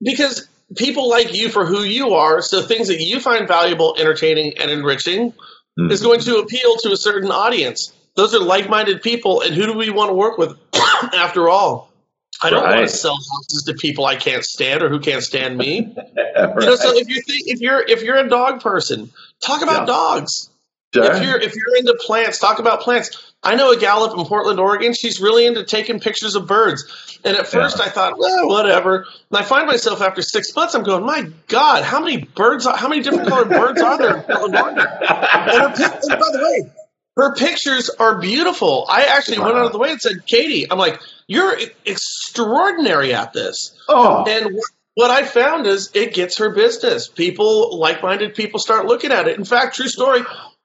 because 0.00 0.48
people 0.76 1.08
like 1.08 1.34
you 1.34 1.48
for 1.48 1.66
who 1.66 1.82
you 1.82 2.14
are. 2.14 2.42
So 2.42 2.62
things 2.62 2.88
that 2.88 3.00
you 3.00 3.20
find 3.20 3.46
valuable, 3.46 3.96
entertaining, 3.98 4.58
and 4.58 4.70
enriching 4.70 5.32
mm-hmm. 5.32 5.90
is 5.90 6.02
going 6.02 6.20
to 6.20 6.38
appeal 6.38 6.76
to 6.76 6.92
a 6.92 6.96
certain 6.96 7.30
audience. 7.30 7.92
Those 8.16 8.34
are 8.34 8.40
like-minded 8.40 9.02
people, 9.02 9.40
and 9.40 9.54
who 9.54 9.66
do 9.66 9.74
we 9.74 9.90
want 9.90 10.10
to 10.10 10.14
work 10.14 10.36
with? 10.38 10.56
after 11.14 11.48
all, 11.48 11.89
I 12.42 12.50
don't 12.50 12.64
right. 12.64 12.76
want 12.76 12.88
to 12.90 12.96
sell 12.96 13.16
houses 13.16 13.64
to 13.66 13.74
people 13.74 14.06
I 14.06 14.16
can't 14.16 14.44
stand 14.44 14.82
or 14.82 14.88
who 14.88 15.00
can't 15.00 15.22
stand 15.22 15.58
me. 15.58 15.94
right. 16.16 16.54
You 16.60 16.66
know, 16.66 16.76
so 16.76 16.96
if 16.96 17.08
you 17.08 17.20
think 17.22 17.48
if 17.48 17.60
you're 17.60 17.80
if 17.80 18.02
you're 18.02 18.16
a 18.16 18.28
dog 18.28 18.60
person, 18.62 19.10
talk 19.40 19.62
about 19.62 19.80
yeah. 19.80 19.86
dogs. 19.86 20.50
Sure. 20.94 21.04
If 21.04 21.22
you're 21.22 21.38
if 21.38 21.54
you're 21.54 21.76
into 21.76 21.96
plants, 22.04 22.38
talk 22.38 22.58
about 22.58 22.80
plants. 22.80 23.34
I 23.42 23.54
know 23.54 23.72
a 23.72 23.78
gal 23.78 24.02
up 24.02 24.18
in 24.18 24.24
Portland, 24.26 24.60
Oregon. 24.60 24.92
She's 24.92 25.20
really 25.20 25.46
into 25.46 25.64
taking 25.64 25.98
pictures 25.98 26.34
of 26.34 26.46
birds. 26.46 27.18
And 27.24 27.36
at 27.36 27.46
first, 27.46 27.78
yeah. 27.78 27.86
I 27.86 27.88
thought, 27.88 28.18
well, 28.18 28.48
whatever. 28.48 29.06
And 29.30 29.38
I 29.38 29.42
find 29.42 29.66
myself 29.66 30.02
after 30.02 30.20
six 30.20 30.54
months, 30.54 30.74
I'm 30.74 30.82
going, 30.82 31.04
my 31.04 31.30
God, 31.48 31.82
how 31.84 32.00
many 32.00 32.24
birds? 32.24 32.66
How 32.66 32.88
many 32.88 33.02
different 33.02 33.28
colored 33.28 33.48
birds 33.48 33.80
are 33.80 33.96
there 33.96 34.16
in 34.16 34.22
Portland, 34.24 34.56
Oregon? 34.56 34.86
And, 34.86 35.50
her, 35.50 35.66
and 35.66 36.20
by 36.20 36.30
the 36.32 36.38
way, 36.42 36.70
her 37.16 37.34
pictures 37.34 37.90
are 37.90 38.18
beautiful. 38.18 38.86
I 38.88 39.04
actually 39.04 39.38
wow. 39.38 39.46
went 39.46 39.58
out 39.58 39.66
of 39.66 39.72
the 39.72 39.78
way 39.78 39.90
and 39.90 40.00
said, 40.00 40.26
Katie, 40.26 40.70
I'm 40.70 40.78
like, 40.78 41.00
you're 41.30 41.56
extraordinary 41.86 43.14
at 43.14 43.32
this. 43.32 43.78
Oh. 43.88 44.24
And 44.28 44.58
what 44.94 45.12
I 45.12 45.24
found 45.24 45.68
is 45.68 45.92
it 45.94 46.12
gets 46.12 46.38
her 46.38 46.50
business. 46.50 47.06
People, 47.06 47.78
like-minded 47.78 48.34
people, 48.34 48.58
start 48.58 48.86
looking 48.86 49.12
at 49.12 49.28
it. 49.28 49.38
In 49.38 49.44
fact, 49.44 49.76
true 49.76 49.86
story. 49.86 50.22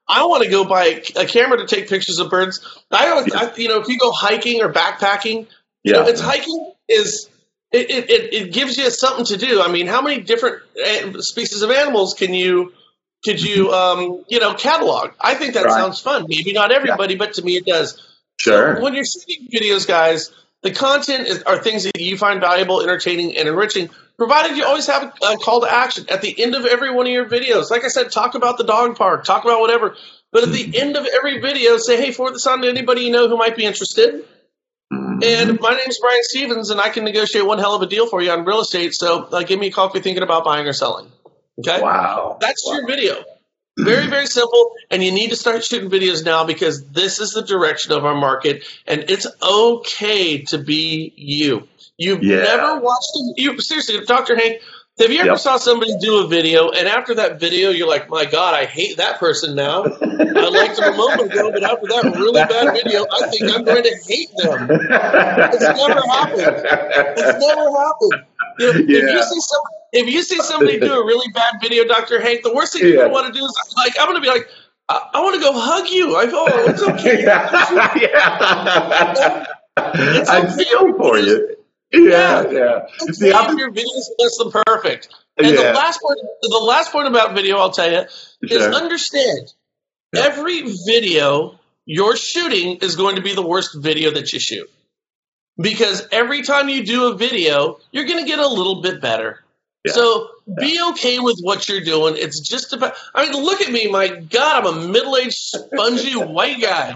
I 0.08 0.26
want 0.26 0.42
to 0.42 0.50
go 0.50 0.64
buy 0.64 1.02
a 1.14 1.24
camera 1.24 1.58
to 1.58 1.68
take 1.68 1.88
pictures 1.88 2.18
of 2.18 2.30
birds. 2.30 2.66
I, 2.90 3.10
always, 3.10 3.32
I 3.32 3.54
you 3.54 3.68
know, 3.68 3.80
if 3.80 3.86
you 3.86 3.96
go 3.96 4.10
hiking 4.10 4.60
or 4.60 4.72
backpacking, 4.72 5.46
yeah, 5.46 5.46
you 5.84 5.92
know, 5.92 6.08
it's 6.08 6.20
hiking 6.20 6.72
is 6.88 7.30
it, 7.70 7.88
it, 7.88 8.34
it 8.34 8.52
gives 8.52 8.76
you 8.76 8.90
something 8.90 9.24
to 9.26 9.36
do. 9.36 9.62
I 9.62 9.70
mean, 9.70 9.86
how 9.86 10.02
many 10.02 10.20
different 10.20 10.62
eh, 10.84 11.12
species 11.18 11.62
of 11.62 11.70
animals 11.70 12.14
can 12.14 12.34
you 12.34 12.72
could 13.24 13.40
you 13.40 13.66
mm-hmm. 13.66 14.00
um, 14.00 14.24
you 14.28 14.40
know 14.40 14.54
catalog? 14.54 15.12
I 15.20 15.34
think 15.34 15.54
that 15.54 15.66
right. 15.66 15.74
sounds 15.74 16.00
fun. 16.00 16.26
Maybe 16.28 16.52
not 16.52 16.72
everybody, 16.72 17.14
yeah. 17.14 17.18
but 17.18 17.34
to 17.34 17.42
me 17.42 17.56
it 17.56 17.66
does. 17.66 18.02
Sure. 18.40 18.76
So 18.76 18.82
when 18.82 18.94
you're 18.94 19.04
shooting 19.04 19.48
videos, 19.52 19.86
guys, 19.86 20.32
the 20.66 20.74
content 20.74 21.28
is, 21.28 21.42
are 21.44 21.58
things 21.58 21.84
that 21.84 22.00
you 22.00 22.18
find 22.18 22.40
valuable, 22.40 22.82
entertaining, 22.82 23.36
and 23.36 23.48
enriching 23.48 23.88
provided 24.16 24.56
you 24.56 24.64
always 24.64 24.86
have 24.86 25.12
a 25.22 25.36
call 25.36 25.60
to 25.60 25.72
action 25.72 26.06
at 26.08 26.22
the 26.22 26.42
end 26.42 26.54
of 26.54 26.64
every 26.66 26.90
one 26.90 27.06
of 27.06 27.12
your 27.12 27.28
videos. 27.28 27.70
Like 27.70 27.84
I 27.84 27.88
said, 27.88 28.10
talk 28.10 28.34
about 28.34 28.58
the 28.58 28.64
dog 28.64 28.96
park, 28.96 29.24
talk 29.24 29.44
about 29.44 29.60
whatever. 29.60 29.96
But 30.32 30.42
at 30.42 30.52
the 30.52 30.64
mm-hmm. 30.64 30.74
end 30.74 30.96
of 30.96 31.06
every 31.06 31.38
video, 31.40 31.76
say, 31.76 31.96
hey, 31.96 32.10
forward 32.10 32.34
this 32.34 32.46
on 32.46 32.62
to 32.62 32.68
anybody 32.68 33.02
you 33.02 33.12
know 33.12 33.28
who 33.28 33.36
might 33.36 33.56
be 33.56 33.64
interested. 33.64 34.24
Mm-hmm. 34.92 35.20
And 35.22 35.60
my 35.60 35.76
name's 35.76 35.98
Brian 36.00 36.22
Stevens, 36.22 36.70
and 36.70 36.80
I 36.80 36.88
can 36.88 37.04
negotiate 37.04 37.46
one 37.46 37.58
hell 37.58 37.74
of 37.74 37.82
a 37.82 37.86
deal 37.86 38.08
for 38.08 38.20
you 38.20 38.30
on 38.32 38.44
real 38.44 38.60
estate. 38.60 38.94
So 38.94 39.24
uh, 39.24 39.42
give 39.44 39.60
me 39.60 39.68
a 39.68 39.70
call 39.70 39.88
if 39.88 39.94
you're 39.94 40.02
thinking 40.02 40.22
about 40.22 40.44
buying 40.44 40.66
or 40.66 40.72
selling. 40.72 41.10
Okay? 41.60 41.80
Wow. 41.80 42.38
That's 42.40 42.66
wow. 42.66 42.74
your 42.74 42.86
video. 42.86 43.22
Very, 43.78 44.06
very 44.06 44.26
simple. 44.26 44.72
And 44.90 45.02
you 45.02 45.12
need 45.12 45.30
to 45.30 45.36
start 45.36 45.64
shooting 45.64 45.90
videos 45.90 46.24
now 46.24 46.44
because 46.44 46.84
this 46.88 47.20
is 47.20 47.32
the 47.32 47.42
direction 47.42 47.92
of 47.92 48.04
our 48.04 48.14
market. 48.14 48.64
And 48.86 49.10
it's 49.10 49.26
okay 49.42 50.42
to 50.44 50.58
be 50.58 51.12
you. 51.16 51.68
You've 51.98 52.22
yeah. 52.22 52.42
never 52.42 52.80
watched 52.80 53.10
You 53.36 53.60
seriously, 53.60 54.04
Dr. 54.04 54.36
Hank. 54.36 54.60
Have 54.98 55.10
you 55.10 55.18
ever 55.18 55.28
yep. 55.28 55.38
saw 55.38 55.58
somebody 55.58 55.92
do 55.98 56.24
a 56.24 56.26
video 56.26 56.70
and 56.70 56.88
after 56.88 57.14
that 57.16 57.38
video 57.38 57.68
you're 57.68 57.88
like, 57.88 58.08
my 58.08 58.24
God, 58.24 58.54
I 58.54 58.64
hate 58.64 58.96
that 58.96 59.18
person 59.18 59.54
now. 59.54 59.84
I 59.84 60.48
liked 60.48 60.76
them 60.76 60.94
a 60.94 60.96
moment 60.96 61.32
ago, 61.32 61.52
but 61.52 61.62
after 61.62 61.86
that 61.88 62.14
really 62.16 62.42
bad 62.44 62.72
video, 62.72 63.04
I 63.12 63.28
think 63.28 63.42
I'm 63.54 63.62
going 63.62 63.82
to 63.82 63.94
hate 64.06 64.30
them. 64.38 64.68
It's 64.70 65.60
never 65.60 66.00
happened. 66.00 66.66
It's 67.18 67.46
never 67.46 67.70
happened. 67.70 68.26
You 68.58 68.72
know, 68.72 68.78
yeah. 68.88 68.98
If 68.98 69.12
you 69.12 69.22
see 69.22 69.40
some, 69.40 69.60
if 69.92 70.08
you 70.08 70.22
see 70.22 70.38
somebody 70.38 70.80
do 70.80 70.94
a 70.94 71.04
really 71.04 71.30
bad 71.32 71.56
video, 71.60 71.84
Dr. 71.84 72.18
Hank, 72.18 72.42
the 72.42 72.54
worst 72.54 72.72
thing 72.72 72.84
yeah. 72.84 73.00
you're 73.00 73.10
want 73.10 73.26
to 73.26 73.38
do 73.38 73.44
is 73.44 73.74
like, 73.76 73.92
I'm 74.00 74.06
going 74.06 74.16
to 74.16 74.22
be 74.22 74.28
like, 74.28 74.48
I, 74.88 75.10
I 75.12 75.20
want 75.22 75.34
to 75.34 75.42
go 75.42 75.52
hug 75.52 75.90
you. 75.90 76.16
I 76.16 76.26
oh, 76.32 76.70
it's 76.70 76.82
okay. 76.82 77.22
yeah. 77.22 77.50
It's 79.76 80.30
okay. 80.30 80.32
I 80.32 80.56
feel 80.56 80.96
for 80.96 81.18
you. 81.18 81.55
Yeah, 81.92 82.50
yeah. 82.50 82.86
See, 83.12 83.32
other- 83.32 83.58
your 83.58 83.70
videos 83.70 84.04
less 84.18 84.36
than 84.38 84.50
perfect. 84.50 85.08
And 85.38 85.46
yeah. 85.46 85.52
the 85.56 85.72
last 85.72 86.00
point, 86.00 86.18
the 86.42 86.58
last 86.58 86.92
point 86.92 87.08
about 87.08 87.34
video, 87.34 87.58
I'll 87.58 87.70
tell 87.70 87.90
you, 87.90 88.06
is 88.42 88.62
sure. 88.62 88.72
understand 88.72 89.52
yeah. 90.14 90.22
every 90.22 90.62
video 90.86 91.58
you're 91.84 92.16
shooting 92.16 92.76
is 92.76 92.96
going 92.96 93.16
to 93.16 93.22
be 93.22 93.34
the 93.34 93.46
worst 93.46 93.76
video 93.76 94.10
that 94.12 94.32
you 94.32 94.40
shoot. 94.40 94.68
Because 95.58 96.06
every 96.10 96.42
time 96.42 96.68
you 96.68 96.84
do 96.84 97.12
a 97.12 97.16
video, 97.16 97.78
you're 97.92 98.04
going 98.04 98.22
to 98.22 98.28
get 98.28 98.38
a 98.38 98.48
little 98.48 98.82
bit 98.82 99.00
better. 99.00 99.42
Yeah. 99.84 99.92
So 99.92 100.28
be 100.58 100.80
okay 100.90 101.18
with 101.18 101.38
what 101.42 101.68
you're 101.68 101.80
doing. 101.80 102.14
It's 102.16 102.40
just 102.40 102.72
about. 102.72 102.94
I 103.14 103.30
mean, 103.30 103.42
look 103.42 103.60
at 103.60 103.70
me. 103.70 103.90
My 103.90 104.08
God, 104.08 104.66
I'm 104.66 104.78
a 104.78 104.88
middle-aged, 104.88 105.32
spongy 105.32 106.12
white 106.16 106.60
guy, 106.60 106.94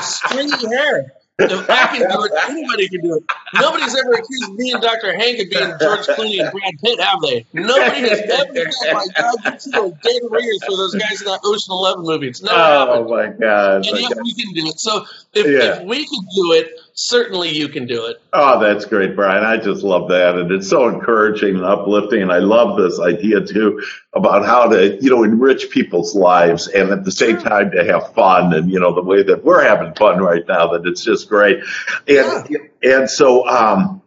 stringy 0.00 0.66
hair. 0.68 1.12
If 1.40 1.70
I 1.70 1.86
can 1.86 2.08
do 2.10 2.24
it, 2.24 2.32
anybody 2.48 2.88
can 2.88 3.00
do 3.02 3.16
it. 3.16 3.24
Nobody's 3.54 3.96
ever 3.96 4.12
accused 4.12 4.52
me 4.54 4.72
and 4.72 4.82
Dr. 4.82 5.16
Hank 5.16 5.40
of 5.40 5.50
being 5.50 5.72
George 5.80 6.06
Clooney 6.06 6.40
and 6.40 6.52
Brad 6.52 6.74
Pitt, 6.82 7.00
have 7.00 7.20
they? 7.22 7.46
Nobody 7.52 8.08
has 8.08 8.20
ever 8.20 8.70
said, 8.72 8.92
oh 8.92 8.94
my 8.94 9.06
God, 9.16 9.34
you 9.44 9.72
two 9.72 9.80
are 9.80 9.90
dead 10.02 10.22
ringers 10.30 10.64
for 10.64 10.76
those 10.76 10.94
guys 10.94 11.20
in 11.20 11.26
that 11.26 11.40
Ocean 11.44 11.72
Eleven 11.72 12.04
movie. 12.04 12.28
It's 12.28 12.42
never 12.42 12.56
oh, 12.56 12.86
happened. 12.86 13.10
my 13.10 13.46
God. 13.46 13.86
And 13.86 13.98
yet 13.98 14.16
we 14.22 14.34
can 14.34 14.52
do 14.54 14.66
it. 14.66 14.78
So 14.78 15.04
if, 15.34 15.46
yeah. 15.46 15.80
if 15.80 15.84
we 15.84 16.06
can 16.06 16.20
do 16.34 16.52
it, 16.52 16.80
certainly 17.00 17.48
you 17.48 17.68
can 17.68 17.86
do 17.86 18.04
it. 18.06 18.20
Oh, 18.32 18.60
that's 18.60 18.84
great, 18.84 19.16
Brian. 19.16 19.42
I 19.42 19.56
just 19.56 19.82
love 19.82 20.10
that. 20.10 20.36
And 20.36 20.52
it's 20.52 20.68
so 20.68 20.86
encouraging 20.88 21.56
and 21.56 21.64
uplifting. 21.64 22.20
And 22.20 22.30
I 22.30 22.38
love 22.38 22.76
this 22.76 23.00
idea 23.00 23.44
too 23.44 23.82
about 24.12 24.44
how 24.44 24.68
to, 24.68 25.02
you 25.02 25.08
know, 25.08 25.24
enrich 25.24 25.70
people's 25.70 26.14
lives 26.14 26.68
and 26.68 26.90
at 26.90 27.04
the 27.04 27.10
same 27.10 27.38
time 27.38 27.70
to 27.70 27.84
have 27.84 28.12
fun 28.12 28.52
and, 28.52 28.70
you 28.70 28.78
know, 28.78 28.94
the 28.94 29.02
way 29.02 29.22
that 29.22 29.42
we're 29.42 29.66
having 29.66 29.94
fun 29.94 30.18
right 30.18 30.46
now, 30.46 30.72
that 30.72 30.86
it's 30.86 31.02
just 31.02 31.28
great. 31.28 31.58
And, 32.06 32.50
yeah. 32.50 32.58
and 32.82 33.10
so, 33.10 33.48
um, 33.48 34.02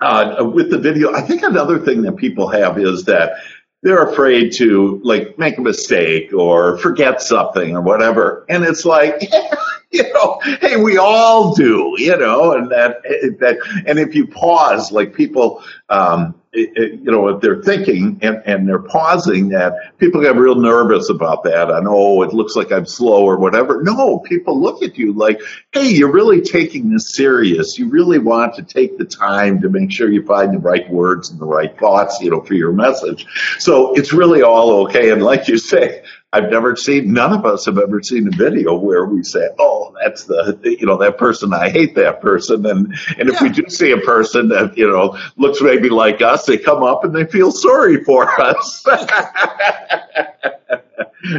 uh, 0.00 0.50
with 0.52 0.70
the 0.70 0.78
video, 0.78 1.14
I 1.14 1.22
think 1.22 1.42
another 1.42 1.78
thing 1.78 2.02
that 2.02 2.16
people 2.16 2.48
have 2.48 2.76
is 2.78 3.04
that 3.04 3.34
they're 3.82 4.02
afraid 4.02 4.52
to 4.54 5.00
like 5.04 5.38
make 5.38 5.58
a 5.58 5.62
mistake 5.62 6.32
or 6.32 6.76
forget 6.78 7.22
something 7.22 7.76
or 7.76 7.82
whatever. 7.82 8.44
And 8.48 8.64
it's 8.64 8.84
like, 8.84 9.22
you 9.92 10.12
know, 10.12 10.40
hey, 10.60 10.76
we 10.76 10.98
all 10.98 11.54
do, 11.54 11.94
you 11.98 12.16
know, 12.16 12.52
and 12.52 12.70
that, 12.70 13.02
that, 13.38 13.84
and 13.86 13.98
if 13.98 14.14
you 14.14 14.26
pause, 14.26 14.90
like 14.90 15.14
people, 15.14 15.62
um, 15.88 16.34
it, 16.52 16.72
it, 16.74 17.00
you 17.00 17.12
know, 17.12 17.28
if 17.28 17.40
they're 17.40 17.62
thinking 17.62 18.18
and, 18.22 18.42
and 18.46 18.66
they're 18.66 18.80
pausing 18.80 19.50
that, 19.50 19.74
people 19.98 20.20
get 20.22 20.34
real 20.34 20.54
nervous 20.54 21.10
about 21.10 21.44
that. 21.44 21.70
And, 21.70 21.86
oh, 21.86 22.22
it 22.22 22.32
looks 22.32 22.56
like 22.56 22.72
I'm 22.72 22.86
slow 22.86 23.24
or 23.24 23.36
whatever. 23.36 23.82
No, 23.82 24.18
people 24.20 24.58
look 24.58 24.82
at 24.82 24.96
you 24.96 25.12
like, 25.12 25.40
hey, 25.72 25.88
you're 25.88 26.10
really 26.10 26.40
taking 26.40 26.90
this 26.90 27.14
serious. 27.14 27.78
You 27.78 27.88
really 27.88 28.18
want 28.18 28.54
to 28.54 28.62
take 28.62 28.96
the 28.96 29.04
time 29.04 29.60
to 29.60 29.68
make 29.68 29.92
sure 29.92 30.10
you 30.10 30.24
find 30.24 30.54
the 30.54 30.58
right 30.58 30.88
words 30.90 31.30
and 31.30 31.38
the 31.38 31.46
right 31.46 31.78
thoughts, 31.78 32.20
you 32.20 32.30
know, 32.30 32.40
for 32.40 32.54
your 32.54 32.72
message. 32.72 33.26
So 33.58 33.94
it's 33.94 34.12
really 34.12 34.42
all 34.42 34.86
okay. 34.86 35.10
And 35.10 35.22
like 35.22 35.48
you 35.48 35.58
say, 35.58 36.02
I've 36.32 36.50
never 36.50 36.76
seen, 36.76 37.12
none 37.12 37.32
of 37.32 37.46
us 37.46 37.64
have 37.66 37.78
ever 37.78 38.02
seen 38.02 38.26
a 38.28 38.36
video 38.36 38.76
where 38.76 39.06
we 39.06 39.22
say, 39.22 39.48
oh, 39.58 39.94
that's 40.02 40.24
the, 40.24 40.58
you 40.62 40.84
know, 40.84 40.96
that 40.98 41.18
person, 41.18 41.54
I 41.54 41.70
hate 41.70 41.94
that 41.94 42.20
person. 42.20 42.66
And, 42.66 42.94
and 43.18 43.28
if 43.28 43.36
yeah. 43.36 43.42
we 43.42 43.48
do 43.50 43.68
see 43.68 43.92
a 43.92 43.98
person 43.98 44.48
that, 44.48 44.76
you 44.76 44.88
know, 44.88 45.16
looks 45.36 45.62
maybe 45.62 45.88
like 45.88 46.20
us, 46.22 46.44
they 46.44 46.58
come 46.58 46.82
up 46.82 47.04
and 47.04 47.14
they 47.14 47.26
feel 47.26 47.52
sorry 47.52 48.02
for 48.04 48.28
us. 48.40 48.84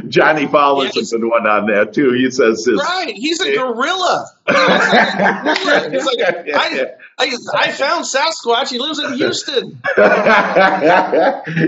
Johnny 0.08 0.48
Fowler's 0.48 0.96
yes. 0.96 1.12
a 1.12 1.20
good 1.20 1.30
one 1.30 1.46
on 1.46 1.68
that 1.68 1.94
too. 1.94 2.14
He 2.14 2.32
says 2.32 2.64
this. 2.66 2.82
Right, 2.82 3.14
he's 3.14 3.40
a 3.42 3.56
gorilla. 3.56 4.32
Like, 4.48 6.22
I, 6.56 6.96
I, 7.18 7.36
I 7.54 7.72
found 7.72 8.06
Sasquatch. 8.06 8.70
He 8.70 8.80
lives 8.80 9.00
in 9.00 9.14
Houston. 9.14 9.82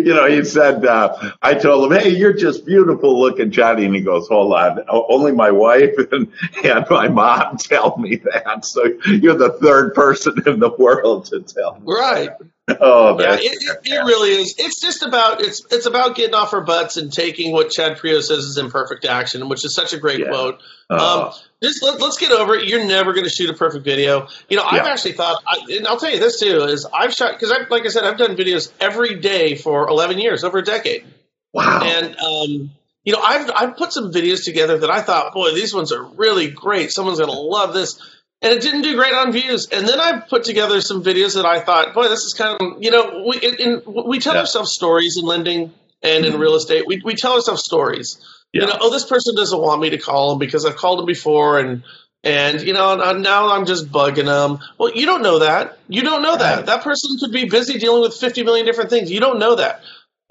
you 0.05 0.13
know, 0.13 0.27
he 0.27 0.43
said, 0.45 0.85
uh, 0.85 1.31
I 1.41 1.55
told 1.55 1.91
him, 1.91 1.99
hey, 1.99 2.09
you're 2.09 2.33
just 2.33 2.65
beautiful 2.65 3.19
looking, 3.19 3.51
Johnny. 3.51 3.85
And 3.85 3.95
he 3.95 4.01
goes, 4.01 4.27
hold 4.27 4.53
on. 4.53 4.79
Only 4.89 5.31
my 5.33 5.51
wife 5.51 5.95
and, 6.11 6.31
and 6.63 6.85
my 6.89 7.07
mom 7.09 7.57
tell 7.57 7.97
me 7.97 8.17
that. 8.17 8.65
So 8.65 8.85
you're 9.05 9.37
the 9.37 9.53
third 9.53 9.93
person 9.93 10.35
in 10.45 10.59
the 10.59 10.69
world 10.69 11.25
to 11.25 11.41
tell 11.41 11.75
me. 11.75 11.81
Right. 11.85 12.29
Oh, 12.79 13.19
yeah, 13.19 13.33
it, 13.33 13.41
it, 13.41 13.77
it, 13.83 14.03
really 14.05 14.29
is. 14.29 14.55
It's 14.59 14.79
just 14.79 15.01
about 15.01 15.41
it's 15.41 15.65
it's 15.71 15.87
about 15.87 16.15
getting 16.15 16.35
off 16.35 16.53
our 16.53 16.61
butts 16.61 16.97
and 16.97 17.11
taking 17.11 17.51
what 17.51 17.71
Chad 17.71 17.97
Prios 17.97 18.23
says 18.23 18.43
is 18.45 18.59
imperfect 18.59 19.05
action, 19.05 19.49
which 19.49 19.65
is 19.65 19.73
such 19.73 19.93
a 19.93 19.97
great 19.97 20.19
yeah. 20.19 20.27
quote. 20.27 20.61
Uh, 20.89 21.25
um, 21.25 21.33
just 21.61 21.83
let, 21.83 22.01
us 22.01 22.17
get 22.17 22.31
over 22.31 22.55
it. 22.55 22.67
You're 22.67 22.85
never 22.85 23.13
going 23.13 23.25
to 23.25 23.29
shoot 23.29 23.49
a 23.49 23.53
perfect 23.53 23.85
video. 23.85 24.27
You 24.49 24.57
know, 24.57 24.63
I've 24.63 24.85
yeah. 24.85 24.91
actually 24.91 25.11
thought, 25.13 25.43
I, 25.45 25.59
and 25.77 25.87
I'll 25.87 25.97
tell 25.97 26.11
you 26.11 26.19
this 26.19 26.39
too, 26.39 26.63
is 26.63 26.85
I've 26.85 27.13
shot 27.13 27.33
because 27.33 27.51
I, 27.51 27.67
like 27.69 27.85
I 27.85 27.89
said, 27.89 28.05
I've 28.05 28.17
done 28.17 28.35
videos 28.35 28.71
every 28.79 29.19
day 29.19 29.55
for 29.55 29.87
11 29.87 30.17
years, 30.19 30.43
over 30.43 30.59
a 30.59 30.63
decade. 30.63 31.05
Wow. 31.53 31.81
And 31.83 32.15
um, 32.17 32.71
you 33.03 33.13
know, 33.13 33.21
I've 33.21 33.51
I've 33.55 33.77
put 33.77 33.93
some 33.93 34.11
videos 34.11 34.45
together 34.45 34.79
that 34.79 34.89
I 34.89 35.01
thought, 35.01 35.33
boy, 35.33 35.53
these 35.53 35.73
ones 35.73 35.91
are 35.91 36.03
really 36.03 36.49
great. 36.49 36.91
Someone's 36.91 37.19
going 37.19 37.31
to 37.31 37.39
love 37.39 37.73
this. 37.73 37.99
And 38.41 38.53
it 38.53 38.61
didn't 38.61 38.83
do 38.83 38.95
great 38.95 39.13
on 39.13 39.33
views. 39.33 39.67
And 39.67 39.85
then 39.85 39.99
I 39.99 40.19
put 40.21 40.45
together 40.45 40.79
some 40.79 41.03
videos 41.03 41.35
that 41.35 41.45
I 41.45 41.59
thought, 41.59 41.93
boy, 41.93 42.07
this 42.07 42.21
is 42.21 42.33
kind 42.33 42.57
of, 42.59 42.81
you 42.81 42.89
know, 42.89 43.25
we 43.27 43.37
in, 43.37 43.81
we 43.85 44.19
tell 44.19 44.33
yeah. 44.33 44.41
ourselves 44.41 44.73
stories 44.73 45.17
in 45.17 45.25
lending 45.25 45.73
and 46.01 46.25
in 46.25 46.33
mm-hmm. 46.33 46.41
real 46.41 46.55
estate. 46.55 46.85
We 46.87 47.01
we 47.03 47.15
tell 47.15 47.33
ourselves 47.33 47.63
stories. 47.63 48.25
Yeah. 48.53 48.61
You 48.61 48.67
know, 48.67 48.77
oh, 48.81 48.91
this 48.91 49.05
person 49.05 49.35
doesn't 49.35 49.59
want 49.59 49.81
me 49.81 49.91
to 49.91 49.97
call 49.97 50.29
them 50.29 50.39
because 50.39 50.65
I've 50.65 50.75
called 50.75 50.99
them 50.99 51.05
before, 51.05 51.59
and 51.59 51.83
and 52.23 52.61
you 52.61 52.73
know 52.73 53.13
now 53.13 53.49
I'm 53.49 53.65
just 53.65 53.91
bugging 53.91 54.25
them. 54.25 54.59
Well, 54.77 54.91
you 54.93 55.05
don't 55.05 55.21
know 55.21 55.39
that. 55.39 55.77
You 55.87 56.01
don't 56.01 56.21
know 56.21 56.37
that. 56.37 56.65
That 56.65 56.83
person 56.83 57.17
could 57.19 57.31
be 57.31 57.45
busy 57.45 57.77
dealing 57.77 58.01
with 58.01 58.15
50 58.15 58.43
million 58.43 58.65
different 58.65 58.89
things. 58.89 59.11
You 59.11 59.19
don't 59.19 59.39
know 59.39 59.55
that. 59.55 59.81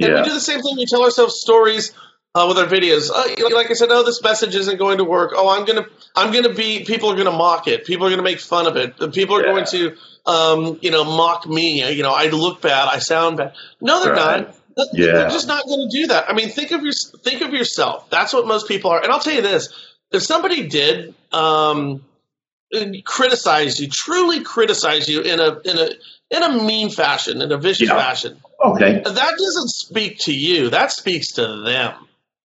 And 0.00 0.12
yeah. 0.12 0.22
we 0.22 0.28
do 0.28 0.34
the 0.34 0.40
same 0.40 0.60
thing. 0.60 0.76
We 0.76 0.86
tell 0.86 1.02
ourselves 1.02 1.40
stories 1.40 1.92
uh, 2.34 2.46
with 2.46 2.58
our 2.58 2.66
videos. 2.66 3.10
Uh, 3.10 3.54
like 3.54 3.70
I 3.70 3.74
said, 3.74 3.88
oh, 3.90 4.04
this 4.04 4.22
message 4.22 4.54
isn't 4.54 4.78
going 4.78 4.98
to 4.98 5.04
work. 5.04 5.32
Oh, 5.34 5.48
I'm 5.48 5.64
gonna, 5.64 5.86
I'm 6.14 6.32
gonna 6.32 6.54
be. 6.54 6.84
People 6.84 7.10
are 7.10 7.16
gonna 7.16 7.32
mock 7.32 7.68
it. 7.68 7.84
People 7.84 8.06
are 8.06 8.10
gonna 8.10 8.22
make 8.22 8.40
fun 8.40 8.66
of 8.66 8.76
it. 8.76 8.96
People 9.12 9.36
are 9.36 9.44
yeah. 9.44 9.52
going 9.52 9.64
to, 9.66 9.96
um, 10.26 10.78
you 10.82 10.90
know, 10.90 11.04
mock 11.04 11.46
me. 11.48 11.90
You 11.92 12.02
know, 12.02 12.12
I 12.12 12.28
look 12.28 12.60
bad. 12.60 12.88
I 12.88 12.98
sound 12.98 13.38
bad. 13.38 13.54
No, 13.80 14.02
they're 14.04 14.12
right. 14.12 14.46
not. 14.46 14.57
Yeah. 14.92 15.12
They're 15.12 15.30
just 15.30 15.48
not 15.48 15.66
going 15.66 15.88
to 15.88 15.96
do 15.96 16.06
that. 16.08 16.28
I 16.28 16.32
mean, 16.32 16.48
think 16.50 16.70
of 16.70 16.82
your 16.82 16.92
think 16.92 17.42
of 17.42 17.52
yourself. 17.52 18.08
That's 18.10 18.32
what 18.32 18.46
most 18.46 18.68
people 18.68 18.90
are. 18.90 19.02
And 19.02 19.12
I'll 19.12 19.20
tell 19.20 19.34
you 19.34 19.42
this: 19.42 19.68
if 20.12 20.22
somebody 20.22 20.68
did 20.68 21.14
um, 21.32 22.04
criticize 23.04 23.80
you, 23.80 23.88
truly 23.88 24.40
criticize 24.40 25.08
you 25.08 25.22
in 25.22 25.40
a 25.40 25.58
in 25.64 25.78
a 25.78 25.90
in 26.30 26.42
a 26.42 26.62
mean 26.62 26.90
fashion, 26.90 27.42
in 27.42 27.50
a 27.50 27.58
vicious 27.58 27.88
yeah. 27.88 27.96
fashion, 27.96 28.38
okay, 28.64 29.02
that 29.04 29.34
doesn't 29.38 29.68
speak 29.70 30.18
to 30.20 30.34
you. 30.34 30.70
That 30.70 30.92
speaks 30.92 31.32
to 31.32 31.62
them. 31.62 31.94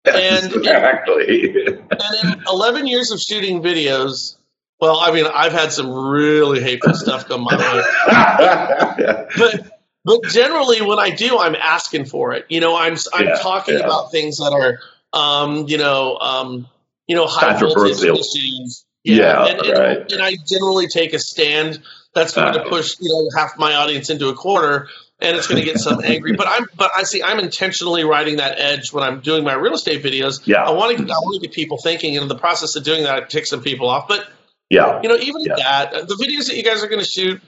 and 0.04 0.52
exactly. 0.52 1.66
In, 1.66 1.78
and 1.90 2.34
in 2.34 2.42
11 2.46 2.86
years 2.86 3.10
of 3.10 3.18
shooting 3.20 3.62
videos, 3.62 4.36
well, 4.78 4.98
I 4.98 5.12
mean, 5.12 5.24
I've 5.26 5.52
had 5.52 5.72
some 5.72 5.90
really 5.90 6.60
hateful 6.60 6.92
stuff 6.94 7.26
come 7.26 7.42
my 7.42 7.56
way. 7.56 9.26
but 9.38 9.73
but 10.04 10.22
generally, 10.24 10.82
when 10.82 10.98
I 10.98 11.10
do, 11.10 11.38
I'm 11.38 11.54
asking 11.54 12.04
for 12.04 12.34
it. 12.34 12.44
You 12.50 12.60
know, 12.60 12.76
I'm 12.76 12.96
I'm 13.14 13.26
yeah, 13.26 13.34
talking 13.36 13.78
yeah. 13.78 13.84
about 13.84 14.10
things 14.10 14.36
that 14.36 14.52
are, 14.52 14.78
um, 15.18 15.66
you 15.66 15.78
know, 15.78 16.18
um, 16.18 16.68
you 17.06 17.16
know, 17.16 17.26
high 17.26 17.58
voltage 17.58 18.02
issues. 18.02 18.84
Yeah, 19.02 19.16
yeah 19.16 19.46
and, 19.46 19.60
and, 19.60 19.78
right. 19.78 20.12
and, 20.12 20.22
I 20.22 20.36
generally 20.46 20.88
take 20.88 21.12
a 21.12 21.18
stand 21.18 21.80
that's 22.14 22.34
going 22.34 22.54
to 22.54 22.64
push 22.68 22.96
you 23.00 23.10
know 23.10 23.28
half 23.36 23.58
my 23.58 23.74
audience 23.74 24.10
into 24.10 24.28
a 24.28 24.34
corner, 24.34 24.88
and 25.20 25.36
it's 25.36 25.46
going 25.46 25.58
to 25.58 25.64
get 25.64 25.78
some 25.78 26.00
angry. 26.04 26.34
But 26.34 26.48
I'm 26.48 26.66
but 26.76 26.90
I 26.94 27.04
see 27.04 27.22
I'm 27.22 27.38
intentionally 27.38 28.04
riding 28.04 28.36
that 28.36 28.58
edge 28.58 28.92
when 28.92 29.04
I'm 29.04 29.20
doing 29.20 29.42
my 29.42 29.54
real 29.54 29.74
estate 29.74 30.02
videos. 30.02 30.46
Yeah, 30.46 30.64
I 30.64 30.72
want 30.72 30.98
to 30.98 31.02
I 31.02 31.16
want 31.16 31.42
to 31.42 31.48
get 31.48 31.54
people 31.54 31.78
thinking, 31.78 32.14
and 32.16 32.24
in 32.24 32.28
the 32.28 32.36
process 32.36 32.76
of 32.76 32.84
doing 32.84 33.04
that, 33.04 33.14
I 33.14 33.20
pick 33.22 33.46
some 33.46 33.62
people 33.62 33.88
off. 33.88 34.06
But 34.06 34.28
yeah, 34.68 35.00
you 35.02 35.08
know, 35.08 35.16
even 35.16 35.44
yeah. 35.44 35.54
that 35.56 36.08
the 36.08 36.14
videos 36.14 36.48
that 36.48 36.56
you 36.56 36.62
guys 36.62 36.82
are 36.82 36.88
going 36.88 37.02
to 37.02 37.08
shoot 37.08 37.40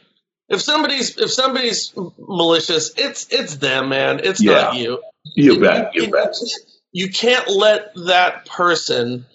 if 0.49 0.61
somebody's 0.62 1.16
if 1.16 1.30
somebody's 1.30 1.92
malicious, 2.18 2.92
it's 2.97 3.26
it's 3.30 3.57
them, 3.57 3.88
man. 3.88 4.20
It's 4.22 4.42
yeah. 4.42 4.53
not 4.53 4.76
you. 4.76 5.03
You 5.34 5.61
bet. 5.61 5.94
You, 5.94 6.03
you 6.03 6.11
bet. 6.11 6.34
You 6.92 7.11
can't 7.11 7.49
let 7.49 7.94
that 8.07 8.47
person 8.47 9.26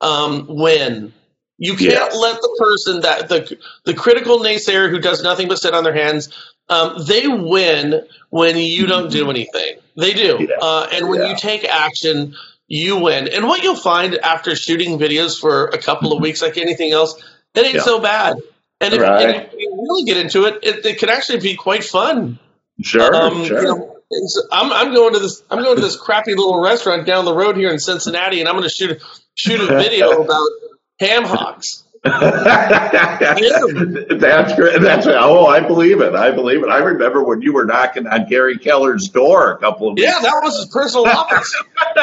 um, 0.00 0.46
win. 0.48 1.12
You 1.58 1.76
can't 1.76 2.14
let 2.14 2.40
the 2.40 2.56
person 2.58 3.00
that 3.02 3.28
the 3.28 3.58
the 3.84 3.94
critical 3.94 4.38
naysayer 4.38 4.90
who 4.90 4.98
does 4.98 5.22
nothing 5.22 5.48
but 5.48 5.58
sit 5.58 5.74
on 5.74 5.84
their 5.84 5.94
hands 5.94 6.30
um, 6.70 7.04
they 7.04 7.26
win 7.26 8.06
when 8.30 8.56
you 8.56 8.86
don't 8.86 9.10
do 9.10 9.28
anything. 9.28 9.78
They 9.96 10.14
do. 10.14 10.38
Yeah. 10.40 10.56
Uh, 10.62 10.86
and 10.92 11.08
when 11.08 11.20
yeah. 11.20 11.30
you 11.30 11.36
take 11.36 11.64
action, 11.64 12.34
you 12.68 12.96
win. 12.96 13.28
And 13.28 13.46
what 13.48 13.62
you'll 13.62 13.76
find 13.76 14.14
after 14.18 14.54
shooting 14.54 14.98
videos 14.98 15.38
for 15.38 15.66
a 15.66 15.78
couple 15.78 16.12
of 16.12 16.22
weeks, 16.22 16.40
like 16.40 16.56
anything 16.56 16.92
else, 16.92 17.20
it 17.54 17.66
ain't 17.66 17.82
so 17.82 18.00
bad. 18.00 18.36
And 18.80 18.94
if, 18.94 19.00
right. 19.00 19.22
and 19.22 19.46
if, 19.46 19.52
you 19.58 19.86
really 19.88 20.04
get 20.04 20.16
into 20.16 20.46
it, 20.46 20.60
it, 20.62 20.86
it, 20.86 20.98
can 20.98 21.10
actually 21.10 21.40
be 21.40 21.54
quite 21.54 21.84
fun. 21.84 22.38
Sure, 22.82 23.14
um, 23.14 23.44
sure. 23.44 23.60
You 23.60 23.64
know, 23.64 23.96
I'm, 24.50 24.72
I'm 24.72 24.94
going 24.94 25.12
to 25.12 25.20
this. 25.20 25.42
I'm 25.50 25.62
going 25.62 25.76
to 25.76 25.82
this 25.82 25.96
crappy 25.96 26.34
little 26.34 26.60
restaurant 26.60 27.06
down 27.06 27.24
the 27.24 27.34
road 27.34 27.56
here 27.56 27.70
in 27.70 27.78
Cincinnati, 27.78 28.40
and 28.40 28.48
I'm 28.48 28.54
going 28.54 28.68
to 28.68 28.74
shoot 28.74 29.02
shoot 29.34 29.60
a 29.60 29.66
video 29.76 30.22
about 30.22 30.48
ham 30.98 31.24
hocks 31.24 31.84
that's 32.02 33.42
great. 34.54 34.80
That's 34.80 35.06
oh, 35.06 35.46
I 35.46 35.60
believe 35.60 36.00
it. 36.00 36.14
I 36.14 36.30
believe 36.30 36.62
it. 36.62 36.70
I 36.70 36.78
remember 36.78 37.22
when 37.22 37.42
you 37.42 37.52
were 37.52 37.66
knocking 37.66 38.06
on 38.06 38.26
Gary 38.26 38.56
Keller's 38.56 39.08
door 39.08 39.52
a 39.52 39.58
couple 39.58 39.90
of 39.90 39.98
yeah, 39.98 40.18
that 40.22 40.40
was 40.42 40.56
his 40.56 40.72
personal 40.72 41.06
office. 41.06 41.54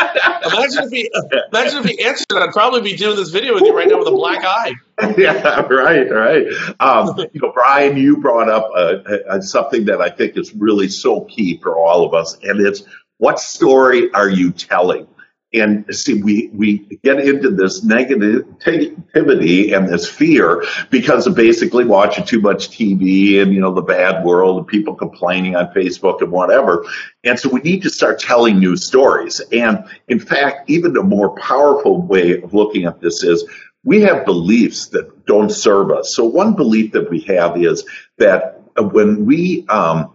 imagine 0.53 0.83
if 0.83 0.91
he 0.91 1.09
imagine 1.51 1.79
if 1.79 1.85
he 1.85 2.05
answered. 2.05 2.25
I'd 2.33 2.51
probably 2.51 2.81
be 2.81 2.95
doing 2.95 3.15
this 3.15 3.31
video 3.31 3.55
with 3.55 3.63
you 3.63 3.75
right 3.75 3.87
now 3.87 3.97
with 3.97 4.07
a 4.07 4.11
black 4.11 4.45
eye. 4.45 4.75
yeah, 5.17 5.61
right, 5.61 6.11
right. 6.11 6.45
Um, 6.79 7.17
you 7.33 7.41
know, 7.41 7.51
Brian, 7.51 7.97
you 7.97 8.17
brought 8.17 8.49
up 8.49 8.69
uh, 8.75 8.97
uh, 9.29 9.41
something 9.41 9.85
that 9.85 9.99
I 9.99 10.09
think 10.09 10.37
is 10.37 10.53
really 10.53 10.89
so 10.89 11.21
key 11.21 11.57
for 11.57 11.75
all 11.75 12.05
of 12.05 12.13
us, 12.13 12.37
and 12.43 12.61
it's 12.61 12.83
what 13.17 13.39
story 13.39 14.13
are 14.13 14.29
you 14.29 14.51
telling? 14.51 15.07
And 15.53 15.85
see 15.95 16.21
we 16.21 16.49
we 16.53 16.79
get 17.03 17.19
into 17.19 17.49
this 17.49 17.85
negativity 17.85 19.73
and 19.73 19.87
this 19.87 20.09
fear 20.09 20.63
because 20.89 21.25
of 21.25 21.35
basically 21.35 21.85
watching 21.85 22.25
too 22.25 22.41
much 22.41 22.69
TV 22.69 23.41
and 23.41 23.53
you 23.53 23.61
know 23.61 23.73
the 23.73 23.81
bad 23.81 24.25
world 24.25 24.57
and 24.57 24.67
people 24.67 24.93
complaining 24.93 25.55
on 25.55 25.67
Facebook 25.67 26.21
and 26.21 26.31
whatever. 26.31 26.85
And 27.23 27.39
so 27.39 27.49
we 27.49 27.61
need 27.61 27.81
to 27.83 27.89
start 27.89 28.19
telling 28.19 28.59
new 28.59 28.75
stories. 28.75 29.39
And 29.51 29.85
in 30.09 30.19
fact 30.19 30.69
even 30.69 30.97
a 30.97 31.03
more 31.03 31.35
powerful 31.37 32.01
way 32.01 32.41
of 32.41 32.53
looking 32.53 32.85
at 32.85 32.99
this 32.99 33.23
is 33.23 33.45
we 33.85 34.01
have 34.01 34.25
beliefs 34.25 34.87
that 34.87 35.25
don't 35.25 35.51
serve 35.51 35.91
us. 35.91 36.13
So 36.13 36.25
one 36.25 36.55
belief 36.55 36.91
that 36.91 37.09
we 37.09 37.21
have 37.21 37.55
is 37.55 37.85
that 38.17 38.61
when 38.75 39.25
we 39.25 39.65
um, 39.69 40.11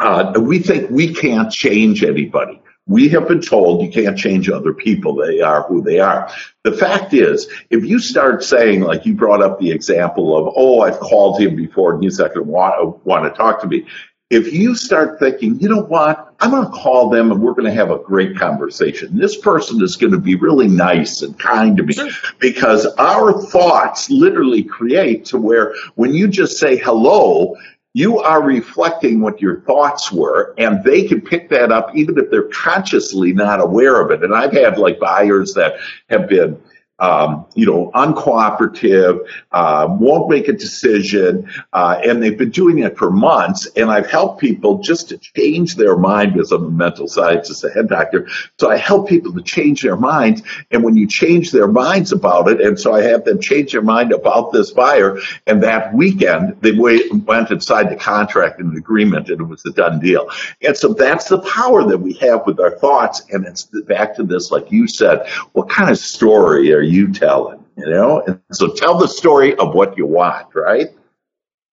uh, 0.00 0.32
we 0.40 0.58
think 0.58 0.90
we 0.90 1.14
can't 1.14 1.52
change 1.52 2.02
anybody 2.02 2.60
we 2.88 3.10
have 3.10 3.28
been 3.28 3.42
told 3.42 3.82
you 3.82 3.90
can't 3.90 4.18
change 4.18 4.48
other 4.48 4.72
people. 4.72 5.14
They 5.14 5.40
are 5.40 5.62
who 5.64 5.82
they 5.82 6.00
are. 6.00 6.32
The 6.64 6.72
fact 6.72 7.12
is, 7.12 7.46
if 7.70 7.84
you 7.84 7.98
start 7.98 8.42
saying, 8.42 8.80
like 8.80 9.06
you 9.06 9.14
brought 9.14 9.42
up 9.42 9.60
the 9.60 9.70
example 9.70 10.36
of, 10.36 10.54
oh, 10.56 10.80
I've 10.80 10.98
called 10.98 11.40
him 11.40 11.54
before 11.54 11.94
and 11.94 12.02
he's 12.02 12.18
not 12.18 12.34
going 12.34 12.46
to 12.46 12.50
want, 12.50 13.06
want 13.06 13.24
to 13.24 13.38
talk 13.38 13.60
to 13.60 13.68
me. 13.68 13.86
If 14.30 14.52
you 14.52 14.74
start 14.74 15.18
thinking, 15.18 15.58
you 15.58 15.70
know 15.70 15.82
what, 15.82 16.34
I'm 16.40 16.50
going 16.50 16.64
to 16.64 16.70
call 16.70 17.08
them 17.08 17.32
and 17.32 17.40
we're 17.40 17.52
going 17.52 17.64
to 17.64 17.72
have 17.72 17.90
a 17.90 17.98
great 17.98 18.36
conversation. 18.36 19.16
This 19.16 19.38
person 19.38 19.82
is 19.82 19.96
going 19.96 20.12
to 20.12 20.18
be 20.18 20.34
really 20.34 20.68
nice 20.68 21.22
and 21.22 21.38
kind 21.38 21.76
to 21.78 21.82
me 21.82 21.94
because 22.38 22.86
our 22.98 23.40
thoughts 23.40 24.10
literally 24.10 24.62
create 24.62 25.24
to 25.26 25.38
where 25.38 25.74
when 25.94 26.12
you 26.12 26.28
just 26.28 26.58
say 26.58 26.76
hello, 26.76 27.56
you 27.94 28.18
are 28.18 28.42
reflecting 28.42 29.20
what 29.20 29.40
your 29.40 29.60
thoughts 29.62 30.12
were 30.12 30.54
and 30.58 30.84
they 30.84 31.06
can 31.06 31.20
pick 31.20 31.48
that 31.48 31.72
up 31.72 31.94
even 31.96 32.18
if 32.18 32.30
they're 32.30 32.48
consciously 32.48 33.32
not 33.32 33.60
aware 33.60 34.00
of 34.00 34.10
it. 34.10 34.22
And 34.22 34.34
i've 34.34 34.52
had 34.52 34.78
like 34.78 34.98
buyers 34.98 35.54
that 35.54 35.74
have 36.08 36.28
been 36.28 36.60
um, 36.98 37.46
you 37.54 37.66
know, 37.66 37.90
uncooperative, 37.94 39.26
uh, 39.52 39.86
won't 39.88 40.28
make 40.28 40.48
a 40.48 40.52
decision, 40.52 41.50
uh, 41.72 42.00
and 42.04 42.22
they've 42.22 42.36
been 42.36 42.50
doing 42.50 42.78
it 42.78 42.96
for 42.98 43.10
months. 43.10 43.66
And 43.76 43.90
I've 43.90 44.10
helped 44.10 44.40
people 44.40 44.78
just 44.78 45.08
to 45.10 45.18
change 45.18 45.76
their 45.76 45.96
mind 45.96 46.34
because 46.34 46.52
I'm 46.52 46.64
a 46.64 46.70
mental 46.70 47.06
scientist, 47.06 47.64
a 47.64 47.70
head 47.70 47.88
doctor. 47.88 48.28
So 48.58 48.70
I 48.70 48.76
help 48.76 49.08
people 49.08 49.32
to 49.34 49.42
change 49.42 49.82
their 49.82 49.96
minds. 49.96 50.42
And 50.70 50.82
when 50.82 50.96
you 50.96 51.06
change 51.06 51.52
their 51.52 51.68
minds 51.68 52.10
about 52.12 52.48
it, 52.48 52.60
and 52.60 52.78
so 52.78 52.94
I 52.94 53.02
have 53.02 53.24
them 53.24 53.40
change 53.40 53.72
their 53.72 53.82
mind 53.82 54.12
about 54.12 54.52
this 54.52 54.72
buyer, 54.72 55.18
and 55.46 55.62
that 55.62 55.94
weekend 55.94 56.60
they 56.62 56.72
went 56.72 57.50
and 57.50 57.62
signed 57.62 57.90
the 57.90 57.96
contract 57.96 58.58
and 58.60 58.72
an 58.72 58.78
agreement, 58.78 59.28
and 59.30 59.40
it 59.40 59.44
was 59.44 59.64
a 59.66 59.70
done 59.70 60.00
deal. 60.00 60.28
And 60.62 60.76
so 60.76 60.94
that's 60.94 61.28
the 61.28 61.40
power 61.40 61.84
that 61.84 61.98
we 61.98 62.14
have 62.14 62.44
with 62.46 62.58
our 62.58 62.76
thoughts. 62.78 63.22
And 63.30 63.46
it's 63.46 63.64
back 63.86 64.16
to 64.16 64.24
this, 64.24 64.50
like 64.50 64.72
you 64.72 64.88
said, 64.88 65.28
what 65.52 65.68
kind 65.68 65.90
of 65.90 65.98
story 65.98 66.72
are 66.72 66.80
you 66.80 66.87
telling? 67.12 67.64
You 67.76 67.86
know, 67.86 68.22
and 68.26 68.40
so 68.52 68.72
tell 68.72 68.98
the 68.98 69.06
story 69.06 69.54
of 69.54 69.74
what 69.74 69.96
you 69.96 70.06
want, 70.06 70.48
right? 70.54 70.88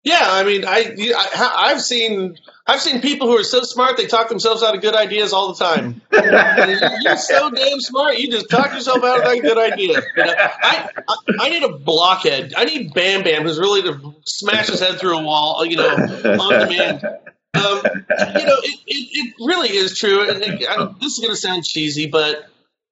Yeah, 0.05 0.21
I 0.21 0.43
mean, 0.43 0.65
I, 0.65 0.95
I 1.57 1.69
have 1.69 1.81
seen 1.81 2.37
I've 2.67 2.79
seen 2.79 3.01
people 3.01 3.27
who 3.27 3.39
are 3.39 3.43
so 3.43 3.63
smart 3.63 3.97
they 3.97 4.05
talk 4.05 4.29
themselves 4.29 4.61
out 4.61 4.75
of 4.75 4.81
good 4.81 4.93
ideas 4.93 5.33
all 5.33 5.51
the 5.51 5.65
time. 5.65 5.99
You're 6.11 7.17
so 7.17 7.49
damn 7.49 7.81
smart, 7.81 8.19
you 8.19 8.29
just 8.29 8.47
talk 8.51 8.71
yourself 8.71 9.03
out 9.03 9.19
of 9.19 9.25
that 9.25 9.41
good 9.41 9.57
idea. 9.57 9.99
You 10.15 10.25
know, 10.25 10.33
I, 10.37 10.89
I, 11.07 11.15
I 11.39 11.49
need 11.49 11.63
a 11.63 11.77
blockhead. 11.79 12.53
I 12.55 12.65
need 12.65 12.93
Bam 12.93 13.23
Bam 13.23 13.43
who's 13.43 13.57
really 13.57 13.81
to 13.81 14.13
smash 14.25 14.67
his 14.67 14.79
head 14.79 14.99
through 14.99 15.17
a 15.17 15.23
wall. 15.23 15.65
You 15.65 15.77
know, 15.77 15.89
on 15.89 16.67
demand. 16.69 17.03
Um, 17.55 17.81
you 17.83 18.45
know, 18.45 18.57
it, 18.63 18.79
it, 18.85 19.09
it, 19.11 19.35
really 19.39 19.69
is 19.69 19.97
true. 19.97 20.29
And 20.29 20.43
it, 20.43 20.69
I, 20.69 20.93
this 20.99 21.13
is 21.13 21.19
going 21.19 21.31
to 21.31 21.37
sound 21.37 21.63
cheesy, 21.63 22.05
but 22.05 22.49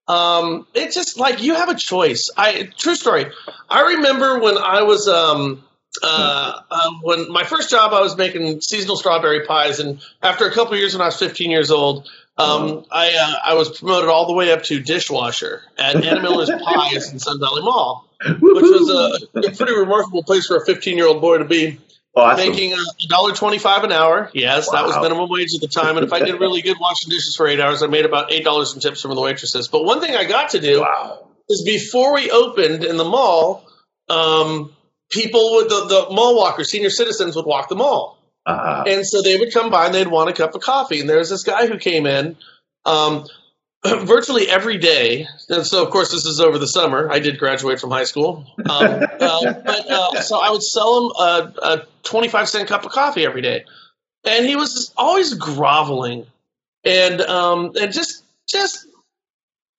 um, 0.08 0.68
it's 0.74 0.96
just 0.96 1.18
like 1.18 1.42
you 1.42 1.56
have 1.56 1.70
a 1.70 1.76
choice. 1.76 2.30
I 2.38 2.70
true 2.78 2.96
story. 2.96 3.26
I 3.70 3.94
remember 3.96 4.40
when 4.40 4.58
I 4.58 4.82
was 4.84 5.08
um, 5.08 5.64
uh, 6.02 6.60
uh, 6.70 6.92
when 7.02 7.32
my 7.32 7.44
first 7.44 7.70
job, 7.70 7.94
I 7.94 8.02
was 8.02 8.18
making 8.18 8.62
seasonal 8.62 8.98
strawberry 8.98 9.46
pies, 9.46 9.80
and 9.80 10.02
after 10.22 10.46
a 10.46 10.52
couple 10.52 10.76
years, 10.78 10.94
when 10.94 11.02
I 11.02 11.06
was 11.06 11.18
15 11.18 11.52
years 11.52 11.72
old, 11.72 12.10
um, 12.38 12.84
I 12.92 13.14
uh, 13.14 13.52
I 13.52 13.54
was 13.54 13.78
promoted 13.78 14.10
all 14.10 14.26
the 14.26 14.34
way 14.34 14.52
up 14.52 14.64
to 14.64 14.80
dishwasher 14.80 15.62
at 15.78 16.04
Anna 16.04 16.22
Miller's 16.22 16.50
Pies 16.66 17.12
in 17.12 17.20
Sun 17.20 17.40
Valley 17.40 17.62
Mall, 17.62 18.08
which 18.26 18.40
was 18.42 18.90
a, 19.36 19.40
a 19.40 19.52
pretty 19.56 19.74
remarkable 19.74 20.24
place 20.24 20.48
for 20.48 20.58
a 20.58 20.66
15 20.66 20.98
year 20.98 21.08
old 21.08 21.22
boy 21.22 21.38
to 21.38 21.46
be. 21.46 21.80
Awesome. 22.16 22.48
Making 22.48 22.74
a 22.74 23.08
dollar 23.08 23.34
twenty-five 23.34 23.84
an 23.84 23.92
hour. 23.92 24.30
Yes, 24.34 24.68
wow. 24.68 24.74
that 24.74 24.86
was 24.86 24.96
minimum 25.02 25.30
wage 25.30 25.50
at 25.56 25.62
the 25.62 25.68
time. 25.68 25.98
And 25.98 26.06
if 26.06 26.14
I 26.14 26.20
did 26.20 26.40
really 26.40 26.62
good 26.62 26.78
washing 26.80 27.10
dishes 27.10 27.36
for 27.36 27.48
eight 27.48 27.60
hours, 27.60 27.82
I 27.82 27.88
made 27.88 28.06
about 28.06 28.32
eight 28.32 28.44
dollars 28.44 28.76
in 28.76 28.82
tips 28.82 29.02
from 29.02 29.16
the 29.16 29.22
waitresses. 29.22 29.68
But 29.68 29.84
one 29.84 30.00
thing 30.00 30.16
I 30.16 30.24
got 30.24 30.52
to 30.52 30.60
do 30.60 30.82
wow. 30.82 31.28
is 31.50 31.64
before 31.64 32.14
we 32.14 32.30
opened 32.30 32.84
in 32.84 32.98
the 32.98 33.04
mall, 33.04 33.66
um, 34.10 34.72
people 35.10 35.54
would 35.54 35.70
the, 35.70 35.86
the 35.86 36.14
mall 36.14 36.36
walkers, 36.38 36.70
senior 36.70 36.92
citizens 36.92 37.36
would 37.36 37.48
walk 37.48 37.68
the 37.70 37.76
mall. 37.76 38.20
Uh-huh. 38.46 38.84
And 38.86 39.08
so 39.08 39.24
they 39.24 39.40
would 39.40 39.52
come 39.52 39.72
by 39.72 39.88
and 39.88 39.96
they'd 39.96 40.08
want 40.08 40.30
a 40.30 40.34
cup 40.34 40.54
of 40.54 40.62
coffee. 40.62 41.00
And 41.00 41.10
there 41.10 41.18
was 41.18 41.32
this 41.32 41.44
guy 41.44 41.66
who 41.66 41.80
came 41.80 42.06
in. 42.06 42.36
Um, 42.86 43.26
virtually 44.06 44.50
every 44.50 44.78
day. 44.78 45.28
And 45.50 45.66
so, 45.66 45.84
of 45.84 45.92
course, 45.92 46.12
this 46.12 46.26
is 46.26 46.40
over 46.40 46.58
the 46.58 46.68
summer. 46.68 47.12
I 47.12 47.20
did 47.20 47.38
graduate 47.38 47.80
from 47.80 47.92
high 47.92 48.06
school, 48.06 48.46
um, 48.58 48.66
uh, 48.70 49.54
but 49.54 49.92
uh, 49.92 50.22
so 50.22 50.40
I 50.40 50.52
would 50.52 50.64
sell 50.64 50.98
him 50.98 51.12
a, 51.18 51.54
a, 51.62 51.88
twenty-five 52.04 52.48
cent 52.48 52.70
cup 52.70 52.86
of 52.86 52.92
coffee 52.92 53.26
every 53.26 53.42
day, 53.42 53.66
and 54.24 54.46
he 54.46 54.56
was 54.56 54.94
always 54.96 55.34
groveling, 55.34 56.26
and 56.84 57.22
um, 57.22 57.74
and 57.80 57.92
just 57.92 58.24
just 58.48 58.88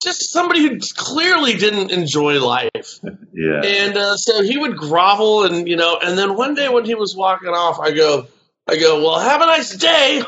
just 0.02 0.30
somebody 0.30 0.60
who 0.60 0.78
clearly 0.96 1.54
didn't 1.54 1.90
enjoy 1.90 2.44
life. 2.44 3.00
Yeah. 3.36 3.62
And 3.64 3.96
uh, 3.96 4.16
so 4.16 4.44
he 4.44 4.56
would 4.58 4.76
grovel, 4.76 5.42
and 5.42 5.66
you 5.66 5.74
know, 5.74 5.98
and 6.00 6.16
then 6.16 6.36
one 6.36 6.54
day 6.54 6.68
when 6.68 6.84
he 6.84 6.94
was 6.94 7.16
walking 7.16 7.48
off, 7.48 7.80
I 7.80 7.90
go, 7.90 8.28
I 8.68 8.76
go, 8.76 9.02
well, 9.02 9.18
have 9.18 9.42
a 9.42 9.46
nice 9.46 9.74
day. 9.74 10.22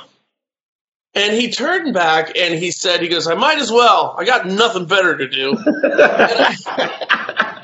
And 1.17 1.35
he 1.35 1.51
turned 1.51 1.95
back 1.95 2.37
and 2.37 2.55
he 2.55 2.71
said, 2.71 3.01
he 3.01 3.09
goes, 3.09 3.27
I 3.27 3.35
might 3.35 3.59
as 3.59 3.73
well. 3.73 4.15
I 4.19 4.25
got 4.27 4.47
nothing 4.47 4.85
better 4.85 5.17
to 5.17 5.27
do. 5.27 5.57
I, 5.57 6.55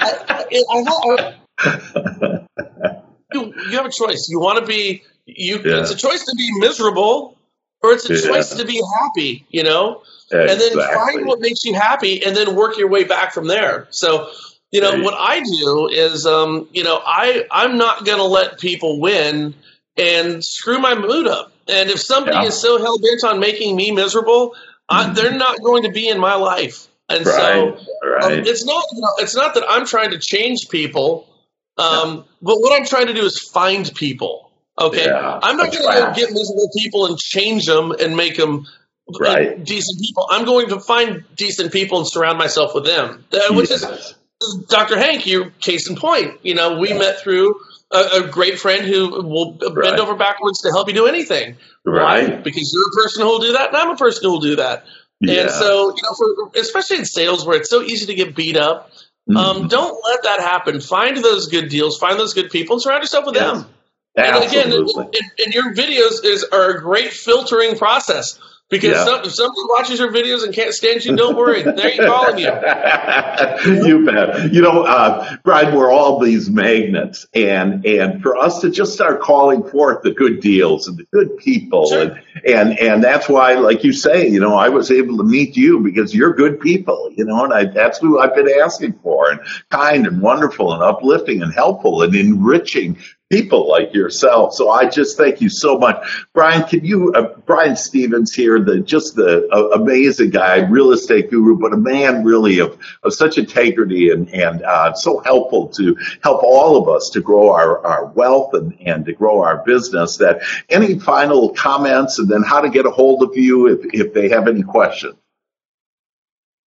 I, 0.01 0.17
I, 0.31 0.45
you, 3.35 3.55
you, 3.55 3.77
have 3.77 3.85
a 3.85 3.91
choice. 3.91 4.27
You 4.31 4.41
want 4.41 4.59
to 4.59 4.67
be, 4.67 5.03
you. 5.27 5.57
Yeah. 5.57 5.81
It's 5.81 5.91
a 5.91 5.97
choice 5.97 6.25
to 6.25 6.35
be 6.35 6.51
miserable 6.61 7.37
or 7.83 7.93
it's 7.93 8.09
a 8.09 8.15
yeah. 8.15 8.21
choice 8.23 8.55
to 8.55 8.65
be 8.65 8.81
happy, 9.01 9.45
you 9.51 9.63
know? 9.63 10.03
Exactly. 10.31 10.51
And 10.51 10.61
then 10.61 10.73
find 10.95 11.27
what 11.27 11.41
makes 11.41 11.63
you 11.63 11.75
happy 11.75 12.25
and 12.25 12.35
then 12.35 12.57
work 12.57 12.79
your 12.79 12.89
way 12.89 13.05
back 13.05 13.35
from 13.35 13.49
there. 13.49 13.87
So, 13.91 14.31
you 14.71 14.81
know, 14.81 14.99
what 15.01 15.13
I 15.13 15.41
do 15.41 15.91
is, 15.93 16.25
um, 16.25 16.69
you 16.73 16.85
know, 16.85 17.03
I, 17.05 17.45
I'm 17.51 17.77
not 17.77 18.07
going 18.07 18.17
to 18.17 18.25
let 18.25 18.59
people 18.59 18.99
win 18.99 19.53
and 19.99 20.43
screw 20.43 20.79
my 20.79 20.95
mood 20.95 21.27
up. 21.27 21.52
And 21.73 21.91
if 21.91 22.01
somebody 22.01 22.37
yeah. 22.37 22.47
is 22.47 22.61
so 22.61 22.79
hell 22.79 22.99
bent 22.99 23.25
on 23.25 23.41
making 23.41 23.75
me 23.77 23.91
miserable, 23.91 24.55
I, 24.89 25.12
they're 25.12 25.37
not 25.37 25.62
going 25.62 25.85
to 25.85 25.91
be 25.91 26.09
in 26.09 26.18
my 26.18 26.35
life. 26.35 26.89
And 27.09 27.27
right, 27.27 27.37
so 27.37 27.79
right. 28.03 28.25
Um, 28.25 28.33
it's 28.47 28.64
not 28.64 28.85
it's 29.18 29.35
not 29.35 29.55
that 29.55 29.64
I'm 29.68 29.87
trying 29.87 30.11
to 30.11 30.18
change 30.18 30.68
people, 30.68 31.27
um, 31.79 32.25
but 32.41 32.57
what 32.59 32.79
I'm 32.79 32.87
trying 32.87 33.07
to 33.09 33.14
do 33.14 33.25
is 33.25 33.39
find 33.39 33.93
people. 33.95 34.51
Okay, 34.79 35.07
yeah, 35.07 35.39
I'm 35.43 35.57
not 35.57 35.73
going 35.73 35.85
to 35.85 36.01
go 36.01 36.14
get 36.14 36.31
miserable 36.31 36.70
people 36.77 37.07
and 37.07 37.18
change 37.18 37.66
them 37.66 37.93
and 37.93 38.16
make 38.16 38.37
them 38.37 38.66
right. 39.20 39.62
decent 39.62 40.01
people. 40.01 40.27
I'm 40.31 40.45
going 40.45 40.68
to 40.68 40.81
find 40.81 41.25
decent 41.37 41.73
people 41.73 41.99
and 41.99 42.09
surround 42.09 42.39
myself 42.39 42.75
with 42.75 42.87
them, 42.87 43.25
uh, 43.33 43.55
which 43.55 43.70
yes. 43.70 43.83
is 43.83 44.14
Dr. 44.68 44.99
Hank, 44.99 45.27
you 45.27 45.53
case 45.61 45.89
in 45.89 45.97
point. 45.97 46.39
You 46.43 46.55
know, 46.55 46.79
we 46.79 46.93
met 46.95 47.20
through 47.20 47.61
a, 47.93 48.24
a 48.24 48.28
great 48.28 48.59
friend 48.59 48.84
who 48.84 49.22
will 49.22 49.59
right. 49.59 49.74
bend 49.74 50.01
over 50.01 50.14
backwards 50.14 50.61
to 50.62 50.70
help 50.70 50.88
you 50.88 50.95
do 50.95 51.07
anything. 51.07 51.57
Right. 51.84 52.28
Why? 52.30 52.36
Because 52.36 52.72
you're 52.72 52.88
a 52.88 53.03
person 53.03 53.22
who 53.22 53.28
will 53.28 53.40
do 53.40 53.53
that, 53.53 53.68
and 53.68 53.76
I'm 53.76 53.90
a 53.90 53.97
person 53.97 54.24
who 54.24 54.32
will 54.32 54.40
do 54.40 54.57
that. 54.57 54.84
Yeah. 55.20 55.43
And 55.43 55.51
so, 55.51 55.95
you 55.97 56.03
know, 56.03 56.14
for, 56.14 56.61
especially 56.61 56.99
in 56.99 57.05
sales 57.05 57.47
where 57.47 57.57
it's 57.57 57.70
so 57.70 57.82
easy 57.82 58.07
to 58.07 58.14
get 58.14 58.34
beat 58.34 58.57
up, 58.57 58.90
um, 59.28 59.36
mm-hmm. 59.36 59.61
um, 59.62 59.68
don't 59.68 59.97
let 60.05 60.24
that 60.24 60.40
happen. 60.40 60.80
Find 60.80 61.16
those 61.16 61.47
good 61.47 61.68
deals, 61.68 61.99
find 61.99 62.18
those 62.18 62.34
good 62.34 62.51
people, 62.51 62.74
and 62.76 62.82
surround 62.82 63.03
yourself 63.03 63.26
with 63.26 63.36
yes. 63.36 63.62
them. 63.62 63.70
Absolutely. 64.16 64.59
And 64.59 65.14
again, 65.14 65.30
and 65.45 65.55
your 65.55 65.74
videos 65.74 66.24
is 66.24 66.45
are 66.45 66.70
a 66.70 66.80
great 66.80 67.12
filtering 67.12 67.78
process. 67.78 68.38
Because 68.73 68.93
yeah. 68.93 69.05
some, 69.05 69.20
if 69.23 69.35
somebody 69.35 69.61
watches 69.68 69.99
your 69.99 70.11
videos 70.11 70.45
and 70.45 70.55
can't 70.55 70.73
stand 70.73 71.05
you, 71.05 71.14
don't 71.14 71.37
worry. 71.37 71.62
they 71.62 71.93
ain't 71.93 72.01
calling 72.07 72.39
you. 72.39 72.47
you 73.87 74.07
bet. 74.07 74.51
You 74.51 74.62
know, 74.62 74.85
uh, 74.85 75.37
Brian, 75.45 75.75
we're 75.75 75.91
all 75.91 76.18
these 76.18 76.49
magnets, 76.49 77.27
and 77.35 77.85
and 77.85 78.23
for 78.23 78.35
us 78.35 78.62
to 78.62 78.70
just 78.70 78.95
start 78.95 79.20
calling 79.20 79.62
forth 79.62 80.03
the 80.03 80.12
good 80.12 80.41
deals 80.41 80.89
and 80.89 80.97
the 80.97 81.05
good 81.12 81.37
people, 81.37 81.87
sure. 81.89 82.03
and, 82.03 82.47
and 82.47 82.79
and 82.79 83.05
that's 83.05 83.29
why, 83.29 83.57
like 83.57 83.85
you 83.85 83.93
say, 83.93 84.27
you 84.27 84.41
know, 84.41 84.57
I 84.57 84.70
was 84.70 84.91
able 84.91 85.18
to 85.18 85.25
meet 85.25 85.55
you 85.55 85.81
because 85.81 86.14
you're 86.14 86.33
good 86.33 86.59
people, 86.59 87.11
you 87.14 87.27
know, 87.27 87.45
and 87.45 87.53
I, 87.53 87.66
that's 87.66 87.99
who 87.99 88.20
I've 88.20 88.35
been 88.35 88.49
asking 88.64 88.95
for, 89.03 89.33
and 89.33 89.41
kind 89.68 90.07
and 90.07 90.23
wonderful 90.23 90.73
and 90.73 90.83
uplifting 90.83 91.43
and 91.43 91.53
helpful 91.53 92.01
and 92.01 92.14
enriching 92.14 92.97
people 93.33 93.66
like 93.66 93.95
yourself. 93.95 94.53
So 94.53 94.68
I 94.68 94.87
just 94.87 95.16
thank 95.16 95.41
you 95.41 95.49
so 95.49 95.78
much, 95.78 96.26
Brian. 96.35 96.64
Can 96.68 96.85
you, 96.85 97.14
uh, 97.14 97.35
Brian 97.47 97.76
Stevens 97.76 98.35
here, 98.35 98.61
the 98.61 98.80
just 98.80 99.16
the 99.16 99.49
uh, 99.51 99.80
amazing 99.80 100.28
guy, 100.28 100.59
real 100.59 100.93
estate 100.93 101.30
guru, 101.30 101.59
but 101.59 101.72
a 101.72 101.78
man 101.78 102.24
really 102.24 102.59
of 102.59 102.78
of 103.03 103.14
such 103.14 103.39
integrity 103.39 104.11
and 104.11 104.28
and 104.35 104.62
uh, 104.62 104.93
so 104.93 105.20
helpful 105.20 105.68
to 105.68 105.97
help 106.22 106.43
all 106.43 106.76
of 106.76 106.95
us 106.95 107.09
to 107.09 107.22
grow 107.22 107.51
our 107.51 107.85
our 107.87 108.05
wealth 108.09 108.53
and 108.53 108.78
and 108.85 109.07
to 109.07 109.14
grow 109.14 109.43
our 109.43 109.64
business. 109.64 110.18
That 110.18 110.43
any 110.68 110.99
final 110.99 111.55
comments, 111.55 112.18
and 112.18 112.28
then 112.28 112.43
how 112.43 112.61
to 112.61 112.68
get 112.68 112.85
a 112.85 112.91
hold 112.91 113.22
of 113.22 113.35
you 113.35 113.66
if 113.68 113.80
if 113.95 114.12
they 114.12 114.28
have 114.28 114.47
any 114.47 114.62
questions. 114.62 115.14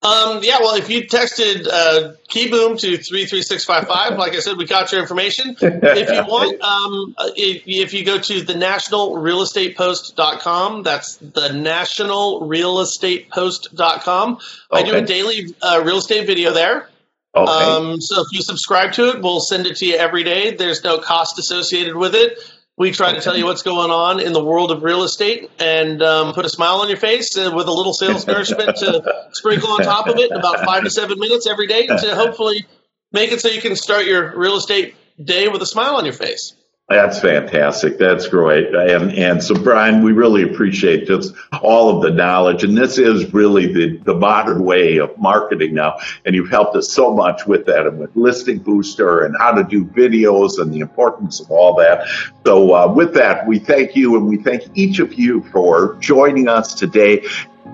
Um, 0.06 0.43
yeah, 0.43 0.60
well, 0.60 0.76
if 0.76 0.88
you 0.89 1.08
texted 1.08 1.68
uh, 1.68 2.14
Keyboom 2.30 2.80
to 2.80 2.97
33655, 2.97 4.20
like 4.20 4.36
I 4.36 4.39
said, 4.39 4.58
we 4.58 4.66
got 4.66 4.91
your 4.91 4.99
information. 5.01 5.56
If 5.60 6.10
you 6.10 6.26
want, 6.28 6.62
um, 7.16 7.16
if, 7.36 7.64
if, 7.66 7.91
you 7.93 8.06
go 8.06 8.20
to 8.20 8.41
the 8.41 8.53
nationalrealestatepost.com, 8.53 10.84
that's 10.84 11.16
the 11.16 11.49
nationalrealestatepost.com. 11.49 14.34
Okay. 14.36 14.43
I 14.72 14.84
do 14.84 14.95
a 14.95 15.01
daily 15.01 15.56
uh, 15.62 15.82
real 15.84 15.97
estate 15.97 16.28
video 16.28 16.53
there. 16.53 16.88
Okay. 17.36 17.51
Um, 17.51 17.99
so 17.99 18.22
if 18.22 18.28
you 18.32 18.41
subscribe 18.41 18.93
to 18.93 19.10
it, 19.10 19.22
we'll 19.22 19.41
send 19.41 19.68
it 19.68 19.76
to 19.78 19.86
you 19.86 19.95
every 19.95 20.24
day. 20.24 20.56
There's 20.56 20.84
no 20.84 20.99
cost 20.99 21.39
associated 21.39 21.95
with 21.95 22.16
it. 22.16 22.39
We 22.78 22.91
try 22.91 23.13
to 23.13 23.21
tell 23.21 23.38
you 23.38 23.45
what's 23.45 23.61
going 23.61 23.89
on 23.89 24.19
in 24.19 24.34
the 24.34 24.43
world 24.43 24.69
of 24.69 24.84
real 24.84 25.03
estate 25.03 25.49
and 25.59 26.01
um, 26.03 26.34
put 26.34 26.45
a 26.45 26.49
smile 26.49 26.82
on 26.82 26.89
your 26.89 26.97
face 26.97 27.38
uh, 27.38 27.51
with 27.55 27.67
a 27.67 27.71
little 27.71 27.93
sales 27.93 28.28
nourishment 28.28 28.76
to 28.78 29.28
sprinkle 29.32 29.71
on 29.71 29.80
top 29.80 30.07
of 30.07 30.17
it 30.17 30.30
in 30.30 30.38
about 30.38 30.65
five 30.65 30.84
to 30.84 30.89
seven 30.89 31.17
minutes 31.17 31.47
every 31.47 31.67
day 31.67 31.88
to 31.88 32.15
hopefully 32.15 32.65
make 33.13 33.32
it 33.32 33.39
so 33.39 33.47
you 33.47 33.61
can 33.61 33.78
start 33.78 34.05
your 34.05 34.38
real 34.38 34.57
estate 34.57 34.95
day 35.23 35.47
with 35.47 35.61
a 35.61 35.65
smile 35.65 35.95
on 35.95 36.03
your 36.03 36.13
face. 36.13 36.53
That's 36.88 37.20
fantastic. 37.20 37.98
That's 37.98 38.28
great. 38.28 38.68
And 38.76 39.12
and 39.12 39.44
so 39.44 39.56
Brian, 39.56 40.04
we 40.04 40.12
really 40.12 40.44
appreciate 40.44 41.08
just 41.08 41.34
all 41.64 41.96
of 41.96 42.04
the 42.04 42.12
knowledge. 42.12 42.64
And 42.64 42.78
this 42.78 43.00
is 43.00 43.34
really 43.34 43.74
the, 43.74 43.98
the 43.98 44.14
modern 44.14 44.64
way 44.64 44.98
of 44.98 45.18
marketing 45.18 45.74
now. 45.74 45.98
And 46.26 46.36
you've 46.36 46.52
helped 46.52 46.76
us 46.76 46.92
so 46.94 47.12
much 47.12 47.48
with 47.48 47.66
that 47.66 47.88
and 47.88 47.98
with 47.98 48.16
listing 48.16 48.60
booster 48.60 49.26
and 49.26 49.36
how 49.36 49.54
to 49.54 49.64
do 49.64 49.84
videos 49.84 50.60
and 50.60 50.72
the 50.72 50.82
importance 50.82 51.40
of 51.40 51.50
all 51.50 51.76
that. 51.78 52.08
So 52.46 52.76
uh, 52.76 52.94
with 52.94 53.16
that, 53.16 53.48
we 53.48 53.58
thank 53.58 53.96
you 53.96 54.16
and 54.16 54.28
we 54.28 54.38
thank 54.38 54.66
each 54.76 55.00
of 55.00 55.16
you 55.16 55.42
for 55.52 55.98
joining 56.02 56.48
us 56.48 56.76
today. 56.76 57.26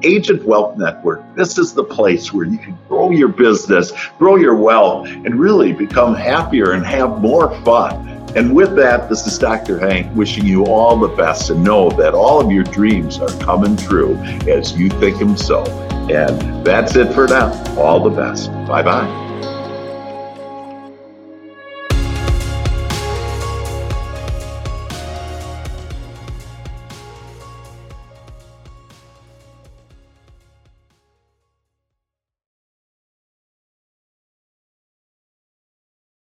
Agent 0.03 0.45
Wealth 0.45 0.77
Network. 0.77 1.21
This 1.35 1.57
is 1.57 1.73
the 1.73 1.83
place 1.83 2.31
where 2.31 2.45
you 2.45 2.57
can 2.57 2.77
grow 2.87 3.11
your 3.11 3.27
business, 3.27 3.91
grow 4.17 4.37
your 4.37 4.55
wealth, 4.55 5.07
and 5.09 5.35
really 5.35 5.73
become 5.73 6.15
happier 6.15 6.71
and 6.71 6.83
have 6.85 7.21
more 7.21 7.53
fun. 7.63 8.10
And 8.35 8.55
with 8.55 8.75
that, 8.77 9.09
this 9.09 9.27
is 9.27 9.37
Dr. 9.37 9.79
Hank 9.79 10.15
wishing 10.15 10.45
you 10.45 10.65
all 10.65 10.97
the 10.97 11.09
best 11.09 11.49
and 11.49 11.63
know 11.63 11.89
that 11.91 12.13
all 12.13 12.39
of 12.39 12.51
your 12.51 12.63
dreams 12.63 13.19
are 13.19 13.37
coming 13.39 13.75
true 13.75 14.15
as 14.47 14.77
you 14.77 14.89
think 14.89 15.19
them 15.19 15.35
so. 15.35 15.63
And 16.09 16.65
that's 16.65 16.95
it 16.95 17.13
for 17.13 17.27
now. 17.27 17.51
All 17.77 17.99
the 18.01 18.09
best. 18.09 18.51
Bye 18.67 18.83
bye. 18.83 19.20